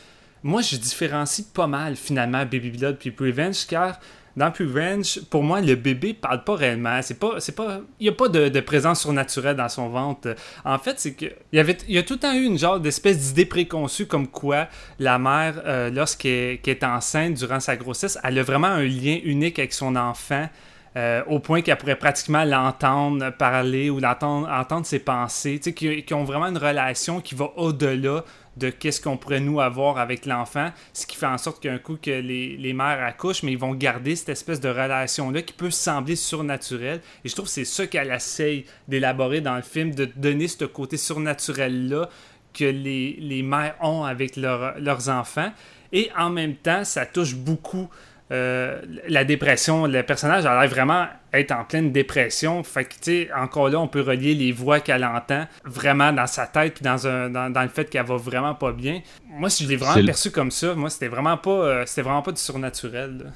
moi, 0.42 0.64
je 0.64 0.76
différencie 0.76 1.46
pas 1.46 1.68
mal 1.68 1.96
finalement 1.96 2.46
Baby 2.46 2.72
Blood 2.72 2.98
puis 2.98 3.14
Revenge 3.16 3.68
car 3.68 4.00
dans 4.36 4.52
Revenge, 4.52 5.22
pour 5.30 5.44
moi, 5.44 5.62
le 5.62 5.76
bébé 5.76 6.14
parle 6.14 6.44
pas 6.44 6.56
réellement. 6.56 7.00
C'est 7.02 7.20
pas, 7.20 7.40
c'est 7.40 7.56
pas, 7.56 7.82
il 8.00 8.08
y 8.08 8.10
a 8.10 8.14
pas 8.14 8.30
de, 8.30 8.60
présence 8.62 9.02
surnaturelle 9.02 9.56
dans 9.56 9.70
son 9.70 9.90
ventre. 9.90 10.36
En 10.66 10.80
fait, 10.80 11.00
c'est 11.00 11.14
que 11.14 11.26
il 11.52 11.76
y 11.90 11.98
a 11.98 12.04
tout 12.04 12.14
le 12.14 12.20
temps 12.20 12.34
eu 12.34 12.44
une 12.44 12.58
genre 12.58 12.80
d'espèce 12.80 13.18
d'idée 13.18 13.46
préconçue 13.46 14.08
comme 14.08 14.28
quoi 14.28 14.68
la 15.00 15.20
mère, 15.20 15.62
euh, 15.66 15.92
lorsqu'elle 15.92 16.60
est 16.66 16.84
enceinte 16.84 17.36
durant 17.36 17.60
sa 17.60 17.76
grossesse, 17.76 18.18
elle 18.24 18.40
a 18.40 18.44
vraiment 18.44 18.68
un 18.68 18.84
lien 18.84 19.20
unique 19.24 19.60
avec 19.60 19.74
son 19.74 19.96
enfant. 19.96 20.48
Euh, 20.96 21.24
au 21.26 21.40
point 21.40 21.64
qu'elle 21.64 21.76
pourrait 21.78 21.96
pratiquement 21.96 22.44
l'entendre 22.44 23.32
parler 23.32 23.90
ou 23.90 24.00
l'entendre 24.00 24.48
entendre 24.48 24.86
ses 24.86 25.00
pensées, 25.00 25.60
qui, 25.60 26.04
qui, 26.04 26.14
ont 26.14 26.24
vraiment 26.24 26.46
une 26.46 26.58
relation 26.60 27.20
qui 27.20 27.34
va 27.34 27.52
au-delà 27.56 28.24
de 28.58 28.70
qu'est-ce 28.70 29.02
qu'on 29.02 29.18
pourrait 29.18 29.40
nous 29.40 29.60
avoir 29.60 29.98
avec 29.98 30.26
l'enfant, 30.26 30.72
ce 30.94 31.06
qui 31.06 31.16
fait 31.16 31.26
en 31.26 31.38
sorte 31.38 31.62
qu'un 31.62 31.80
coup 31.80 31.98
que 32.02 32.12
les, 32.12 32.58
les, 32.58 32.74
mères 32.74 33.04
accouchent, 33.04 33.44
mais 33.44 33.54
ils 33.54 33.58
vont 33.58 33.74
garder 33.74 34.16
cette 34.16 34.30
espèce 34.30 34.60
de 34.60 34.70
relation-là 34.70 35.42
qui 35.42 35.54
peut 35.54 35.72
sembler 35.72 36.16
surnaturelle. 36.16 37.02
Et 37.24 37.30
je 37.30 37.34
trouve 37.34 37.46
que 37.46 37.52
c'est 37.52 37.66
ça 37.66 37.88
qu'elle 37.88 38.12
essaye 38.12 38.66
d'élaborer 38.88 39.42
dans 39.42 39.56
le 39.56 39.62
film, 39.62 39.94
de 39.94 40.06
donner 40.06 40.48
ce 40.48 40.66
côté 40.66 40.98
surnaturel-là 40.98 42.10
que 42.54 42.66
les, 42.66 43.18
les, 43.20 43.42
mères 43.42 43.76
ont 43.82 44.04
avec 44.04 44.36
leurs 44.36 45.10
enfants. 45.10 45.52
Et 45.92 46.10
en 46.18 46.30
même 46.30 46.56
temps, 46.56 46.84
ça 46.84 47.06
touche 47.06 47.36
beaucoup 47.36 47.90
euh, 48.32 48.82
la 49.08 49.24
dépression. 49.26 49.86
Le 49.86 50.02
personnage 50.04 50.46
a 50.46 50.60
l'air 50.60 50.70
vraiment 50.70 51.08
être 51.34 51.52
en 51.52 51.66
pleine 51.66 51.92
dépression. 51.92 52.64
Fait 52.64 52.86
que, 52.86 52.94
tu 52.94 52.98
sais, 53.02 53.30
encore 53.36 53.70
là, 53.70 53.80
on 53.80 53.88
peut 53.88 54.02
relier 54.02 54.34
les 54.34 54.52
voix 54.52 54.80
qu'elle 54.80 55.04
entend 55.04 55.46
vraiment 55.66 56.14
dans 56.14 56.28
sa 56.28 56.48
tête 56.48 56.76
puis 56.76 56.84
dans, 56.84 57.08
un, 57.08 57.30
dans, 57.30 57.62
le 57.62 57.68
fait 57.70 57.90
qu'elle 57.90 58.06
va 58.06 58.16
vraiment 58.16 58.56
pas 58.56 58.72
bien. 58.72 59.02
Moi, 59.30 59.50
si 59.50 59.64
je 59.66 59.70
l'ai 59.70 59.76
vraiment 59.76 60.06
perçu 60.06 60.32
comme 60.32 60.52
ça, 60.52 60.74
moi, 60.74 60.90
c'était 60.90 61.10
vraiment 61.10 61.38
pas 61.38 61.52
euh, 61.52 61.84
c'était 61.86 62.04
vraiment 62.04 62.22
pas 62.22 62.32
du 62.32 62.42
surnaturel. 62.42 63.34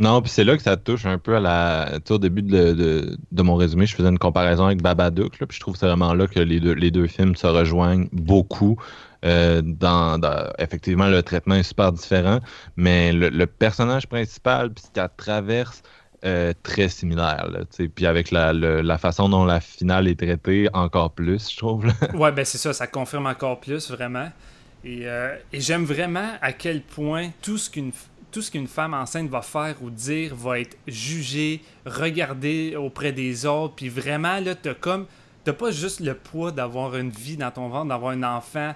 Non, 0.00 0.20
puis 0.20 0.30
c'est 0.30 0.44
là 0.44 0.56
que 0.56 0.62
ça 0.62 0.76
touche 0.76 1.06
un 1.06 1.18
peu 1.18 1.36
à 1.36 1.40
la. 1.40 1.98
au 2.10 2.18
début 2.18 2.42
de, 2.42 3.16
mon 3.42 3.54
résumé, 3.54 3.86
je 3.86 3.94
faisais 3.94 4.08
une 4.08 4.18
comparaison 4.18 4.66
avec 4.66 4.82
Babadook, 4.82 5.36
puis 5.36 5.46
je 5.50 5.60
trouve 5.60 5.74
que 5.74 5.80
c'est 5.80 5.86
vraiment 5.86 6.14
là 6.14 6.26
que 6.26 6.40
les 6.40 6.90
deux, 6.90 7.06
films 7.06 7.36
se 7.36 7.46
rejoignent 7.46 8.08
beaucoup. 8.12 8.76
Euh, 9.24 9.62
dans, 9.64 10.20
effectivement, 10.58 11.06
le 11.06 11.22
traitement 11.22 11.54
est 11.54 11.62
super 11.62 11.92
différent, 11.92 12.40
mais 12.76 13.12
le, 13.12 13.46
personnage 13.46 14.06
principal, 14.06 14.70
puis 14.70 14.84
ce 14.94 15.00
traverse, 15.16 15.82
euh, 16.24 16.52
très 16.62 16.88
similaire. 16.88 17.48
Puis 17.94 18.06
avec 18.06 18.30
la, 18.30 18.98
façon 18.98 19.28
dont 19.28 19.44
la 19.44 19.60
finale 19.60 20.08
est 20.08 20.18
traitée, 20.18 20.68
encore 20.72 21.12
plus, 21.12 21.50
je 21.50 21.56
trouve. 21.56 21.86
ouais, 22.14 22.32
ben 22.32 22.44
c'est 22.44 22.58
ça, 22.58 22.72
ça 22.72 22.86
confirme 22.86 23.26
encore 23.26 23.60
plus, 23.60 23.90
vraiment. 23.90 24.30
Et, 24.84 25.02
euh, 25.04 25.34
et 25.52 25.60
j'aime 25.60 25.84
vraiment 25.84 26.32
à 26.42 26.52
quel 26.52 26.82
point 26.82 27.30
tout 27.40 27.56
ce 27.56 27.70
qu'une 27.70 27.92
tout 28.34 28.42
ce 28.42 28.50
qu'une 28.50 28.66
femme 28.66 28.94
enceinte 28.94 29.28
va 29.30 29.42
faire 29.42 29.80
ou 29.80 29.90
dire 29.90 30.34
va 30.34 30.58
être 30.58 30.76
jugé, 30.88 31.62
regardé 31.86 32.74
auprès 32.74 33.12
des 33.12 33.46
autres, 33.46 33.76
puis 33.76 33.88
vraiment, 33.88 34.40
là, 34.40 34.56
t'as 34.56 34.74
comme... 34.74 35.06
T'as 35.44 35.52
pas 35.52 35.70
juste 35.70 36.00
le 36.00 36.14
poids 36.14 36.50
d'avoir 36.50 36.96
une 36.96 37.10
vie 37.10 37.36
dans 37.36 37.50
ton 37.50 37.68
ventre, 37.68 37.90
d'avoir 37.90 38.12
un 38.12 38.22
enfant, 38.24 38.74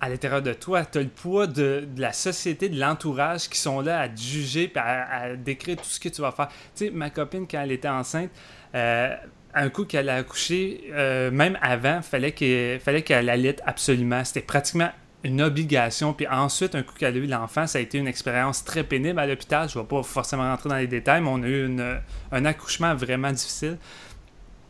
à 0.00 0.08
l'intérieur 0.08 0.42
de 0.42 0.52
toi. 0.52 0.84
Tu 0.84 0.98
as 0.98 1.02
le 1.02 1.08
poids 1.08 1.48
de, 1.48 1.88
la 1.96 2.12
société, 2.12 2.68
de 2.68 2.78
l'entourage 2.78 3.48
qui 3.48 3.58
sont 3.58 3.80
là 3.80 4.00
à 4.00 4.08
te 4.08 4.20
juger 4.20 4.70
et 4.72 4.78
à, 4.78 5.34
décrire 5.34 5.76
tout 5.76 5.84
ce 5.84 5.98
que 5.98 6.10
tu 6.10 6.20
vas 6.20 6.30
faire. 6.30 6.48
Tu 6.76 6.84
sais, 6.86 6.90
ma 6.90 7.10
copine, 7.10 7.48
quand 7.50 7.62
elle 7.62 7.72
était 7.72 7.88
enceinte, 7.88 8.30
euh, 8.76 9.16
un 9.54 9.70
coup 9.70 9.86
qu'elle 9.86 10.08
a 10.08 10.16
accouché, 10.16 10.84
euh, 10.92 11.32
même 11.32 11.58
avant, 11.62 12.00
fallait 12.02 12.32
qu'elle 12.32 12.78
fallait 12.78 13.02
qu'elle 13.02 13.28
allait 13.28 13.56
absolument. 13.66 14.22
C'était 14.24 14.42
pratiquement 14.42 14.90
une 15.24 15.42
obligation. 15.42 16.12
Puis 16.12 16.28
ensuite, 16.28 16.74
un 16.74 16.82
coup 16.82 16.94
qu'elle 16.96 17.14
a 17.14 17.18
eu 17.18 17.26
l'enfant, 17.26 17.66
ça 17.66 17.78
a 17.78 17.80
été 17.80 17.98
une 17.98 18.06
expérience 18.06 18.64
très 18.64 18.84
pénible 18.84 19.18
à 19.18 19.26
l'hôpital. 19.26 19.68
Je 19.68 19.78
ne 19.78 19.82
vais 19.82 19.88
pas 19.88 20.02
forcément 20.02 20.44
rentrer 20.44 20.68
dans 20.68 20.76
les 20.76 20.86
détails, 20.86 21.22
mais 21.22 21.30
on 21.30 21.42
a 21.42 21.48
eu 21.48 21.76
un 22.30 22.44
accouchement 22.44 22.94
vraiment 22.94 23.32
difficile. 23.32 23.78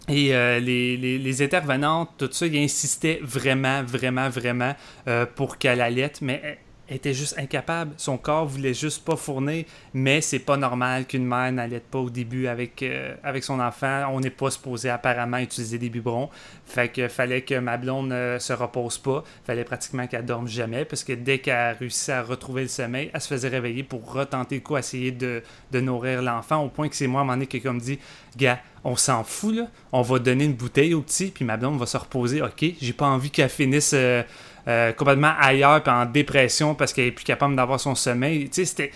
Et 0.08 0.34
euh, 0.34 0.60
les, 0.60 0.96
les, 0.96 1.42
intervenantes, 1.42 2.10
tout 2.18 2.28
ça, 2.30 2.46
ils 2.46 2.62
insistaient 2.62 3.20
vraiment, 3.22 3.82
vraiment, 3.82 4.28
vraiment 4.28 4.74
euh, 5.08 5.24
pour 5.24 5.56
qu'elle 5.56 5.80
allaite, 5.80 6.20
mais 6.20 6.58
était 6.88 7.14
juste 7.14 7.38
incapable. 7.38 7.92
Son 7.96 8.18
corps 8.18 8.46
voulait 8.46 8.74
juste 8.74 9.04
pas 9.04 9.16
fournir, 9.16 9.64
mais 9.94 10.20
c'est 10.20 10.38
pas 10.38 10.56
normal 10.56 11.06
qu'une 11.06 11.24
mère 11.24 11.50
n'allaite 11.52 11.84
pas 11.84 11.98
au 11.98 12.10
début 12.10 12.46
avec, 12.46 12.82
euh, 12.82 13.14
avec 13.22 13.44
son 13.44 13.60
enfant. 13.60 14.08
On 14.12 14.20
n'est 14.20 14.30
pas 14.30 14.50
supposé 14.50 14.90
apparemment 14.90 15.38
utiliser 15.38 15.78
des 15.78 15.88
biberons. 15.88 16.28
Fait 16.66 16.88
que 16.88 17.08
fallait 17.08 17.42
que 17.42 17.58
ma 17.58 17.76
blonde 17.76 18.08
ne 18.08 18.36
se 18.38 18.52
repose 18.52 18.98
pas. 18.98 19.24
Fallait 19.44 19.64
pratiquement 19.64 20.06
qu'elle 20.06 20.24
dorme 20.24 20.48
jamais, 20.48 20.84
parce 20.84 21.04
que 21.04 21.12
dès 21.12 21.38
qu'elle 21.38 21.76
réussissait 21.78 22.12
à 22.12 22.22
retrouver 22.22 22.62
le 22.62 22.68
sommeil, 22.68 23.10
elle 23.12 23.20
se 23.20 23.28
faisait 23.28 23.48
réveiller 23.48 23.82
pour 23.82 24.12
retenter 24.12 24.60
quoi, 24.60 24.80
essayer 24.80 25.10
de, 25.10 25.42
de 25.72 25.80
nourrir 25.80 26.22
l'enfant, 26.22 26.58
au 26.64 26.68
point 26.68 26.88
que 26.88 26.96
c'est 26.96 27.06
moi 27.06 27.20
à 27.20 27.22
un 27.22 27.26
moment 27.26 27.36
donné 27.36 27.46
qui 27.46 27.60
comme 27.60 27.78
dit 27.78 27.98
Gars, 28.36 28.58
on 28.82 28.96
s'en 28.96 29.24
fout 29.24 29.54
là, 29.54 29.68
on 29.92 30.02
va 30.02 30.18
donner 30.18 30.44
une 30.44 30.54
bouteille 30.54 30.92
au 30.92 31.00
petit, 31.00 31.30
puis 31.30 31.44
ma 31.44 31.56
blonde 31.56 31.78
va 31.78 31.86
se 31.86 31.96
reposer. 31.96 32.42
Ok, 32.42 32.64
j'ai 32.80 32.92
pas 32.92 33.06
envie 33.06 33.30
qu'elle 33.30 33.48
finisse. 33.48 33.92
Euh, 33.94 34.22
euh, 34.68 34.92
complètement 34.92 35.32
ailleurs 35.38 35.82
puis 35.82 35.92
en 35.92 36.06
dépression 36.06 36.74
parce 36.74 36.92
qu'elle 36.92 37.06
est 37.06 37.12
plus 37.12 37.24
capable 37.24 37.56
d'avoir 37.56 37.80
son 37.80 37.94
sommeil. 37.94 38.48
Tu 38.48 38.54
sais, 38.54 38.64
c'était 38.64 38.90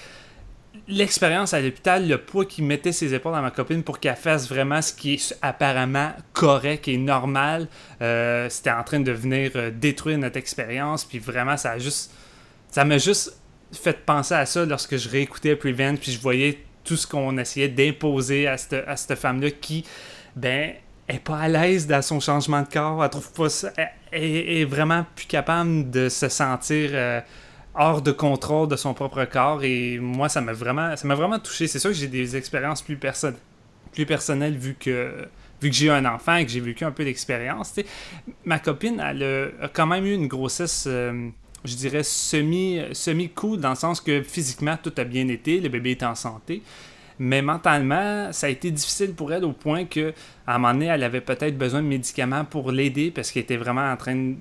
l'expérience 0.89 1.53
à 1.53 1.61
l'hôpital, 1.61 2.09
le 2.09 2.19
poids 2.19 2.47
qui 2.47 2.63
mettait 2.63 2.93
ses 2.93 3.13
épaules 3.15 3.33
dans 3.33 3.43
ma 3.43 3.51
copine 3.51 3.83
pour 3.83 4.01
qu'elle 4.01 4.17
fasse 4.17 4.49
vraiment 4.49 4.81
ce 4.81 4.93
qui 4.93 5.15
est 5.15 5.39
apparemment 5.43 6.13
correct 6.33 6.89
et 6.89 6.97
normal, 6.97 7.69
euh, 8.01 8.49
c'était 8.49 8.71
en 8.71 8.83
train 8.83 9.01
de 9.01 9.13
venir 9.13 9.53
euh, 9.57 9.71
détruire 9.71 10.19
notre 10.19 10.39
expérience. 10.39 11.05
Puis 11.05 11.19
vraiment, 11.19 11.57
ça 11.57 11.73
a 11.73 11.79
juste. 11.79 12.13
Ça 12.71 12.85
m'a 12.85 12.99
juste 12.99 13.35
fait 13.73 14.05
penser 14.05 14.35
à 14.35 14.45
ça 14.45 14.65
lorsque 14.65 14.97
je 14.97 15.09
réécoutais 15.09 15.57
Prevent, 15.57 15.97
puis 15.97 16.13
je 16.13 16.21
voyais 16.21 16.59
tout 16.85 16.97
ce 16.97 17.07
qu'on 17.07 17.37
essayait 17.39 17.69
d'imposer 17.69 18.47
à 18.47 18.57
cette, 18.57 18.85
à 18.87 18.97
cette 18.97 19.19
femme-là 19.19 19.51
qui, 19.51 19.85
ben, 20.37 20.73
est 21.09 21.19
pas 21.19 21.39
à 21.39 21.49
l'aise 21.49 21.87
dans 21.87 22.03
son 22.03 22.21
changement 22.21 22.63
de 22.63 22.69
corps. 22.69 23.03
Elle 23.03 23.11
trouve 23.11 23.33
pas. 23.33 23.49
Elle 24.11 24.23
est 24.23 24.65
vraiment 24.65 25.07
plus 25.15 25.27
capable 25.27 25.91
de 25.91 26.09
se 26.09 26.29
sentir 26.29 26.91
euh, 26.93 27.21
hors 27.75 28.03
de 28.03 28.13
contrôle 28.13 28.69
de 28.69 28.77
son 28.77 28.95
propre 28.95 29.25
corps. 29.25 29.63
Et 29.65 29.99
moi, 29.99 30.29
ça 30.29 30.41
m'a 30.41 30.53
vraiment, 30.53 30.97
ça 30.97 31.07
m'a 31.09 31.15
vraiment 31.15 31.39
touché. 31.39 31.67
C'est 31.67 31.79
sûr 31.79 31.91
que 31.91 31.97
j'ai 31.97 32.09
des 32.09 32.37
expériences 32.37 32.83
plus, 32.83 32.99
plus 33.93 34.07
personnelles 34.07 34.57
vu 34.57 34.77
que 34.79 35.29
vu 35.61 35.71
que 35.71 35.75
j'ai 35.75 35.87
eu 35.87 35.91
un 35.91 36.05
enfant 36.05 36.37
et 36.37 36.47
que 36.47 36.53
j'ai 36.53 36.61
vécu 36.61 36.85
un 36.85 36.93
peu 36.93 37.05
d'expérience. 37.05 37.75
Ma 38.45 38.59
copine, 38.59 39.03
elle 39.05 39.53
a, 39.61 39.69
quand 39.69 39.87
même 39.87 40.07
eu 40.07 40.15
une 40.15 40.29
grossesse. 40.29 40.85
Euh, 40.87 41.31
je 41.65 41.75
dirais 41.75 42.05
semi, 42.05 42.81
semi 42.93 43.29
cool 43.31 43.59
dans 43.59 43.71
le 43.71 43.75
sens 43.75 44.01
que 44.01 44.23
physiquement 44.23 44.77
tout 44.81 44.93
a 44.97 45.05
bien 45.05 45.27
été, 45.27 45.61
le 45.61 45.69
bébé 45.69 45.93
est 45.93 46.03
en 46.05 46.15
santé, 46.15 46.63
mais 47.19 47.43
mentalement, 47.43 48.33
ça 48.33 48.47
a 48.47 48.51
été 48.51 48.71
difficile 48.71 49.15
pour 49.15 49.33
elle 49.33 49.45
au 49.45 49.53
point 49.53 49.85
que 49.85 50.13
à 50.47 50.55
un 50.55 50.59
moment 50.59 50.73
donné, 50.73 50.87
elle 50.87 51.03
avait 51.03 51.21
peut-être 51.21 51.59
besoin 51.59 51.83
de 51.83 51.87
médicaments 51.87 52.45
pour 52.45 52.71
l'aider 52.71 53.11
parce 53.11 53.31
qu'elle 53.31 53.43
était 53.43 53.57
vraiment 53.57 53.91
en 53.91 53.97
train 53.97 54.35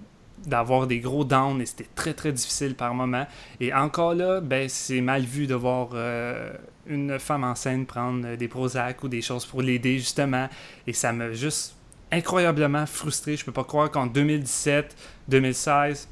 d'avoir 0.45 0.87
des 0.87 0.99
gros 0.99 1.25
downs 1.25 1.61
et 1.61 1.65
c'était 1.65 1.89
très 1.95 2.13
très 2.13 2.31
difficile 2.31 2.75
par 2.75 2.93
moment. 2.93 3.25
Et 3.59 3.73
encore 3.73 4.13
là, 4.13 4.39
ben, 4.41 4.69
c'est 4.69 5.01
mal 5.01 5.23
vu 5.23 5.47
de 5.47 5.55
voir 5.55 5.89
euh, 5.93 6.53
une 6.85 7.19
femme 7.19 7.43
enceinte 7.43 7.87
prendre 7.87 8.35
des 8.35 8.47
Prozac 8.47 9.03
ou 9.03 9.07
des 9.07 9.21
choses 9.21 9.45
pour 9.45 9.61
l'aider 9.61 9.97
justement. 9.97 10.47
Et 10.85 10.93
ça 10.93 11.11
m'a 11.11 11.31
juste 11.33 11.75
incroyablement 12.11 12.85
frustré. 12.85 13.35
Je 13.35 13.43
peux 13.43 13.51
pas 13.51 13.63
croire 13.63 13.91
qu'en 13.91 14.05
2017, 14.05 14.95
2016, 15.27 16.07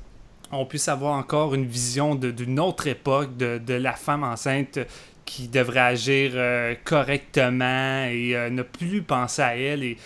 on 0.52 0.66
puisse 0.66 0.88
avoir 0.88 1.18
encore 1.18 1.56
une 1.56 1.66
vision 1.66 2.16
d'une 2.16 2.60
autre 2.60 2.88
époque 2.88 3.36
de, 3.38 3.58
de, 3.58 3.74
la 3.74 3.94
femme 3.94 4.24
enceinte 4.24 4.80
qui 5.26 5.48
devrait 5.48 5.80
agir 5.80 6.32
euh, 6.36 6.76
correctement 6.84 8.06
et 8.06 8.36
euh, 8.36 8.50
ne 8.50 8.62
plus 8.62 9.02
penser 9.02 9.42
à 9.42 9.58
elle. 9.58 9.84
Et 9.84 9.98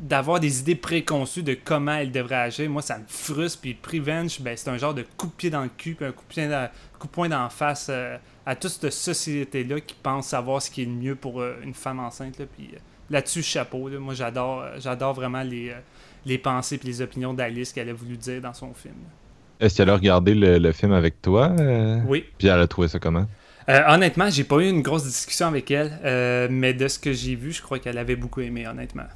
d'avoir 0.00 0.40
des 0.40 0.60
idées 0.60 0.74
préconçues 0.74 1.42
de 1.42 1.56
comment 1.62 1.94
elle 1.94 2.12
devrait 2.12 2.36
agir. 2.36 2.68
Moi, 2.70 2.82
ça 2.82 2.98
me 2.98 3.04
frustre. 3.06 3.60
Puis 3.60 3.74
Prevenge, 3.74 4.40
ben, 4.40 4.56
c'est 4.56 4.70
un 4.70 4.78
genre 4.78 4.94
de 4.94 5.04
coup 5.16 5.26
de 5.26 5.32
pied 5.32 5.50
dans 5.50 5.62
le 5.62 5.70
cul, 5.76 5.94
puis 5.94 6.06
un 6.06 6.12
coup 6.12 6.24
de, 6.28 6.32
pied 6.32 6.48
coup 6.98 7.06
de 7.06 7.12
poing 7.12 7.28
d'en 7.28 7.48
face 7.48 7.88
euh, 7.90 8.16
à 8.46 8.56
toute 8.56 8.70
cette 8.70 8.92
société-là 8.92 9.80
qui 9.80 9.96
pense 10.02 10.28
savoir 10.28 10.60
ce 10.60 10.70
qui 10.70 10.82
est 10.82 10.86
le 10.86 10.92
mieux 10.92 11.14
pour 11.14 11.40
euh, 11.40 11.56
une 11.62 11.74
femme 11.74 12.00
enceinte. 12.00 12.38
Là, 12.38 12.44
puis 12.56 12.70
là-dessus, 13.10 13.42
chapeau. 13.42 13.88
Moi, 13.98 14.14
j'adore, 14.14 14.64
j'adore 14.78 15.14
vraiment 15.14 15.42
les, 15.42 15.72
les 16.26 16.38
pensées 16.38 16.78
et 16.82 16.86
les 16.86 17.00
opinions 17.00 17.34
d'Alice 17.34 17.72
qu'elle 17.72 17.88
a 17.88 17.94
voulu 17.94 18.16
dire 18.16 18.40
dans 18.40 18.54
son 18.54 18.74
film. 18.74 18.94
Est-ce 19.60 19.76
qu'elle 19.76 19.90
a 19.90 19.94
regardé 19.94 20.34
le, 20.34 20.72
film 20.72 20.92
avec 20.92 21.22
toi? 21.22 21.52
oui. 22.06 22.24
Puis 22.36 22.48
elle 22.48 22.58
a 22.60 22.66
trouvé 22.66 22.88
ça 22.88 22.98
comment? 22.98 23.26
Euh, 23.68 23.80
honnêtement, 23.88 24.30
j'ai 24.30 24.44
pas 24.44 24.56
eu 24.56 24.68
une 24.68 24.82
grosse 24.82 25.04
discussion 25.04 25.46
avec 25.46 25.70
elle, 25.70 25.98
euh, 26.04 26.48
mais 26.50 26.74
de 26.74 26.88
ce 26.88 26.98
que 26.98 27.12
j'ai 27.12 27.34
vu, 27.34 27.52
je 27.52 27.62
crois 27.62 27.78
qu'elle 27.78 27.98
avait 27.98 28.16
beaucoup 28.16 28.40
aimé, 28.40 28.66
honnêtement. 28.66 29.06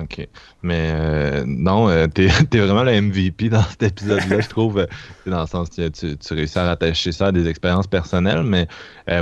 Ok. 0.00 0.26
Mais 0.62 0.92
euh, 0.94 1.44
non, 1.46 2.08
t'es 2.08 2.26
es 2.52 2.58
vraiment 2.58 2.84
le 2.84 3.00
MVP 3.00 3.50
dans 3.50 3.62
cet 3.62 3.82
épisode-là, 3.82 4.40
je 4.40 4.48
trouve. 4.48 4.86
dans 5.26 5.40
le 5.40 5.46
sens 5.46 5.68
que 5.68 5.88
tu, 5.88 6.16
tu, 6.16 6.34
réussis 6.34 6.58
à 6.58 6.64
rattacher 6.64 7.12
ça 7.12 7.26
à 7.26 7.32
des 7.32 7.48
expériences 7.48 7.86
personnelles, 7.86 8.42
mais 8.42 8.66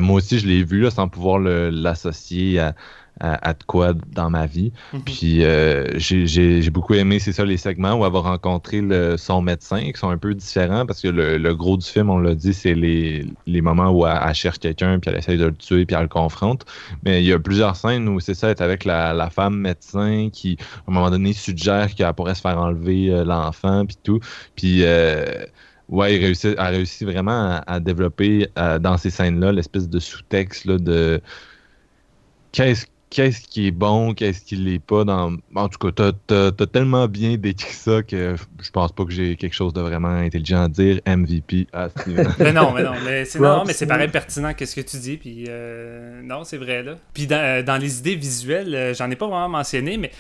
moi 0.01 0.17
aussi, 0.17 0.39
je 0.39 0.47
l'ai 0.47 0.63
vu 0.63 0.83
là, 0.83 0.91
sans 0.91 1.09
pouvoir 1.09 1.41
l'associer 1.41 2.61
à, 2.61 2.75
à, 3.21 3.53
de 3.53 3.63
quoi 3.65 3.93
dans 4.13 4.31
ma 4.31 4.47
vie. 4.47 4.73
Mhm. 4.93 5.03
Puis 5.03 5.45
euh, 5.45 5.87
j'ai 5.99 6.71
beaucoup 6.71 6.95
aimé, 6.95 7.19
c'est 7.19 7.33
ça, 7.33 7.45
les 7.45 7.57
segments 7.57 7.95
où 7.95 8.05
elle 8.05 8.13
va 8.13 8.21
rencontrer 8.21 8.81
le, 8.81 9.17
son 9.17 9.43
médecin, 9.43 9.81
qui 9.81 9.99
sont 9.99 10.11
un 10.11 10.19
peu 10.19 10.35
différents, 10.35 10.87
parce 10.87 11.01
que 11.01 11.09
le, 11.09 11.55
gros 11.55 11.77
du 11.77 11.87
film, 11.87 12.11
on 12.11 12.19
l'a 12.19 12.35
dit, 12.35 12.55
c'est 12.55 12.75
les, 12.75 13.27
les, 13.47 13.61
moments 13.61 13.91
où 13.91 14.07
elle, 14.07 14.35
cherche 14.35 14.59
quelqu'un, 14.59 14.99
puis 14.99 15.11
elle 15.11 15.19
essaye 15.19 15.39
de 15.39 15.47
le 15.47 15.55
tuer, 15.55 15.85
puis 15.85 15.97
elle 15.97 16.03
le 16.03 16.09
confronte. 16.09 16.65
Mais 17.05 17.23
il 17.23 17.27
y 17.27 17.33
a 17.33 17.39
plusieurs 17.39 17.77
scènes 17.77 18.09
où 18.09 18.21
c'est 18.21 18.35
ça, 18.35 18.51
être 18.51 18.61
avec 18.61 18.85
la, 18.85 19.13
la, 19.13 19.31
femme 19.31 19.57
médecin 19.59 20.29
qui, 20.33 20.57
à 20.61 20.91
un 20.91 20.95
moment 20.95 21.11
donné, 21.11 21.33
suggère 21.33 21.95
qu'elle 21.95 22.13
pourrait 22.15 22.35
se 22.35 22.41
faire 22.41 22.59
enlever 22.59 23.11
euh, 23.11 23.25
l'enfant, 23.25 23.87
puis 23.87 23.97
tout. 24.03 24.21
Puis... 24.57 24.85
Euh, 24.85 25.25
ouais, 25.89 26.17
il 26.17 26.25
réussit, 26.25 26.59
a 26.59 26.67
réussi 26.67 27.07
vraiment 27.07 27.63
à, 27.67 27.81
développer 27.81 28.47
dans 28.57 28.99
ces 28.99 29.09
scènes-là 29.09 29.53
l'espèce 29.53 29.89
de 29.89 29.99
sous-texte 29.99 30.67
de 30.67 31.23
qu'est-ce 32.53 32.87
qu'est-ce 33.11 33.41
qui 33.41 33.69
est 33.69 33.71
bon, 33.71 34.15
qu'est-ce 34.15 34.43
qui 34.43 34.57
l'est 34.57 34.79
pas 34.79 35.05
dans. 35.05 35.37
En 35.55 35.69
tout 35.69 35.79
cas, 35.79 36.13
t'as 36.27 36.47
as, 36.49 36.67
tellement 36.67 37.07
bien 37.09 37.37
décrit 37.37 37.73
ça 37.73 38.03
que 38.03 38.37
je 38.61 38.71
pense 38.71 38.93
pas 38.93 39.05
que 39.05 39.11
j'ai 39.11 39.37
quelque 39.37 39.55
chose 39.55 39.73
de 39.73 39.81
vraiment 39.81 40.09
intelligent 40.09 40.65
à 40.65 40.69
dire. 40.69 41.01
MVP 41.07 41.67
à 41.73 41.89
Steven. 41.89 42.29
mais 42.39 42.53
non, 42.53 42.73
mais 42.73 42.83
non, 42.83 42.93
mais 43.05 43.25
c'est 43.25 43.41
non, 43.41 43.65
mais 43.67 43.73
c'est 43.73 43.87
pareil 43.87 44.09
pertinent 44.09 44.53
qu'est-ce 44.55 44.77
que 44.77 44.81
tu 44.81 44.99
dis. 44.99 45.17
Puis 45.17 45.47
euh, 45.49 46.21
non, 46.23 46.45
c'est 46.45 46.59
vrai 46.59 46.83
là. 46.83 46.97
Puis 47.15 47.27
dans, 47.27 47.37
euh, 47.37 47.63
dans, 47.63 47.77
les 47.77 47.99
idées 47.99 48.17
visuelles, 48.17 48.75
euh, 48.75 48.95
j'en 48.95 49.11
ai 49.11 49.17
pas 49.17 49.27
vraiment 49.27 49.49
mentionné, 49.49 49.97
mais 49.97 50.11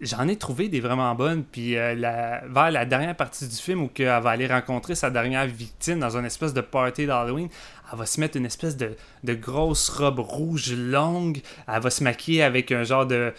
j'en 0.00 0.26
ai 0.28 0.36
trouvé 0.36 0.68
des 0.68 0.80
vraiment 0.80 1.14
bonnes. 1.14 1.44
Puis 1.44 1.74
la, 1.74 2.42
vers 2.48 2.70
la 2.70 2.84
dernière 2.84 3.16
partie 3.16 3.46
du 3.46 3.56
film 3.56 3.82
où 3.82 3.90
elle 3.98 4.06
va 4.06 4.30
aller 4.30 4.46
rencontrer 4.46 4.94
sa 4.94 5.10
dernière 5.10 5.46
victime 5.46 5.98
dans 5.98 6.16
une 6.16 6.24
espèce 6.24 6.54
de 6.54 6.60
party 6.60 7.06
d'Halloween, 7.06 7.48
elle 7.90 7.98
va 7.98 8.06
se 8.06 8.20
mettre 8.20 8.36
une 8.36 8.46
espèce 8.46 8.76
de, 8.76 8.94
grosse 9.24 9.88
robe 9.88 10.18
rouge 10.18 10.72
longue. 10.72 11.38
Elle 11.66 11.80
va 11.80 11.90
se 11.90 12.04
maquiller 12.04 12.42
avec 12.42 12.72
un 12.72 12.84
genre 12.84 13.06
de, 13.06 13.32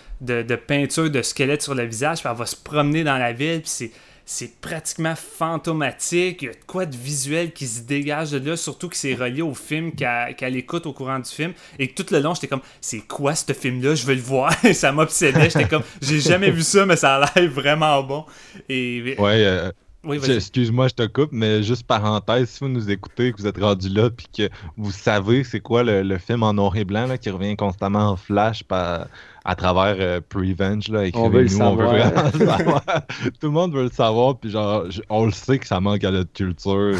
peinture 0.67 1.09
de 1.09 1.21
squelette 1.21 1.61
sur 1.61 1.75
le 1.75 1.83
visage. 1.83 2.19
Puis 2.19 2.29
elle 2.29 2.37
va 2.37 2.45
se 2.45 2.55
promener 2.55 3.03
dans 3.03 3.17
la 3.17 3.33
ville. 3.33 3.61
Puis 3.61 3.91
c'est, 4.25 4.61
pratiquement 4.61 5.15
fantomatique. 5.15 6.41
Il 6.41 6.45
y 6.45 6.51
a 6.51 6.53
quoi 6.67 6.85
de 6.85 6.95
visuel 6.95 7.51
qui 7.51 7.67
se 7.67 7.81
dégage 7.81 8.31
de 8.31 8.49
là, 8.49 8.57
surtout 8.57 8.89
que 8.89 8.95
c'est 8.95 9.15
relié 9.15 9.41
au 9.41 9.53
film 9.53 9.91
qu'elle, 9.93 10.55
écoute 10.55 10.85
au 10.85 10.93
courant 10.93 11.19
du 11.19 11.29
film. 11.29 11.53
Et 11.77 11.89
tout 11.89 12.05
le 12.11 12.19
long, 12.19 12.33
j'étais 12.33 12.47
comme, 12.47 12.61
c'est 12.81 13.01
quoi 13.01 13.35
ce 13.35 13.53
film-là? 13.53 13.95
Je 13.95 14.05
veux 14.05 14.15
le 14.15 14.21
voir. 14.21 14.53
ça 14.73 14.91
m'obsédait. 14.91 15.49
J'étais 15.49 15.67
comme, 15.67 15.83
j'ai 16.01 16.19
jamais 16.19 16.51
vu 16.51 16.61
ça, 16.61 16.85
mais 16.85 16.95
ça 16.95 17.17
a 17.17 17.39
l'air 17.39 17.51
vraiment 17.51 18.01
bon. 18.03 18.25
Et... 18.67 19.15
Ouais, 19.17 19.43
euh, 19.45 19.71
Excuse-moi, 20.07 20.87
je 20.87 20.93
te 20.93 21.05
coupe, 21.07 21.31
mais 21.33 21.61
juste 21.61 21.83
parenthèse, 21.85 22.49
si 22.49 22.59
vous 22.61 22.69
nous 22.69 22.89
écoutez, 22.89 23.33
que 23.33 23.37
vous 23.41 23.47
êtes 23.47 23.59
rendu 23.59 23.89
là, 23.89 24.09
puis 24.09 24.27
que 24.35 24.49
vous 24.77 24.91
savez 24.91 25.43
c'est 25.43 25.59
quoi 25.59 25.83
le, 25.83 26.17
film 26.17 26.43
en 26.43 26.53
noir 26.53 26.75
et 26.77 26.85
blanc 26.85 27.05
là, 27.05 27.17
qui 27.17 27.29
revient 27.29 27.57
constamment 27.57 28.11
en 28.11 28.15
flash 28.15 28.63
à 28.69 29.55
travers 29.55 29.95
euh, 29.99 30.21
Prevenge, 30.27 30.87
là, 30.87 31.03
on 31.15 31.29
veut 31.29 31.41
le 31.43 31.47
savoir. 31.49 31.93
Tout 33.41 33.47
le 33.47 33.49
monde 33.49 33.73
veut 33.73 33.83
le 33.83 33.89
savoir, 33.89 34.37
puis 34.37 34.51
genre, 34.51 34.85
on 35.09 35.25
le 35.25 35.31
sait 35.31 35.59
que 35.59 35.67
ça 35.67 35.81
manque 35.81 36.03
à 36.05 36.11
notre 36.11 36.31
culture. 36.31 36.95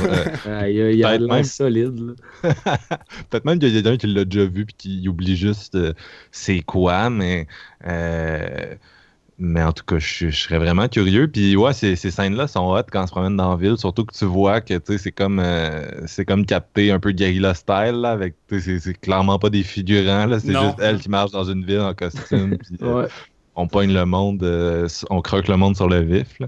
Euh, 0.48 0.66
il 0.68 0.98
y 0.98 1.04
a, 1.04 1.18
de 1.18 1.26
même... 1.26 1.44
solide. 1.46 2.16
Peut-être 2.42 3.46
même 3.46 3.60
qu'il 3.60 3.70
y 3.70 3.78
a 3.78 3.82
quelqu'un 3.82 3.98
qui 3.98 4.08
l'a 4.08 4.26
déjà 4.26 4.46
vu, 4.46 4.66
puis 4.66 4.76
qui 4.78 5.08
oublie 5.08 5.38
juste 5.38 5.76
euh, 5.76 5.94
c'est 6.32 6.62
quoi, 6.62 7.10
mais... 7.10 7.48
Mais 9.42 9.64
en 9.64 9.72
tout 9.72 9.86
cas, 9.86 10.00
je, 10.00 10.30
serais 10.32 10.58
vraiment 10.58 10.90
curieux. 10.90 11.30
Puis 11.30 11.56
ouais, 11.56 11.72
ces, 11.72 11.96
ces 11.96 12.12
scènes-là 12.12 12.48
sont 12.48 12.74
hot 12.74 12.84
quand 12.92 13.04
on 13.04 13.08
se 13.08 13.12
promène 13.12 13.38
dans 13.38 13.52
la 13.52 13.56
ville, 13.56 13.78
surtout 13.78 14.04
que 14.04 14.14
tu 14.14 14.26
vois 14.26 14.60
que 14.60 14.74
c'est 14.98 15.14
comme 15.14 15.40
euh, 15.40 16.06
c'est 16.08 16.26
comme 16.26 16.46
capter 16.46 16.92
un 16.92 17.00
peu 17.00 17.12
guerrilla 17.12 17.54
style 17.54 18.02
là, 18.02 18.12
avec 18.12 18.36
c'est 18.50 19.00
clairement 19.00 19.40
pas 19.40 19.50
des 19.50 19.64
figurants 19.64 20.26
là, 20.26 20.42
c'est 20.42 20.52
juste 20.52 20.80
elle 20.80 21.00
qui 21.00 21.10
marche 21.10 21.32
dans 21.32 21.46
une 21.46 21.64
ville 21.66 21.80
en 21.80 21.94
costume. 21.94 22.58
puis, 22.58 22.78
euh, 22.82 23.08
on 23.56 23.68
poigne 23.68 23.94
le 23.94 24.06
monde, 24.06 24.44
euh, 24.44 24.90
on 25.10 25.22
croque 25.22 25.48
le 25.48 25.56
monde 25.56 25.78
sur 25.78 25.88
le 25.88 26.02
vif. 26.02 26.38
Là. 26.40 26.48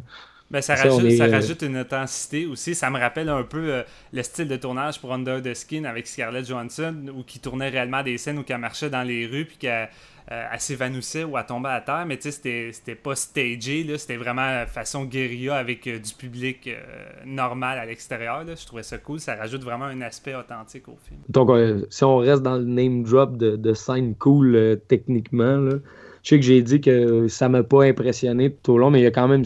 Ben, 0.50 0.62
ça, 0.62 0.76
rajoute, 0.76 1.12
ça, 1.12 1.28
rajoute, 1.28 1.62
une 1.62 1.78
intensité 1.78 2.46
aussi. 2.46 2.76
Ça 2.76 2.90
me 2.90 3.00
rappelle 3.00 3.30
un 3.30 3.44
peu 3.44 3.84
le 4.12 4.24
style 4.24 4.50
de 4.50 4.58
tournage 4.58 5.00
pour 5.00 5.14
Under 5.14 5.42
the 5.42 5.54
Skin 5.54 5.86
avec 5.86 6.08
Scarlett 6.08 6.46
Johansson, 6.46 6.94
où 7.16 7.24
qui 7.24 7.40
tournait 7.40 7.70
réellement 7.70 8.04
des 8.04 8.18
scènes 8.18 8.38
où 8.38 8.44
elle 8.46 8.58
marchait 8.58 8.90
dans 8.90 9.04
les 9.04 9.26
rues 9.28 9.46
puis 9.46 9.56
qu'elle 9.56 9.88
euh, 10.32 10.46
elle 10.52 10.60
s'évanouissait 10.60 11.24
ou 11.24 11.38
elle 11.38 11.46
tombait 11.46 11.70
à 11.70 11.82
terre, 11.82 12.06
mais 12.06 12.18
tu 12.18 12.32
sais, 12.32 12.72
c'était 12.72 12.96
pas 12.96 13.16
stagé, 13.16 13.86
c'était 13.98 14.18
vraiment 14.18 14.66
façon 14.68 15.06
guérilla 15.06 15.56
avec 15.56 15.88
euh, 15.88 16.00
du 16.00 16.14
public 16.14 16.68
euh, 16.68 16.80
normal 17.26 17.80
à 17.80 17.86
l'extérieur. 17.86 18.44
Je 18.46 18.66
trouvais 18.66 18.84
ça 18.84 18.98
cool, 18.98 19.20
ça 19.20 19.36
rajoute 19.36 19.64
vraiment 19.64 19.86
un 19.86 20.02
aspect 20.02 20.36
authentique 20.36 20.88
au 20.88 20.98
film. 21.08 21.20
Donc, 21.30 21.50
si 21.90 22.04
on 22.04 22.18
reste 22.18 22.44
dans 22.44 22.58
le 22.58 22.66
name 22.66 23.04
drop 23.04 23.38
de, 23.38 23.56
de 23.56 23.74
scène 23.74 24.16
cool 24.16 24.80
techniquement, 24.88 25.58
là, 25.58 25.76
je 26.24 26.30
sais 26.30 26.40
que 26.40 26.46
j'ai 26.46 26.62
dit 26.62 26.82
que 26.82 27.28
ça 27.28 27.50
m'a 27.50 27.64
pas 27.64 27.86
impressionné 27.86 28.52
tout 28.52 28.74
au 28.74 28.78
long, 28.78 28.92
mais 28.92 29.00
il 29.00 29.04
y 29.04 29.08
a 29.08 29.12
quand 29.12 29.28
même 29.28 29.46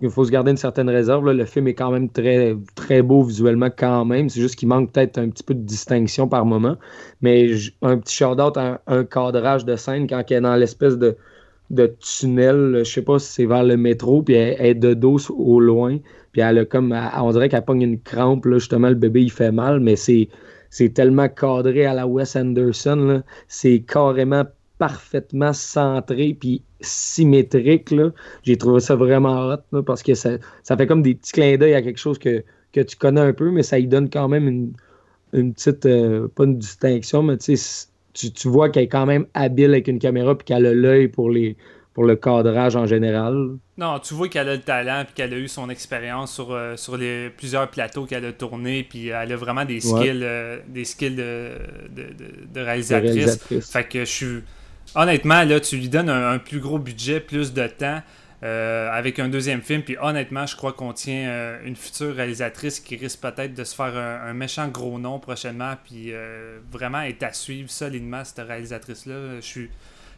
il 0.00 0.10
faut 0.10 0.24
se 0.24 0.30
garder 0.30 0.50
une 0.50 0.56
certaine 0.56 0.88
réserve. 0.88 1.30
Le 1.30 1.44
film 1.44 1.68
est 1.68 1.74
quand 1.74 1.90
même 1.90 2.08
très, 2.08 2.56
très 2.74 3.02
beau 3.02 3.22
visuellement 3.22 3.68
quand 3.74 4.04
même. 4.04 4.28
C'est 4.28 4.40
juste 4.40 4.56
qu'il 4.56 4.68
manque 4.68 4.92
peut-être 4.92 5.18
un 5.18 5.28
petit 5.28 5.42
peu 5.42 5.54
de 5.54 5.60
distinction 5.60 6.26
par 6.26 6.46
moment. 6.46 6.76
Mais 7.20 7.50
un 7.82 7.98
petit 7.98 8.16
shout-out, 8.16 8.56
un, 8.56 9.04
cadrage 9.04 9.64
de 9.64 9.76
scène 9.76 10.06
quand 10.06 10.22
elle 10.30 10.36
est 10.38 10.40
dans 10.40 10.56
l'espèce 10.56 10.96
de, 10.96 11.16
de 11.68 11.94
tunnel, 12.00 12.82
je 12.84 12.90
sais 12.90 13.02
pas 13.02 13.18
si 13.18 13.32
c'est 13.32 13.46
vers 13.46 13.64
le 13.64 13.76
métro, 13.76 14.22
puis 14.22 14.34
elle, 14.34 14.64
est 14.64 14.74
de 14.74 14.94
dos 14.94 15.18
au 15.30 15.60
loin. 15.60 15.98
Puis 16.32 16.40
elle 16.40 16.58
a 16.58 16.64
comme, 16.64 16.96
on 17.18 17.30
dirait 17.32 17.48
qu'elle 17.48 17.64
pogne 17.64 17.82
une 17.82 18.00
crampe, 18.00 18.46
justement, 18.48 18.88
le 18.88 18.94
bébé 18.94 19.22
il 19.22 19.30
fait 19.30 19.52
mal, 19.52 19.80
mais 19.80 19.96
c'est, 19.96 20.28
c'est 20.70 20.94
tellement 20.94 21.28
cadré 21.28 21.84
à 21.84 21.92
la 21.92 22.06
Wes 22.06 22.36
Anderson. 22.36 23.22
C'est 23.48 23.80
carrément 23.80 24.44
parfaitement 24.80 25.52
centré 25.52 26.34
puis 26.40 26.62
symétrique. 26.80 27.94
J'ai 28.42 28.56
trouvé 28.56 28.80
ça 28.80 28.96
vraiment 28.96 29.50
hot 29.52 29.82
parce 29.82 30.02
que 30.02 30.14
ça, 30.14 30.30
ça, 30.62 30.76
fait 30.76 30.86
comme 30.86 31.02
des 31.02 31.14
petits 31.14 31.32
clins 31.32 31.58
d'œil 31.58 31.74
à 31.74 31.82
quelque 31.82 31.98
chose 31.98 32.18
que, 32.18 32.42
que, 32.72 32.80
tu 32.80 32.96
connais 32.96 33.20
un 33.20 33.34
peu, 33.34 33.50
mais 33.50 33.62
ça 33.62 33.78
y 33.78 33.86
donne 33.86 34.08
quand 34.08 34.26
même 34.26 34.48
une, 34.48 34.72
une 35.34 35.52
petite, 35.52 35.84
euh, 35.84 36.28
pas 36.34 36.44
une 36.44 36.58
distinction, 36.58 37.22
mais 37.22 37.36
tu, 37.36 38.32
tu 38.32 38.48
vois 38.48 38.70
qu'elle 38.70 38.84
est 38.84 38.88
quand 38.88 39.04
même 39.04 39.26
habile 39.34 39.72
avec 39.72 39.86
une 39.86 39.98
caméra 39.98 40.36
puis 40.36 40.46
qu'elle 40.46 40.64
a 40.64 40.72
l'œil 40.72 41.08
pour 41.08 41.30
les 41.30 41.56
pour 41.92 42.04
le 42.04 42.14
cadrage 42.14 42.76
en 42.76 42.86
général. 42.86 43.56
Non, 43.76 43.98
tu 43.98 44.14
vois 44.14 44.28
qu'elle 44.28 44.48
a 44.48 44.54
le 44.54 44.60
talent 44.60 45.04
puis 45.04 45.14
qu'elle 45.14 45.34
a 45.34 45.36
eu 45.36 45.48
son 45.48 45.68
expérience 45.68 46.32
sur, 46.32 46.52
euh, 46.52 46.76
sur 46.76 46.96
les 46.96 47.30
plusieurs 47.30 47.68
plateaux 47.68 48.06
qu'elle 48.06 48.24
a 48.24 48.32
tourné 48.32 48.86
puis 48.88 49.08
elle 49.08 49.32
a 49.32 49.36
vraiment 49.36 49.64
des 49.64 49.80
skills 49.80 50.22
euh, 50.22 50.60
des 50.68 50.84
skills 50.84 51.16
de, 51.16 51.50
de, 51.90 52.06
de, 52.54 52.60
réalisatrice. 52.60 53.40
Fait 53.70 53.84
que 53.84 54.00
je 54.00 54.04
suis 54.04 54.42
honnêtement, 54.94 55.44
là, 55.44 55.60
tu 55.60 55.76
lui 55.76 55.88
donnes 55.88 56.10
un, 56.10 56.38
plus 56.38 56.60
gros 56.60 56.78
budget, 56.78 57.20
plus 57.20 57.52
de 57.52 57.66
temps. 57.66 58.02
Euh, 58.42 58.88
avec 58.90 59.18
un 59.18 59.28
deuxième 59.28 59.60
film. 59.60 59.82
Puis 59.82 59.98
honnêtement, 60.00 60.46
je 60.46 60.56
crois 60.56 60.72
qu'on 60.72 60.94
tient 60.94 61.28
euh, 61.28 61.58
une 61.62 61.76
future 61.76 62.14
réalisatrice 62.14 62.80
qui 62.80 62.96
risque 62.96 63.20
peut-être 63.20 63.52
de 63.52 63.64
se 63.64 63.74
faire 63.74 63.94
un, 63.94 64.32
méchant 64.32 64.68
gros 64.68 64.98
nom 64.98 65.18
prochainement. 65.18 65.74
Puis 65.84 66.06
euh, 66.14 66.58
vraiment 66.72 67.02
être 67.02 67.22
à 67.22 67.34
suivre 67.34 67.68
solidement 67.70 68.24
cette 68.24 68.46
réalisatrice-là. 68.46 69.36
Je 69.36 69.40
suis 69.42 69.70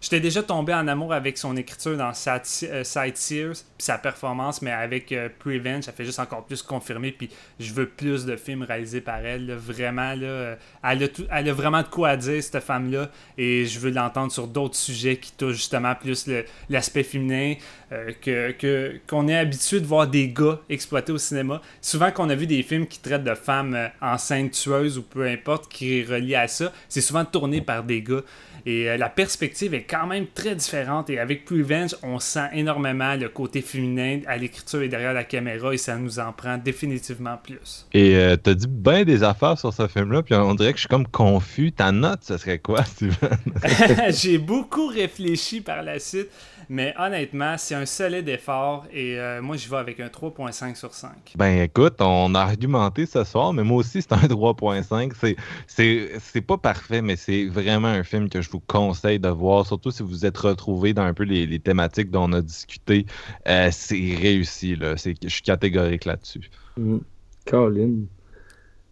J'étais 0.02 0.18
déjà 0.18 0.42
tombé 0.42 0.74
en 0.74 0.88
amour 0.88 1.12
avec 1.12 1.38
son 1.38 1.56
écriture 1.56 1.96
dans 1.96 2.12
Sightseers, 2.12 3.52
puis 3.52 3.62
sa 3.78 3.98
performance, 3.98 4.60
mais 4.60 4.72
avec 4.72 5.12
euh, 5.12 5.28
Prevenge, 5.38 5.84
ça 5.84 5.92
fait 5.92 6.04
juste 6.04 6.18
encore 6.18 6.44
plus 6.44 6.60
confirmer. 6.60 7.12
Puis 7.12 7.30
je 7.60 7.72
veux 7.72 7.86
plus 7.86 8.26
de 8.26 8.34
films 8.34 8.64
réalisés 8.64 9.00
par 9.00 9.24
elle. 9.24 9.52
Vraiment, 9.52 10.14
là, 10.14 10.26
euh, 10.26 10.56
elle, 10.82 11.48
a 11.48 11.52
vraiment 11.52 11.82
de 11.82 11.86
quoi 11.86 12.08
à 12.08 12.16
dire, 12.16 12.42
cette 12.42 12.58
femme-là. 12.64 13.10
Et 13.38 13.64
je 13.64 13.78
veux 13.78 13.92
l'entendre 13.92 14.32
sur 14.32 14.48
d'autres 14.48 14.74
sujets 14.74 15.18
qui 15.18 15.30
touchent 15.30 15.54
justement 15.54 15.94
plus 15.94 16.28
l'aspect 16.68 17.04
féminin, 17.04 17.54
euh, 17.92 18.10
que 18.20 18.98
qu'on 19.06 19.28
est 19.28 19.38
habitué 19.38 19.78
de 19.78 19.86
voir 19.86 20.08
des 20.08 20.30
gars 20.30 20.58
exploités 20.68 21.12
au 21.12 21.18
cinéma. 21.18 21.62
Souvent 21.80 22.10
qu'on 22.10 22.28
a 22.28 22.34
vu 22.34 22.48
des 22.48 22.64
films 22.64 22.88
qui 22.88 22.98
traitent 22.98 23.22
de 23.22 23.36
femmes 23.36 23.78
enceintes 24.00 24.50
tueuses 24.50 24.98
ou 24.98 25.02
peu 25.02 25.28
importe, 25.28 25.70
qui 25.70 26.02
relient 26.02 26.34
à 26.34 26.48
ça, 26.48 26.72
c'est 26.88 27.00
souvent 27.00 27.24
tourné 27.24 27.60
par 27.60 27.84
des 27.84 28.02
gars. 28.02 28.22
Et 28.66 28.96
la 28.96 29.08
perspective 29.08 29.74
est 29.74 29.82
quand 29.82 30.06
même 30.06 30.26
très 30.34 30.54
différente. 30.54 31.10
Et 31.10 31.18
avec 31.18 31.44
Prevenge, 31.44 31.96
on 32.02 32.18
sent 32.18 32.48
énormément 32.52 33.14
le 33.16 33.28
côté 33.28 33.60
féminin 33.60 34.20
à 34.26 34.36
l'écriture 34.36 34.82
et 34.82 34.88
derrière 34.88 35.12
la 35.12 35.24
caméra, 35.24 35.74
et 35.74 35.78
ça 35.78 35.96
nous 35.96 36.18
en 36.18 36.32
prend 36.32 36.58
définitivement 36.58 37.36
plus. 37.42 37.86
Et 37.92 38.16
euh, 38.16 38.36
t'as 38.36 38.54
dit 38.54 38.66
bien 38.68 39.04
des 39.04 39.22
affaires 39.22 39.58
sur 39.58 39.72
ce 39.72 39.86
film-là, 39.86 40.22
puis 40.22 40.34
on 40.34 40.54
dirait 40.54 40.72
que 40.72 40.78
je 40.78 40.82
suis 40.82 40.88
comme 40.88 41.06
confus. 41.06 41.72
Ta 41.72 41.92
note, 41.92 42.20
ce 42.22 42.36
serait 42.36 42.58
quoi, 42.58 42.84
Steven? 42.84 43.38
J'ai 44.10 44.38
beaucoup 44.38 44.86
réfléchi 44.86 45.60
par 45.60 45.82
la 45.82 45.98
suite. 45.98 46.28
Mais 46.72 46.94
honnêtement, 46.98 47.56
c'est 47.58 47.74
un 47.74 47.84
solide 47.84 48.26
effort 48.30 48.86
et 48.90 49.18
euh, 49.18 49.42
moi, 49.42 49.58
je 49.58 49.68
vais 49.68 49.76
avec 49.76 50.00
un 50.00 50.06
3.5 50.06 50.74
sur 50.74 50.94
5. 50.94 51.34
Ben 51.36 51.60
écoute, 51.60 51.96
on 52.00 52.34
a 52.34 52.40
argumenté 52.40 53.04
ce 53.04 53.24
soir, 53.24 53.52
mais 53.52 53.62
moi 53.62 53.76
aussi, 53.76 54.00
c'est 54.00 54.14
un 54.14 54.16
3.5. 54.26 55.36
C'est 55.66 56.40
pas 56.40 56.56
parfait, 56.56 57.02
mais 57.02 57.16
c'est 57.16 57.44
vraiment 57.44 57.88
un 57.88 58.02
film 58.02 58.30
que 58.30 58.40
je 58.40 58.48
vous 58.48 58.60
conseille 58.60 59.20
de 59.20 59.28
voir, 59.28 59.66
surtout 59.66 59.90
si 59.90 60.02
vous 60.02 60.24
êtes 60.24 60.38
retrouvé 60.38 60.94
dans 60.94 61.02
un 61.02 61.12
peu 61.12 61.24
les, 61.24 61.58
thématiques 61.58 62.10
dont 62.10 62.30
on 62.30 62.32
a 62.32 62.40
discuté. 62.40 63.04
Euh, 63.46 63.68
c'est 63.70 64.14
réussi, 64.18 64.74
là. 64.74 64.94
Je 64.96 65.28
suis 65.28 65.42
catégorique 65.42 66.06
là-dessus. 66.06 66.50
Mm. 66.78 67.00
Colin. 67.44 67.92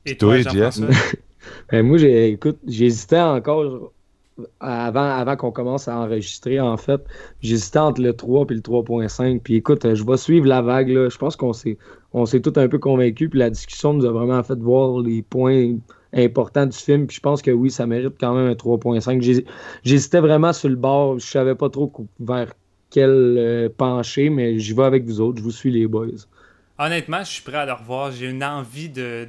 Et 0.04 0.18
toi, 0.18 0.36
Jeff? 0.42 0.80
ben, 1.72 1.82
moi, 1.82 1.98
écoute, 1.98 2.58
j'hésitais 2.66 3.20
encore 3.20 3.90
avant, 4.60 5.36
qu'on 5.36 5.50
commence 5.50 5.88
à 5.88 5.98
enregistrer, 5.98 6.60
en 6.60 6.76
fait. 6.76 7.00
J'hésitais 7.40 7.78
entre 7.78 8.00
le 8.00 8.12
3 8.12 8.46
et 8.50 8.54
le 8.54 8.60
3.5. 8.60 9.40
Puis 9.40 9.56
écoute, 9.56 9.94
je 9.94 10.04
vais 10.04 10.16
suivre 10.16 10.46
la 10.46 10.62
vague. 10.62 10.88
Je 10.88 11.18
pense 11.18 11.36
qu'on 11.36 11.52
s'est, 11.52 11.78
on 12.12 12.26
s'est 12.26 12.40
tout 12.40 12.52
un 12.56 12.68
peu 12.68 12.78
convaincus. 12.78 13.30
Puis 13.30 13.38
la 13.38 13.50
discussion 13.50 13.94
nous 13.94 14.04
a 14.04 14.12
vraiment 14.12 14.42
fait 14.42 14.58
voir 14.58 15.00
les 15.00 15.22
points 15.22 15.74
importants 16.12 16.66
du 16.66 16.76
film. 16.76 17.06
Puis 17.06 17.16
je 17.16 17.20
pense 17.20 17.42
que 17.42 17.50
oui, 17.50 17.70
ça 17.70 17.86
mérite 17.86 18.14
quand 18.20 18.34
même 18.34 18.46
un 18.46 18.54
3.5. 18.54 19.44
J'hésitais 19.84 20.20
vraiment 20.20 20.52
sur 20.52 20.68
le 20.68 20.76
bord. 20.76 21.18
Je 21.18 21.26
savais 21.26 21.54
pas 21.54 21.70
trop 21.70 21.92
vers 22.18 22.52
quel 22.90 23.10
euh, 23.10 23.68
pencher, 23.74 24.30
mais 24.30 24.58
j'y 24.58 24.74
vais 24.74 24.84
avec 24.84 25.04
vous 25.04 25.20
autres. 25.20 25.38
Je 25.38 25.42
vous 25.42 25.50
suis 25.50 25.70
les 25.70 25.86
boys. 25.86 26.08
Honnêtement, 26.82 27.18
je 27.18 27.30
suis 27.30 27.42
prêt 27.42 27.58
à 27.58 27.66
le 27.66 27.74
revoir. 27.74 28.10
J'ai 28.10 28.24
une 28.24 28.42
envie 28.42 28.88
de, 28.88 29.28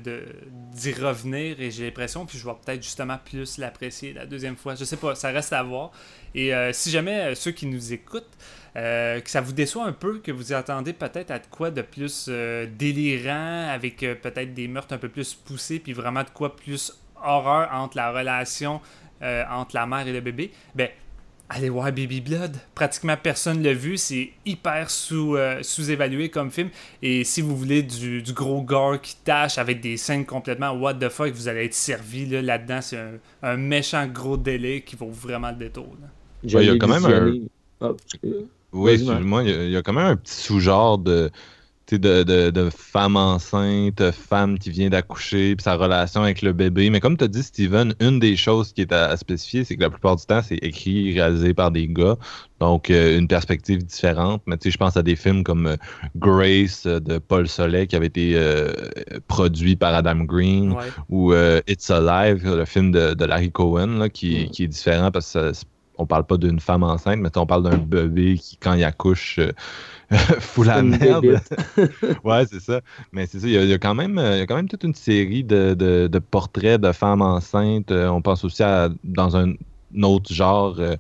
d'y 0.71 0.93
revenir 0.93 1.59
et 1.59 1.69
j'ai 1.69 1.83
l'impression 1.83 2.25
que 2.25 2.37
je 2.37 2.45
vais 2.45 2.53
peut-être 2.63 2.81
justement 2.81 3.17
plus 3.25 3.57
l'apprécier 3.57 4.13
la 4.13 4.25
deuxième 4.25 4.55
fois. 4.55 4.75
Je 4.75 4.85
sais 4.85 4.95
pas, 4.95 5.15
ça 5.15 5.31
reste 5.31 5.51
à 5.51 5.61
voir. 5.61 5.91
Et 6.33 6.55
euh, 6.55 6.71
si 6.71 6.89
jamais 6.89 7.19
euh, 7.19 7.35
ceux 7.35 7.51
qui 7.51 7.65
nous 7.65 7.91
écoutent, 7.91 8.37
euh, 8.77 9.19
que 9.19 9.29
ça 9.29 9.41
vous 9.41 9.51
déçoit 9.51 9.83
un 9.83 9.91
peu, 9.91 10.19
que 10.19 10.31
vous 10.31 10.53
attendez 10.53 10.93
peut-être 10.93 11.29
à 11.29 11.39
de 11.39 11.47
quoi 11.47 11.71
de 11.71 11.81
plus 11.81 12.29
délirant, 12.29 13.67
avec 13.67 13.97
peut-être 13.97 14.53
des 14.53 14.69
meurtres 14.69 14.93
un 14.93 14.97
peu 14.97 15.09
plus 15.09 15.33
poussés, 15.33 15.79
puis 15.79 15.91
vraiment 15.91 16.23
de 16.23 16.29
quoi 16.29 16.55
plus 16.55 16.93
horreur 17.21 17.67
entre 17.73 17.97
la 17.97 18.13
relation 18.13 18.79
entre 19.21 19.75
la 19.75 19.85
mère 19.85 20.07
et 20.07 20.13
le 20.13 20.21
bébé, 20.21 20.51
ben 20.73 20.87
allez 21.51 21.69
voir 21.69 21.85
Baby 21.85 22.21
Blood. 22.21 22.55
Pratiquement 22.73 23.15
personne 23.21 23.61
l'a 23.61 23.73
vu. 23.73 23.97
C'est 23.97 24.31
hyper 24.45 24.89
sous, 24.89 25.35
euh, 25.35 25.59
sous-évalué 25.61 26.29
comme 26.29 26.49
film. 26.49 26.69
Et 27.01 27.23
si 27.23 27.41
vous 27.41 27.55
voulez 27.55 27.83
du, 27.83 28.23
gros 28.33 28.61
gore 28.61 29.01
qui 29.01 29.15
tâche 29.23 29.57
avec 29.57 29.81
des 29.81 29.97
scènes 29.97 30.25
complètement 30.25 30.71
what 30.71 30.95
the 30.95 31.09
fuck, 31.09 31.31
vous 31.31 31.47
allez 31.47 31.65
être 31.65 31.73
servi 31.73 32.25
là, 32.25 32.57
dedans 32.57 32.81
C'est 32.81 32.99
un, 33.43 33.57
méchant 33.57 34.07
gros 34.07 34.37
délai 34.37 34.81
qui 34.81 34.95
vaut 34.95 35.11
vraiment 35.11 35.51
le 35.51 35.57
détour. 35.57 35.95
il 36.43 36.51
y 36.51 36.69
a 36.69 36.77
quand 36.77 36.87
même 36.87 37.05
un... 37.05 37.33
Ah, 37.81 37.91
oui, 38.73 38.91
excuse-moi. 38.91 39.43
Il 39.43 39.71
y, 39.71 39.75
a 39.75 39.81
quand 39.81 39.93
même 39.93 40.05
un 40.05 40.15
petit 40.15 40.35
sous-genre 40.35 40.97
de 40.97 41.29
de, 41.89 42.23
de, 42.23 42.69
femme 42.69 43.17
enceinte, 43.17 44.11
femme 44.11 44.57
qui 44.57 44.69
vient 44.69 44.89
d'accoucher, 44.89 45.55
puis 45.55 45.63
sa 45.63 45.75
relation 45.75 46.23
avec 46.23 46.41
le 46.41 46.53
bébé. 46.53 46.89
Mais 46.89 46.99
comme 46.99 47.17
tu 47.17 47.23
as 47.23 47.27
dit, 47.27 47.43
Steven, 47.43 47.93
une 47.99 48.19
des 48.19 48.35
choses 48.35 48.71
qui 48.73 48.81
est 48.81 48.93
à, 48.93 49.15
spécifier, 49.17 49.63
c'est 49.63 49.75
que 49.75 49.81
la 49.81 49.89
plupart 49.89 50.15
du 50.15 50.25
temps, 50.25 50.41
c'est 50.41 50.55
écrit 50.55 51.13
réalisé 51.13 51.53
par 51.53 51.71
des 51.71 51.87
gars. 51.87 52.17
Donc, 52.59 52.89
euh, 52.89 53.17
une 53.17 53.27
perspective 53.27 53.83
différente. 53.83 54.43
Mais 54.45 54.57
tu 54.57 54.65
sais, 54.65 54.71
je 54.71 54.77
pense 54.77 54.95
à 54.95 55.03
des 55.03 55.15
films 55.15 55.43
comme 55.43 55.65
euh, 55.67 55.75
Grace 56.15 56.85
euh, 56.85 56.99
de 56.99 57.17
Paul 57.17 57.47
Solet 57.47 57.87
qui 57.87 57.95
avait 57.95 58.07
été 58.07 58.39
produit 59.27 59.75
par 59.75 59.93
Adam 59.93 60.23
Green 60.23 60.75
ou 61.09 61.33
It's 61.67 61.89
Alive, 61.89 62.43
le 62.45 62.65
film 62.65 62.91
de, 62.91 63.25
Larry 63.25 63.51
Cohen, 63.51 64.07
qui, 64.09 64.49
qui, 64.49 64.63
est 64.63 64.67
différent 64.67 65.11
parce 65.11 65.33
que 65.33 65.51
on 65.97 66.05
parle 66.05 66.25
pas 66.25 66.37
d'une 66.37 66.59
femme 66.59 66.83
enceinte, 66.83 67.19
mais 67.19 67.29
on 67.37 67.45
parle 67.45 67.63
d'un 67.63 67.77
bébé 67.77 68.37
qui, 68.37 68.57
quand 68.57 68.73
il 68.73 68.83
accouche, 68.83 69.39
fou 70.39 70.63
la 70.63 70.81
merde. 70.81 71.25
ouais, 72.23 72.45
c'est 72.45 72.59
ça. 72.59 72.81
Mais 73.11 73.25
c'est 73.27 73.39
ça, 73.39 73.47
il 73.47 73.53
y, 73.53 73.73
a, 73.73 73.77
quand 73.77 73.95
même, 73.95 74.19
il 74.21 74.39
y 74.39 74.41
a 74.41 74.45
quand 74.45 74.55
même 74.55 74.67
toute 74.67 74.83
une 74.83 74.95
série 74.95 75.43
de, 75.43 75.73
de, 75.73 76.19
portraits 76.19 76.81
de 76.81 76.91
femmes 76.91 77.21
enceintes. 77.21 77.91
Euh, 77.91 78.09
on 78.09 78.21
pense 78.21 78.43
aussi 78.43 78.61
à, 78.63 78.89
dans 79.03 79.37
un 79.37 79.53
autre 80.03 80.33
genre, 80.33 80.75
euh, 80.79 80.95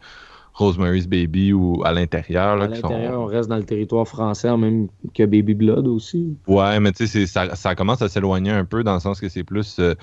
Rosemary's 0.53 1.07
Baby 1.07 1.51
ou 1.51 1.81
à 1.83 1.91
l'intérieur. 1.91 2.61
À 2.61 2.67
l'intérieur, 2.67 3.19
on 3.19 3.25
reste 3.25 3.49
dans 3.49 3.57
le 3.57 3.63
territoire 3.63 4.07
français, 4.07 4.55
même 4.55 4.87
que 5.13 5.23
Baby 5.23 5.55
Blood 5.55 5.87
aussi. 5.87 6.37
Ouais, 6.47 6.79
mais 6.79 6.93
tu 6.93 7.05
sais, 7.07 7.25
ça, 7.25 7.55
ça, 7.55 7.75
commence 7.75 8.01
à 8.01 8.07
s'éloigner 8.07 8.51
un 8.51 8.65
peu 8.65 8.83
dans 8.83 8.93
le 8.93 8.99
sens 8.99 9.19
que 9.19 9.27
c'est 9.27 9.43
plus. 9.43 9.77
Euh, 9.79 9.95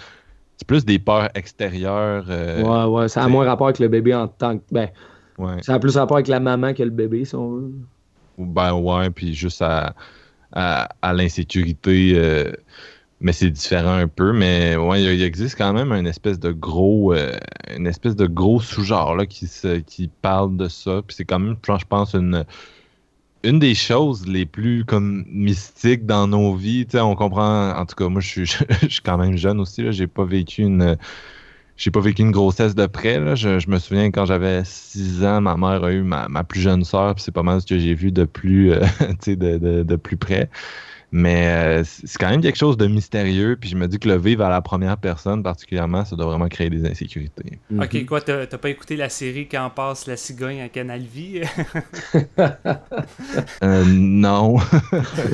c'est 0.56 0.66
plus 0.66 0.84
des 0.84 0.98
peurs 0.98 1.28
extérieures. 1.36 2.26
ouais, 2.28 2.84
ouais, 2.84 3.09
ça 3.09 3.22
a 3.22 3.28
moins 3.28 3.46
rapport 3.46 3.68
avec 3.68 3.78
le 3.78 3.88
bébé 3.88 4.14
en 4.14 4.26
tant 4.26 4.59
que. 4.59 4.64
Ben, 4.72 4.88
ouais. 5.38 5.62
Ça 5.62 5.74
a 5.74 5.78
plus 5.78 5.96
rapport 5.96 6.16
avec 6.16 6.26
la 6.26 6.40
maman 6.40 6.74
que 6.74 6.82
le 6.82 6.90
bébé, 6.90 7.24
si 7.24 7.36
on 7.36 7.52
veut. 7.52 7.72
Ben 8.39 8.74
ouais, 8.74 9.11
puis 9.11 9.34
juste 9.34 9.62
à, 9.62 9.95
à, 10.53 11.12
l'insécurité. 11.12 12.12
Euh, 12.14 12.53
mais 13.20 13.32
c'est 13.32 13.51
différent 13.51 13.95
un 13.95 14.09
peu. 14.09 14.32
Mais 14.32 14.76
ouais, 14.76 15.03
il, 15.03 15.22
existe 15.22 15.57
quand 15.59 15.72
même 15.72 15.93
une 15.93 16.07
espèce 16.07 16.39
de 16.39 16.53
gros, 16.53 17.12
euh, 17.12 17.36
une 17.76 17.86
espèce 17.86 18.16
de 18.16 18.26
gros 18.26 18.61
sous-genre 18.61 19.16
là, 19.16 19.26
qui, 19.26 19.47
se, 19.47 19.78
qui 19.78 20.09
parle 20.22 20.57
de 20.57 20.68
ça. 20.68 21.03
Puis 21.07 21.16
c'est 21.16 21.24
quand 21.24 21.39
même, 21.39 21.57
je 21.66 21.84
pense, 21.84 22.14
une, 22.14 22.45
une 23.43 23.59
des 23.59 23.74
choses 23.74 24.26
les 24.26 24.47
plus 24.47 24.84
comme 24.84 25.24
mystiques 25.28 26.07
dans 26.07 26.28
nos 26.28 26.55
vies. 26.55 26.86
on 26.95 27.16
comprend, 27.16 27.70
en 27.72 27.86
tout 27.86 27.97
cas, 27.97 28.09
moi 28.09 28.20
je 28.20 28.28
suis, 28.28 28.47
je 28.82 28.89
suis 28.89 29.03
quand 29.03 29.18
même 29.18 29.36
jeune 29.36 29.61
aussi. 29.61 29.91
J'ai 29.93 30.07
pas 30.07 30.24
vécu 30.24 30.62
une 30.62 30.97
j'ai 31.78 31.92
pas 31.92 32.00
vécu 32.00 32.22
une 32.22 32.32
grossesse 32.32 32.74
de 32.74 32.86
près. 32.86 33.36
Je, 33.36 33.70
me 33.70 33.78
souviens 33.78 34.10
quand 34.10 34.26
j'avais 34.26 34.62
6 34.64 35.24
ans, 35.24 35.40
ma 35.40 35.56
mère 35.56 35.84
a 35.84 35.92
eu 35.92 36.02
ma, 36.02 36.28
plus 36.44 36.60
jeune 36.60 36.84
sœur, 36.84 37.14
puis 37.14 37.22
c'est 37.22 37.32
pas 37.32 37.44
mal 37.44 37.60
ce 37.60 37.66
que 37.66 37.78
j'ai 37.78 37.94
vu 37.94 38.10
de 38.12 38.24
plus, 38.24 38.72
euh, 38.72 38.80
de, 39.26 39.96
plus 39.96 40.16
près. 40.16 40.50
Mais 41.11 41.46
euh, 41.46 41.84
c'est 41.84 42.18
quand 42.18 42.28
même 42.28 42.42
quelque 42.42 42.59
chose 42.59 42.76
de 42.76 42.86
mystérieux. 42.86 43.56
Puis 43.59 43.70
je 43.70 43.76
me 43.76 43.88
dis 43.88 43.98
que 43.98 44.09
le 44.09 44.18
vivre 44.18 44.44
à 44.44 44.50
la 44.50 44.61
première 44.61 44.98
personne, 44.98 45.42
particulièrement, 45.42 46.04
ça 46.04 46.16
doit 46.16 46.26
vraiment 46.26 46.48
créer 46.48 46.68
des 46.68 46.84
insécurités. 46.86 47.59
Ok, 47.78 47.94
mhm. 47.94 48.06
quoi, 48.06 48.20
t'as 48.20 48.46
pas 48.46 48.68
écouté 48.68 48.96
la 48.96 49.09
série 49.09 49.48
Quand 49.48 49.70
passe 49.70 50.06
la 50.06 50.16
cigogne 50.16 50.61
à 50.61 50.68
Canal 50.68 51.00
Vie 51.00 51.40
euh, 53.62 53.84
Non. 53.86 54.59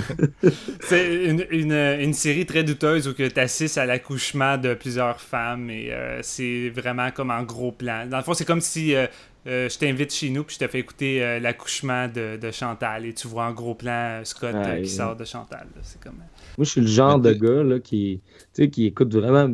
c'est 0.80 1.24
une, 1.24 1.44
une, 1.50 1.72
une, 1.72 2.14
série 2.14 2.46
très 2.46 2.62
douteuse 2.62 3.08
où 3.08 3.12
tu 3.12 3.28
assistes 3.36 3.78
à 3.78 3.86
l'accouchement 3.86 4.56
de 4.56 4.74
plusieurs 4.74 5.20
femmes 5.20 5.70
et 5.70 5.92
euh, 5.92 6.20
c'est 6.22 6.70
vraiment 6.70 7.10
comme 7.10 7.30
en 7.30 7.42
gros 7.42 7.72
plan. 7.72 8.06
Dans 8.06 8.18
le 8.18 8.22
fond, 8.22 8.34
c'est 8.34 8.44
comme 8.44 8.60
si 8.60 8.94
euh, 8.94 9.06
je 9.46 9.78
t'invite 9.78 10.12
chez 10.12 10.30
nous 10.30 10.44
puis 10.44 10.56
je 10.58 10.64
te 10.64 10.70
fais 10.70 10.80
écouter 10.80 11.22
euh, 11.22 11.38
l'accouchement 11.38 12.08
de, 12.08 12.50
Chantal 12.50 13.06
et 13.06 13.12
tu 13.12 13.28
vois 13.28 13.44
en 13.44 13.52
gros 13.52 13.74
plan 13.74 14.20
euh, 14.20 14.24
Scott 14.24 14.54
qui 14.82 14.88
sort 14.88 15.16
de 15.16 15.24
Chantal. 15.24 15.66
Comme... 16.02 16.14
Moi, 16.14 16.64
je 16.64 16.70
suis 16.70 16.80
le 16.80 16.86
genre 16.86 17.18
de 17.18 17.32
gars 17.32 17.62
là, 17.62 17.78
qui, 17.78 18.20
qui 18.54 18.86
écoute 18.86 19.14
vraiment, 19.14 19.52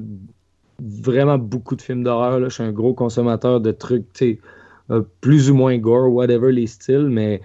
vraiment 0.79 1.39
beaucoup 1.39 1.77
de 1.77 1.83
films 1.83 2.05
d'horreur. 2.05 2.41
Je 2.45 2.55
suis 2.55 2.63
un 2.63 2.73
gros 2.73 2.95
consommateur 2.95 3.61
de 3.61 3.73
trucs 3.73 4.07
plus 5.21 5.51
ou 5.51 5.55
moins 5.55 5.77
gore, 5.79 6.13
whatever 6.13 6.53
les 6.53 6.67
styles, 6.67 7.09
mais 7.09 7.41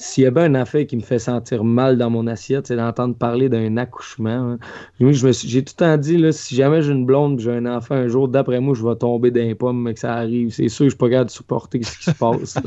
s'il 0.00 0.24
y 0.24 0.26
avait 0.26 0.44
un 0.44 0.54
affaire 0.54 0.86
qui 0.86 0.96
me 0.96 1.02
fait 1.02 1.18
sentir 1.18 1.62
mal 1.62 1.98
dans 1.98 2.08
mon 2.08 2.26
assiette, 2.26 2.66
c'est 2.66 2.76
d'entendre 2.76 3.14
parler 3.14 3.50
d'un 3.50 3.76
accouchement. 3.76 4.52
Hein. 4.52 4.58
J'ai 4.98 5.62
tout 5.62 5.74
le 5.74 5.76
temps 5.76 5.96
dit, 5.98 6.16
là, 6.16 6.32
si 6.32 6.56
jamais 6.56 6.80
j'ai 6.80 6.92
une 6.92 7.04
blonde 7.04 7.38
j'ai 7.38 7.52
un 7.52 7.66
enfant 7.66 7.96
un 7.96 8.08
jour, 8.08 8.26
d'après 8.26 8.60
moi, 8.60 8.74
je 8.74 8.82
vais 8.82 8.96
tomber 8.96 9.30
d'un 9.30 9.54
pomme, 9.54 9.82
mais 9.82 9.92
que 9.92 10.00
ça 10.00 10.14
arrive. 10.14 10.52
C'est 10.52 10.70
sûr 10.70 10.86
que 10.86 10.90
je 10.90 10.90
suis 10.90 10.98
pas 10.98 11.10
capable 11.10 11.28
de 11.28 11.34
supporter 11.34 11.82
ce 11.82 11.98
qui 11.98 12.04
se 12.04 12.10
passe. 12.12 12.58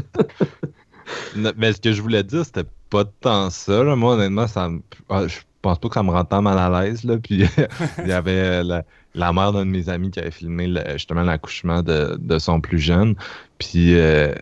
mais 1.57 1.73
ce 1.73 1.81
que 1.81 1.91
je 1.91 2.03
voulais 2.03 2.23
dire, 2.23 2.45
c'était 2.45 2.69
pas 2.91 3.03
tant 3.05 3.49
ça. 3.49 3.83
Moi, 3.95 4.13
honnêtement, 4.13 4.45
ça 4.45 4.69
ah, 5.09 5.27
je 5.27 5.39
pense 5.63 5.79
pas 5.79 5.87
que 5.87 5.95
ça 5.95 6.03
me 6.03 6.11
rend 6.11 6.25
tant 6.25 6.43
mal 6.43 6.59
à 6.59 6.83
l'aise. 6.83 7.01
Puis 7.23 7.45
il 7.97 8.07
y 8.07 8.11
avait 8.11 8.63
la, 8.63 9.33
mère 9.33 9.53
d'un 9.53 9.65
de 9.65 9.71
mes 9.71 9.89
amis 9.89 10.11
qui 10.11 10.19
avait 10.19 10.29
filmé 10.29 10.71
justement 10.93 11.23
l'accouchement 11.23 11.81
de, 11.81 12.37
son 12.37 12.61
plus 12.61 12.77
jeune. 12.77 13.15
Puis 13.57 13.95
euh, 13.95 14.35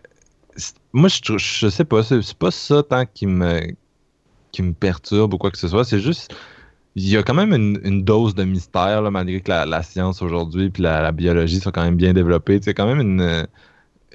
moi, 0.92 1.08
je, 1.08 1.38
je 1.38 1.68
sais 1.68 1.84
pas, 1.84 2.02
c'est 2.02 2.34
pas 2.34 2.50
ça 2.50 2.82
tant 2.82 3.06
qui 3.06 3.26
me, 3.26 3.60
me 4.60 4.72
perturbe 4.72 5.34
ou 5.34 5.38
quoi 5.38 5.50
que 5.50 5.58
ce 5.58 5.68
soit. 5.68 5.84
C'est 5.84 6.00
juste, 6.00 6.34
il 6.94 7.08
y 7.08 7.16
a 7.16 7.22
quand 7.22 7.34
même 7.34 7.52
une, 7.54 8.02
dose 8.02 8.34
de 8.34 8.44
mystère, 8.44 9.10
malgré 9.10 9.40
que 9.40 9.50
la, 9.50 9.82
science 9.82 10.20
aujourd'hui 10.20 10.66
et 10.66 10.82
la, 10.82 11.12
biologie 11.12 11.60
sont 11.60 11.70
quand 11.70 11.84
même 11.84 11.96
bien 11.96 12.12
développées. 12.12 12.60
C'est 12.62 12.74
quand 12.74 12.86
même 12.86 13.00
une, 13.00 13.46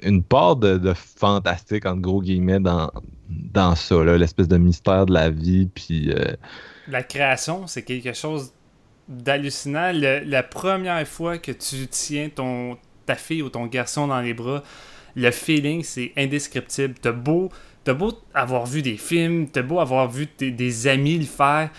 une 0.02 0.22
part 0.22 0.56
de, 0.56 0.92
fantastique, 0.94 1.86
entre 1.86 2.00
gros 2.00 2.22
guillemets, 2.22 2.60
dans, 2.60 2.90
dans 3.28 3.74
ça, 3.74 4.04
l'espèce 4.04 4.48
de 4.48 4.58
mystère 4.58 5.06
de 5.06 5.14
la 5.14 5.30
vie. 5.30 5.68
Puis, 5.74 6.12
euh, 6.12 6.36
La 6.86 7.02
création, 7.02 7.66
c'est 7.66 7.82
quelque 7.82 8.12
chose 8.12 8.52
d'hallucinant. 9.08 9.90
La 9.92 10.42
première 10.44 11.06
fois 11.08 11.38
que 11.38 11.50
tu 11.50 11.88
tiens 11.88 12.28
ton, 12.32 12.78
ta 13.06 13.16
fille 13.16 13.42
ou 13.42 13.48
ton 13.48 13.66
garçon 13.66 14.06
dans 14.06 14.20
les 14.20 14.34
bras, 14.34 14.62
le 15.18 15.30
feeling, 15.32 15.82
c'est 15.82 16.12
indescriptible. 16.16 16.94
T'as 17.00 17.12
beau, 17.12 17.50
beau 17.84 18.12
avoir 18.34 18.66
vu 18.66 18.82
des 18.82 18.96
films, 18.96 19.48
t'as 19.48 19.62
beau 19.62 19.80
avoir 19.80 20.08
vu 20.08 20.28
des 20.38 20.86
amis 20.86 21.18
le 21.18 21.24
faire. 21.24 21.70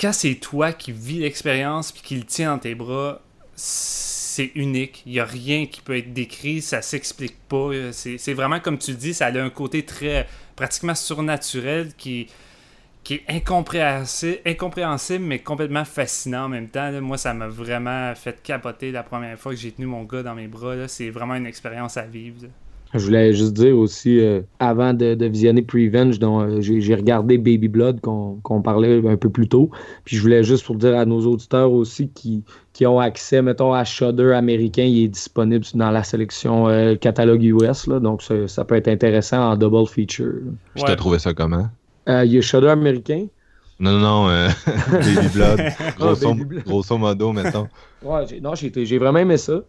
Quand 0.00 0.12
c'est 0.12 0.36
toi 0.36 0.72
qui 0.72 0.90
vis 0.90 1.20
l'expérience 1.20 1.92
puis 1.92 2.02
qui 2.02 2.16
le 2.16 2.24
tient 2.24 2.54
dans 2.54 2.58
tes 2.58 2.74
bras, 2.74 3.20
c'est 3.54 4.52
unique. 4.54 5.02
Il 5.04 5.12
n'y 5.12 5.20
a 5.20 5.26
rien 5.26 5.66
qui 5.66 5.82
peut 5.82 5.98
être 5.98 6.14
décrit, 6.14 6.62
ça 6.62 6.80
s'explique 6.80 7.36
pas. 7.46 7.70
C'est 7.92 8.32
vraiment 8.32 8.60
comme 8.60 8.78
tu 8.78 8.92
dis, 8.92 9.12
ça 9.12 9.26
a 9.26 9.38
un 9.38 9.50
côté 9.50 9.84
très 9.84 10.26
pratiquement 10.56 10.94
surnaturel 10.94 11.92
qui, 11.98 12.28
qui 13.06 13.14
est 13.14 13.24
incompréhensible, 13.28 14.38
incompréhensible, 14.44 15.24
mais 15.24 15.38
complètement 15.38 15.84
fascinant 15.84 16.46
en 16.46 16.48
même 16.48 16.66
temps. 16.66 16.90
Moi, 17.00 17.16
ça 17.16 17.34
m'a 17.34 17.46
vraiment 17.46 18.12
fait 18.16 18.42
capoter 18.42 18.90
la 18.90 19.04
première 19.04 19.38
fois 19.38 19.52
que 19.52 19.58
j'ai 19.58 19.70
tenu 19.70 19.86
mon 19.86 20.02
gars 20.02 20.24
dans 20.24 20.34
mes 20.34 20.48
bras. 20.48 20.88
C'est 20.88 21.10
vraiment 21.10 21.36
une 21.36 21.46
expérience 21.46 21.96
à 21.96 22.02
vivre. 22.02 22.48
Je 22.92 22.98
voulais 22.98 23.32
juste 23.32 23.52
dire 23.52 23.78
aussi, 23.78 24.18
euh, 24.18 24.40
avant 24.58 24.92
de, 24.92 25.24
visionner 25.24 25.62
Prevenge, 25.62 26.18
dont 26.18 26.40
euh, 26.40 26.60
j'ai 26.60 26.94
regardé 26.96 27.38
Baby 27.38 27.68
Blood 27.68 28.00
qu'on 28.00 28.62
parlait 28.62 29.00
un 29.06 29.16
peu 29.16 29.30
plus 29.30 29.46
tôt. 29.46 29.70
Puis 30.04 30.16
je 30.16 30.22
voulais 30.22 30.42
juste 30.42 30.66
pour 30.66 30.74
dire 30.74 30.98
à 30.98 31.04
nos 31.04 31.20
auditeurs 31.26 31.70
aussi 31.70 32.08
qui, 32.08 32.42
qui 32.72 32.86
ont 32.86 32.98
accès, 32.98 33.40
mettons, 33.40 33.72
à 33.72 33.84
Shudder 33.84 34.32
américain, 34.32 34.82
il 34.82 35.04
est 35.04 35.08
disponible 35.08 35.64
dans 35.74 35.92
la 35.92 36.02
sélection 36.02 36.66
euh, 36.66 36.96
catalogue 36.96 37.44
US. 37.44 37.86
Là, 37.86 38.00
donc 38.00 38.20
ça, 38.20 38.64
peut 38.64 38.74
être 38.74 38.88
intéressant 38.88 39.52
en 39.52 39.56
double 39.56 39.86
feature. 39.86 40.40
Je 40.74 40.82
t'ai 40.82 40.96
trouvé 40.96 41.20
ça 41.20 41.34
comment? 41.34 41.68
Il 42.06 42.32
y 42.32 42.38
a 42.38 42.40
Shudder 42.40 42.68
américain. 42.68 43.26
Non, 43.78 43.92
non, 43.92 44.26
non, 44.26 44.26
Baby 44.90 45.28
Blood. 45.34 45.60
Grosso, 45.98 46.34
grosso 46.64 46.98
modo, 46.98 47.32
mettons. 47.32 47.68
Ouais, 48.02 48.24
non, 48.40 48.54
j'ai 48.54 48.98
vraiment 48.98 49.18
aimé 49.18 49.36
ça. 49.36 49.64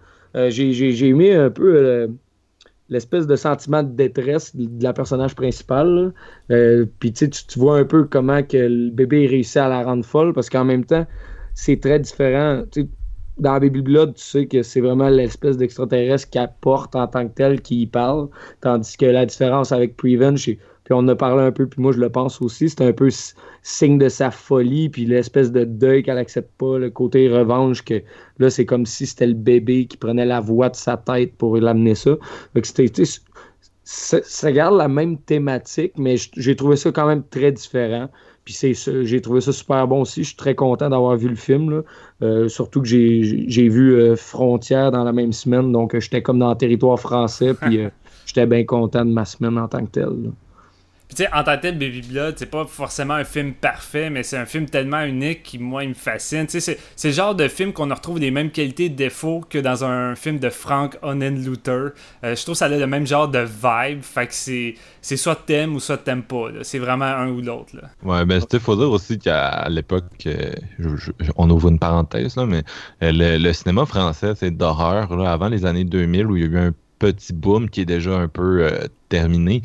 j'ai 0.50 1.08
aimé 1.08 1.34
un 1.34 1.50
peu 1.50 2.08
l'espèce 2.90 3.28
de 3.28 3.36
sentiment 3.36 3.84
de 3.84 3.90
détresse 3.90 4.56
de 4.56 4.84
la 4.84 4.94
personnage 4.94 5.36
principale. 5.36 6.14
Euh, 6.52 6.86
puis 7.00 7.12
tu, 7.12 7.30
tu 7.30 7.60
vois 7.60 7.80
un 7.80 7.86
peu 7.86 8.06
comment 8.06 8.44
que 8.44 8.58
le 8.58 8.92
bébé 8.92 9.28
réussit 9.28 9.58
à 9.58 9.68
la 9.68 9.84
rendre 9.84 10.06
folle 10.06 10.34
parce 10.34 10.50
qu'en 10.50 10.66
même 10.66 10.86
temps, 10.86 11.06
c'est 11.54 11.80
très 11.80 12.00
différent. 12.00 12.64
dans 13.38 13.60
Baby 13.60 13.82
Blood, 13.82 14.16
tu 14.16 14.24
sais 14.24 14.46
que 14.48 14.64
c'est 14.64 14.82
vraiment 14.82 15.10
l'espèce 15.10 15.58
d'extraterrestre 15.58 16.30
qui 16.30 16.38
apporte 16.38 16.96
en 16.96 17.08
tant 17.08 17.28
que 17.28 17.34
tel 17.34 17.62
qui 17.62 17.82
y 17.82 17.88
parle. 17.88 18.30
Tandis 18.62 18.96
que 18.98 19.06
la 19.06 19.26
différence 19.26 19.72
avec 19.72 19.98
Prevenge, 19.98 20.50
puis 20.88 20.94
on 20.94 21.00
en 21.00 21.08
a 21.10 21.16
parlé 21.18 21.44
un 21.44 21.52
peu, 21.52 21.68
puis 21.68 21.82
moi 21.82 21.92
je 21.92 22.00
le 22.00 22.10
pense 22.10 22.42
aussi, 22.42 22.70
c'est 22.70 22.80
un 22.80 22.94
peu 22.94 23.10
signe 23.62 23.98
de 23.98 24.08
sa 24.08 24.32
folie, 24.32 24.88
puis 24.88 25.04
l'espèce 25.04 25.52
de 25.52 25.66
deuil 25.66 26.02
qu'elle 26.02 26.18
accepte 26.18 26.50
pas, 26.58 26.80
le 26.80 26.90
côté 26.90 27.28
revanche, 27.28 27.84
que 27.84 28.02
là 28.40 28.50
c'est 28.50 28.66
comme 28.66 28.86
si 28.86 29.06
c'était 29.06 29.28
le 29.28 29.34
bébé 29.34 29.86
qui 29.88 29.98
prenait 29.98 30.26
la 30.26 30.40
voix 30.40 30.70
de 30.70 30.78
sa 30.78 30.96
tête 30.96 31.34
pour 31.36 31.58
l'amener 31.58 31.94
ça. 31.94 32.12
ça 33.84 34.52
garde 34.54 34.78
la 34.78 34.88
même 34.88 35.18
thématique, 35.18 35.92
mais 35.98 36.16
j'ai 36.38 36.56
trouvé 36.56 36.78
ça 36.78 36.90
quand 36.94 37.06
même 37.06 37.24
très 37.30 37.52
différent. 37.52 38.08
Puis 38.46 38.58
j'ai 39.04 39.20
trouvé 39.20 39.42
ça 39.42 39.52
super 39.52 39.86
bon 39.90 40.04
aussi. 40.04 40.24
Je 40.24 40.28
suis 40.30 40.38
très 40.38 40.56
content 40.56 40.90
d'avoir 40.90 41.18
vu 41.18 41.28
le 41.28 41.36
film. 41.36 41.84
Euh, 42.22 42.48
surtout 42.48 42.82
que 42.82 42.88
j'ai 42.88 43.68
vu 43.68 43.94
euh, 43.94 44.16
Frontières 44.16 44.92
dans 44.92 45.04
la 45.04 45.12
même 45.12 45.34
semaine. 45.34 45.74
Donc 45.74 46.00
j'étais 46.00 46.22
comme 46.22 46.40
dans 46.40 46.52
le 46.52 46.56
territoire 46.56 46.98
français. 46.98 47.54
Puis 47.54 47.82
euh, 47.82 47.90
j'étais 48.26 48.46
bien 48.46 48.64
content 48.64 49.04
de 49.04 49.12
ma 49.12 49.26
semaine 49.26 49.58
en 49.58 49.68
tant 49.68 49.86
que 49.86 49.92
telle 49.92 50.32
tu 51.10 51.24
sais, 51.24 51.34
en 51.34 51.44
tant 51.44 51.58
que 51.58 51.72
Baby 51.72 52.02
Blood, 52.02 52.36
c'est 52.38 52.48
pas 52.48 52.66
forcément 52.66 53.14
un 53.14 53.24
film 53.24 53.54
parfait, 53.54 54.10
mais 54.10 54.24
c'est 54.24 54.38
un 54.38 54.46
film 54.46 54.66
tellement 54.66 55.04
unique 55.04 55.42
qui, 55.42 55.58
moi, 55.58 55.84
il 55.84 55.90
me 55.90 55.94
fascine. 55.94 56.48
Tu 56.48 56.60
sais, 56.60 56.78
c'est 56.96 57.08
le 57.08 57.14
genre 57.14 57.34
de 57.34 57.48
film 57.48 57.72
qu'on 57.72 57.88
retrouve 57.88 58.20
les 58.20 58.30
mêmes 58.30 58.52
qualités 58.52 58.86
et 58.86 58.90
défauts 58.90 59.42
que 59.50 59.58
dans 59.58 59.86
un 59.86 60.16
film 60.16 60.38
de 60.38 60.50
Frank 60.50 60.98
Luther. 61.04 61.92
Euh, 62.24 62.36
je 62.36 62.42
trouve 62.44 62.56
que 62.56 62.60
ça 62.60 62.66
a 62.66 62.70
le 62.70 62.88
même 62.88 63.08
genre 63.08 63.30
de 63.30 63.40
vibe. 63.40 64.02
Fait 64.02 64.28
que 64.28 64.34
c'est, 64.34 64.76
soit 65.02 65.46
t'aimes 65.46 65.76
ou 65.76 65.80
soit 65.80 65.98
t'aimes 65.98 66.24
pas. 66.24 66.48
C'est 66.64 66.80
vraiment 66.80 67.06
un 67.06 67.30
ou 67.30 67.42
l'autre. 67.42 67.74
Ouais, 68.04 68.26
ben, 68.26 68.42
il 68.52 68.60
faut 68.60 68.76
dire 68.76 68.92
aussi 68.92 69.18
qu'à 69.18 69.70
l'époque, 69.70 70.04
euh, 70.26 70.52
on 71.38 71.50
ouvre 71.50 71.70
une 71.70 71.80
parenthèse, 71.80 72.36
là, 72.36 72.46
mais 72.46 72.64
euh, 73.02 73.12
le, 73.14 73.54
cinéma 73.54 73.86
français, 73.86 74.34
c'est 74.36 74.52
d'horreur, 74.52 75.12
avant 75.26 75.48
les 75.48 75.66
années 75.66 75.86
2000, 75.86 76.28
où 76.28 76.36
il 76.36 76.44
y 76.44 76.46
a 76.46 76.50
eu 76.50 76.58
un 76.58 76.74
petit 77.00 77.32
boom 77.32 77.70
qui 77.70 77.82
est 77.82 77.86
déjà 77.86 78.18
un 78.18 78.28
peu 78.28 78.70
terminé 79.08 79.62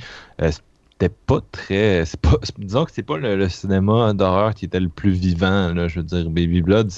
c'était 0.92 1.14
pas 1.26 1.40
très. 1.50 2.04
Pas, 2.20 2.36
disons 2.58 2.84
que 2.84 2.92
c'est 2.92 3.02
pas 3.02 3.16
le, 3.16 3.48
cinéma 3.48 4.12
d'horreur 4.12 4.54
qui 4.54 4.66
était 4.66 4.80
le 4.80 4.88
plus 4.88 5.12
vivant. 5.12 5.72
Là, 5.72 5.88
je 5.88 6.00
veux 6.00 6.04
dire, 6.04 6.30
Baby 6.30 6.62
Blood, 6.62 6.90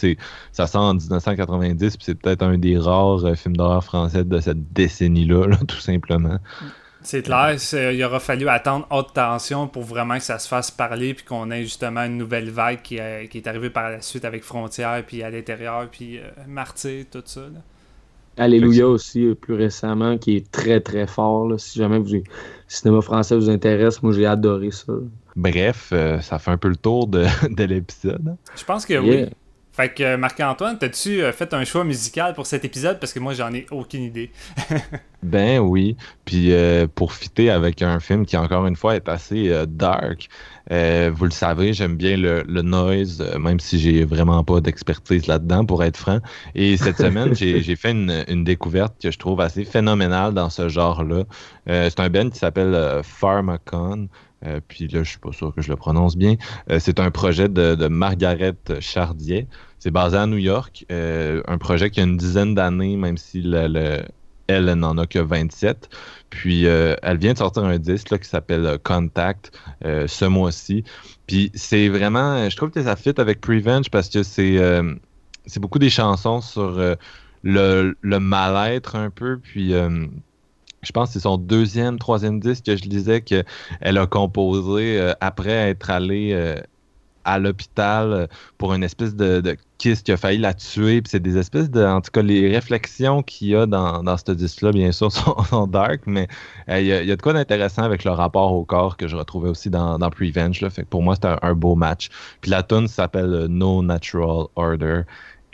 ça 0.53 0.67
sort 0.67 0.83
en 0.83 0.95
1990, 0.95 1.97
puis 1.97 2.05
c'est 2.05 2.15
peut-être 2.15 2.43
un 2.43 2.59
des 2.59 2.77
rares 2.77 3.25
euh, 3.25 3.35
films 3.35 3.57
d'horreur 3.57 3.85
français 3.85 4.25
de 4.25 4.41
cette 4.41 4.73
décennie-là, 4.73 5.57
tout 5.69 5.81
simplement. 5.81 6.39
C'est 7.03 7.23
clair, 7.23 7.57
il 7.93 8.03
aura 8.03 8.19
fallu 8.19 8.49
attendre 8.49 8.87
haute 8.91 9.13
tension 9.13 9.69
pour 9.69 9.83
vraiment 9.83 10.17
que 10.17 10.25
ça 10.25 10.39
se 10.39 10.49
fasse 10.49 10.71
parler, 10.71 11.13
puis 11.13 11.25
qu'on 11.25 11.51
ait 11.51 11.63
justement 11.63 12.03
une 12.03 12.17
nouvelle 12.17 12.51
vague 12.51 12.81
qui, 12.81 12.99
euh, 12.99 13.27
qui, 13.27 13.39
est 13.39 13.47
arrivée 13.47 13.69
par 13.69 13.91
la 13.91 14.01
suite 14.01 14.25
avec 14.25 14.43
Frontières, 14.43 15.03
puis 15.07 15.23
à 15.23 15.29
l'intérieur, 15.29 15.87
puis 15.91 16.19
euh, 16.19 17.05
tout 17.11 17.23
ça. 17.27 17.43
Alléluia 18.37 18.89
aussi, 18.89 19.27
euh, 19.27 19.35
plus 19.35 19.55
récemment, 19.55 20.19
qui 20.19 20.37
est 20.37 20.51
très 20.51 20.81
très 20.81 21.07
fort. 21.07 21.53
si 21.59 21.79
jamais 21.79 21.99
vous, 21.99 22.13
le 22.13 22.23
cinéma 22.69 23.01
français 23.01 23.37
vous 23.37 23.51
intéresse, 23.51 24.03
moi 24.03 24.13
j'ai 24.13 24.27
adoré 24.27 24.71
ça. 24.71 24.93
Bref, 25.37 25.91
euh, 25.93 26.21
ça 26.21 26.39
fait 26.39 26.51
un 26.51 26.57
peu 26.57 26.69
le 26.69 26.77
tour 26.77 27.07
de, 27.07 27.27
l'épisode. 27.65 28.37
Je 28.57 28.65
pense 28.65 28.87
que 28.87 28.99
oui. 28.99 29.27
Fait 29.75 29.93
que 29.93 30.17
Marc-Antoine, 30.17 30.79
t'as-tu 30.79 31.23
euh, 31.23 31.33
fait 31.33 31.53
un 31.53 31.65
choix 31.65 31.85
musical 31.85 32.35
pour 32.35 32.47
cet 32.47 32.65
épisode? 32.65 32.99
Parce 33.01 33.13
que 33.13 33.21
moi, 33.21 33.35
j'en 33.35 33.53
ai 33.53 33.67
aucune 33.71 34.03
idée. 34.05 34.31
ben 35.23 35.59
oui. 35.59 35.97
Puis 36.25 36.53
pour 36.95 37.13
fitter 37.13 37.51
avec 37.51 37.83
un 37.83 38.01
film 38.01 38.25
qui, 38.25 38.37
encore 38.37 38.67
une 38.67 38.77
fois, 38.77 38.97
est 38.97 39.09
assez 39.09 39.53
dark, 39.67 40.29
euh, 40.71 41.11
vous 41.15 41.27
le 41.27 41.31
savez, 41.31 41.73
j'aime 41.73 41.97
bien 41.97 42.17
le, 42.17 42.43
noise, 42.63 43.21
euh, 43.21 43.39
même 43.39 43.61
si 43.61 43.79
j'ai 43.79 44.05
vraiment 44.05 44.43
pas 44.45 44.61
d'expertise 44.61 45.27
là-dedans, 45.27 45.65
pour 45.65 45.85
être 45.85 45.97
franc. 45.97 46.21
Et 46.55 46.77
cette 46.77 46.97
semaine, 46.97 47.35
j'ai 47.35 47.77
fait 47.77 47.91
une, 47.93 48.45
découverte 48.45 48.95
que 49.03 49.11
je 49.11 49.19
trouve 49.19 49.41
assez 49.41 49.65
phénoménale 49.65 50.35
dans 50.35 50.51
ce 50.51 50.69
genre-là. 50.69 51.25
Euh, 51.69 51.89
c'est 51.91 52.01
un 52.01 52.09
band 52.09 52.31
qui 52.31 52.39
s'appelle 52.39 53.01
Pharmacon. 53.03 54.09
Puis 54.69 54.89
là, 54.89 55.03
je 55.03 55.11
suis 55.11 55.19
pas 55.19 55.33
sûr 55.33 55.55
que 55.55 55.63
je 55.63 55.71
le 55.71 55.77
prononce 55.77 56.17
bien. 56.17 56.37
c'est 56.79 57.01
un 57.01 57.11
projet 57.11 57.49
de, 57.49 57.89
Margaret 57.89 58.57
Chardier. 58.81 59.47
C'est 59.79 59.91
basé 59.91 60.17
à 60.17 60.27
New 60.27 60.39
York. 60.39 60.87
un 60.91 61.59
projet 61.59 61.91
qui 61.91 62.01
a 62.01 62.05
une 62.05 62.17
dizaine 62.17 62.55
d'années, 62.55 62.97
même 62.97 63.17
si 63.17 63.43
le, 63.43 64.05
elle 64.47 64.67
n'en 64.75 64.99
a 64.99 65.07
que 65.07 65.19
27. 65.19 65.89
Puis 66.31 66.67
euh, 66.67 66.95
elle 67.03 67.19
vient 67.19 67.33
de 67.33 67.39
sortir 67.39 67.65
un 67.65 67.79
disque 67.79 68.19
qui 68.19 68.29
s'appelle 68.29 68.67
euh, 68.67 68.79
Contact 68.83 69.53
euh, 69.85 70.07
ce 70.07 70.25
mois-ci. 70.25 70.85
Puis 71.27 71.51
c'est 71.55 71.89
vraiment, 71.89 72.49
je 72.49 72.57
trouve 72.57 72.71
que 72.71 72.83
ça 72.83 72.97
fit 72.97 73.15
avec 73.17 73.41
Prevenge 73.41 73.91
parce 73.91 74.09
que 74.09 74.23
c'est 74.23 74.59
c'est 75.47 75.61
beaucoup 75.61 75.79
des 75.79 75.91
chansons 75.91 76.41
sur 76.41 76.79
le, 77.43 77.97
le 78.01 78.21
mal-être 78.21 78.97
un 78.97 79.11
peu. 79.11 79.39
Puis 79.39 79.75
je 80.85 80.93
pense 80.93 81.09
que 81.09 81.15
c'est 81.15 81.21
son 81.21 81.39
deuxième, 81.39 81.99
troisième 81.99 82.41
disque 82.41 82.67
que 82.67 82.77
je 82.77 82.83
disais 82.83 83.21
qu'elle 83.21 83.45
a 83.99 84.07
composé 84.07 85.13
après 85.21 85.71
être 85.71 85.91
allée 85.91 86.63
à 87.25 87.39
l'hôpital 87.39 88.13
euh, 88.13 88.27
pour 88.59 88.75
une 88.75 88.83
espèce 88.83 89.15
de, 89.15 89.41
de, 89.41 89.57
kiss 89.79 90.03
qui 90.03 90.13
a 90.13 90.17
failli 90.17 90.39
la 90.39 90.55
tuer. 90.55 91.03
Puis 91.03 91.11
c'est 91.11 91.21
des 91.21 91.37
espèces 91.37 91.71
de. 91.71 91.85
En 91.85 92.01
tout 92.01 92.11
cas, 92.11 92.23
les 92.23 92.51
réflexions 92.51 93.23
qu'il 93.23 93.49
y 93.49 93.57
a 93.57 93.67
dans, 93.67 94.03
dans 94.03 94.17
ce 94.17 94.33
disque-là, 94.33 94.73
bien 94.73 94.93
sûr, 94.93 95.11
sont, 95.51 95.67
dark, 95.67 96.03
mais 96.07 96.29
euh, 96.69 96.81
il 96.81 96.87
y, 96.87 96.93
a, 96.93 97.17
de 97.17 97.21
quoi 97.21 97.33
d'intéressant 97.33 97.83
avec 97.83 98.05
le 98.05 98.11
rapport 98.11 98.53
au 98.53 98.65
corps 98.65 98.97
que 98.97 99.09
je 99.09 99.17
retrouvais 99.17 99.49
aussi 99.49 99.71
dans, 99.71 99.99
Prevenge. 100.11 100.65
Pour 100.91 101.03
moi, 101.03 101.15
c'était 101.15 101.35
un, 101.43 101.55
beau 101.55 101.75
match. 101.75 102.09
Puis 102.41 102.51
la 102.51 102.63
tune 102.63 102.89
s'appelle 102.89 103.33
euh, 103.33 103.49
No 103.49 103.83
Natural 103.83 104.47
Order. 104.57 105.03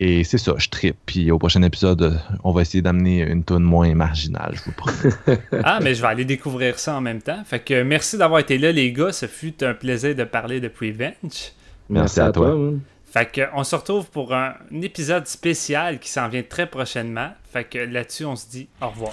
Et 0.02 0.24
c'est 0.24 0.38
ça, 0.38 0.54
je 0.56 0.68
tripe. 0.70 0.96
Puis 1.04 1.30
au 1.30 1.38
prochain 1.38 1.62
épisode, 1.62 2.18
on 2.42 2.52
va 2.52 2.62
essayer 2.62 2.80
d'amener 2.80 3.20
une 3.20 3.44
tune 3.44 3.58
moins 3.58 3.94
marginale, 3.94 4.54
je 4.54 4.62
vous 4.62 4.72
promets. 4.72 5.14
ah, 5.62 5.78
mais 5.82 5.94
je 5.94 6.00
vais 6.00 6.08
aller 6.08 6.24
découvrir 6.24 6.78
ça 6.78 6.96
en 6.96 7.02
même 7.02 7.20
temps. 7.20 7.42
Fait 7.44 7.60
que 7.60 7.82
merci 7.82 8.16
d'avoir 8.16 8.40
été 8.40 8.56
là, 8.56 8.72
les 8.72 8.92
gars. 8.92 9.12
Ce 9.12 9.26
fut 9.26 9.62
un 9.62 9.74
plaisir 9.74 10.14
de 10.14 10.24
parler 10.24 10.58
de 10.58 10.68
Prevenge. 10.68 11.52
Merci, 11.90 12.20
à, 12.20 12.32
toi. 12.32 12.56
Fait 13.04 13.30
que, 13.30 13.42
on 13.54 13.62
se 13.62 13.76
retrouve 13.76 14.08
pour 14.08 14.32
un, 14.32 14.54
épisode 14.80 15.26
spécial 15.26 15.98
qui 15.98 16.08
s'en 16.08 16.28
vient 16.28 16.44
très 16.48 16.66
prochainement. 16.66 17.28
Fait 17.52 17.64
que 17.64 17.78
là-dessus, 17.78 18.24
on 18.24 18.36
se 18.36 18.48
dit 18.48 18.68
au 18.80 18.88
revoir. 18.88 19.12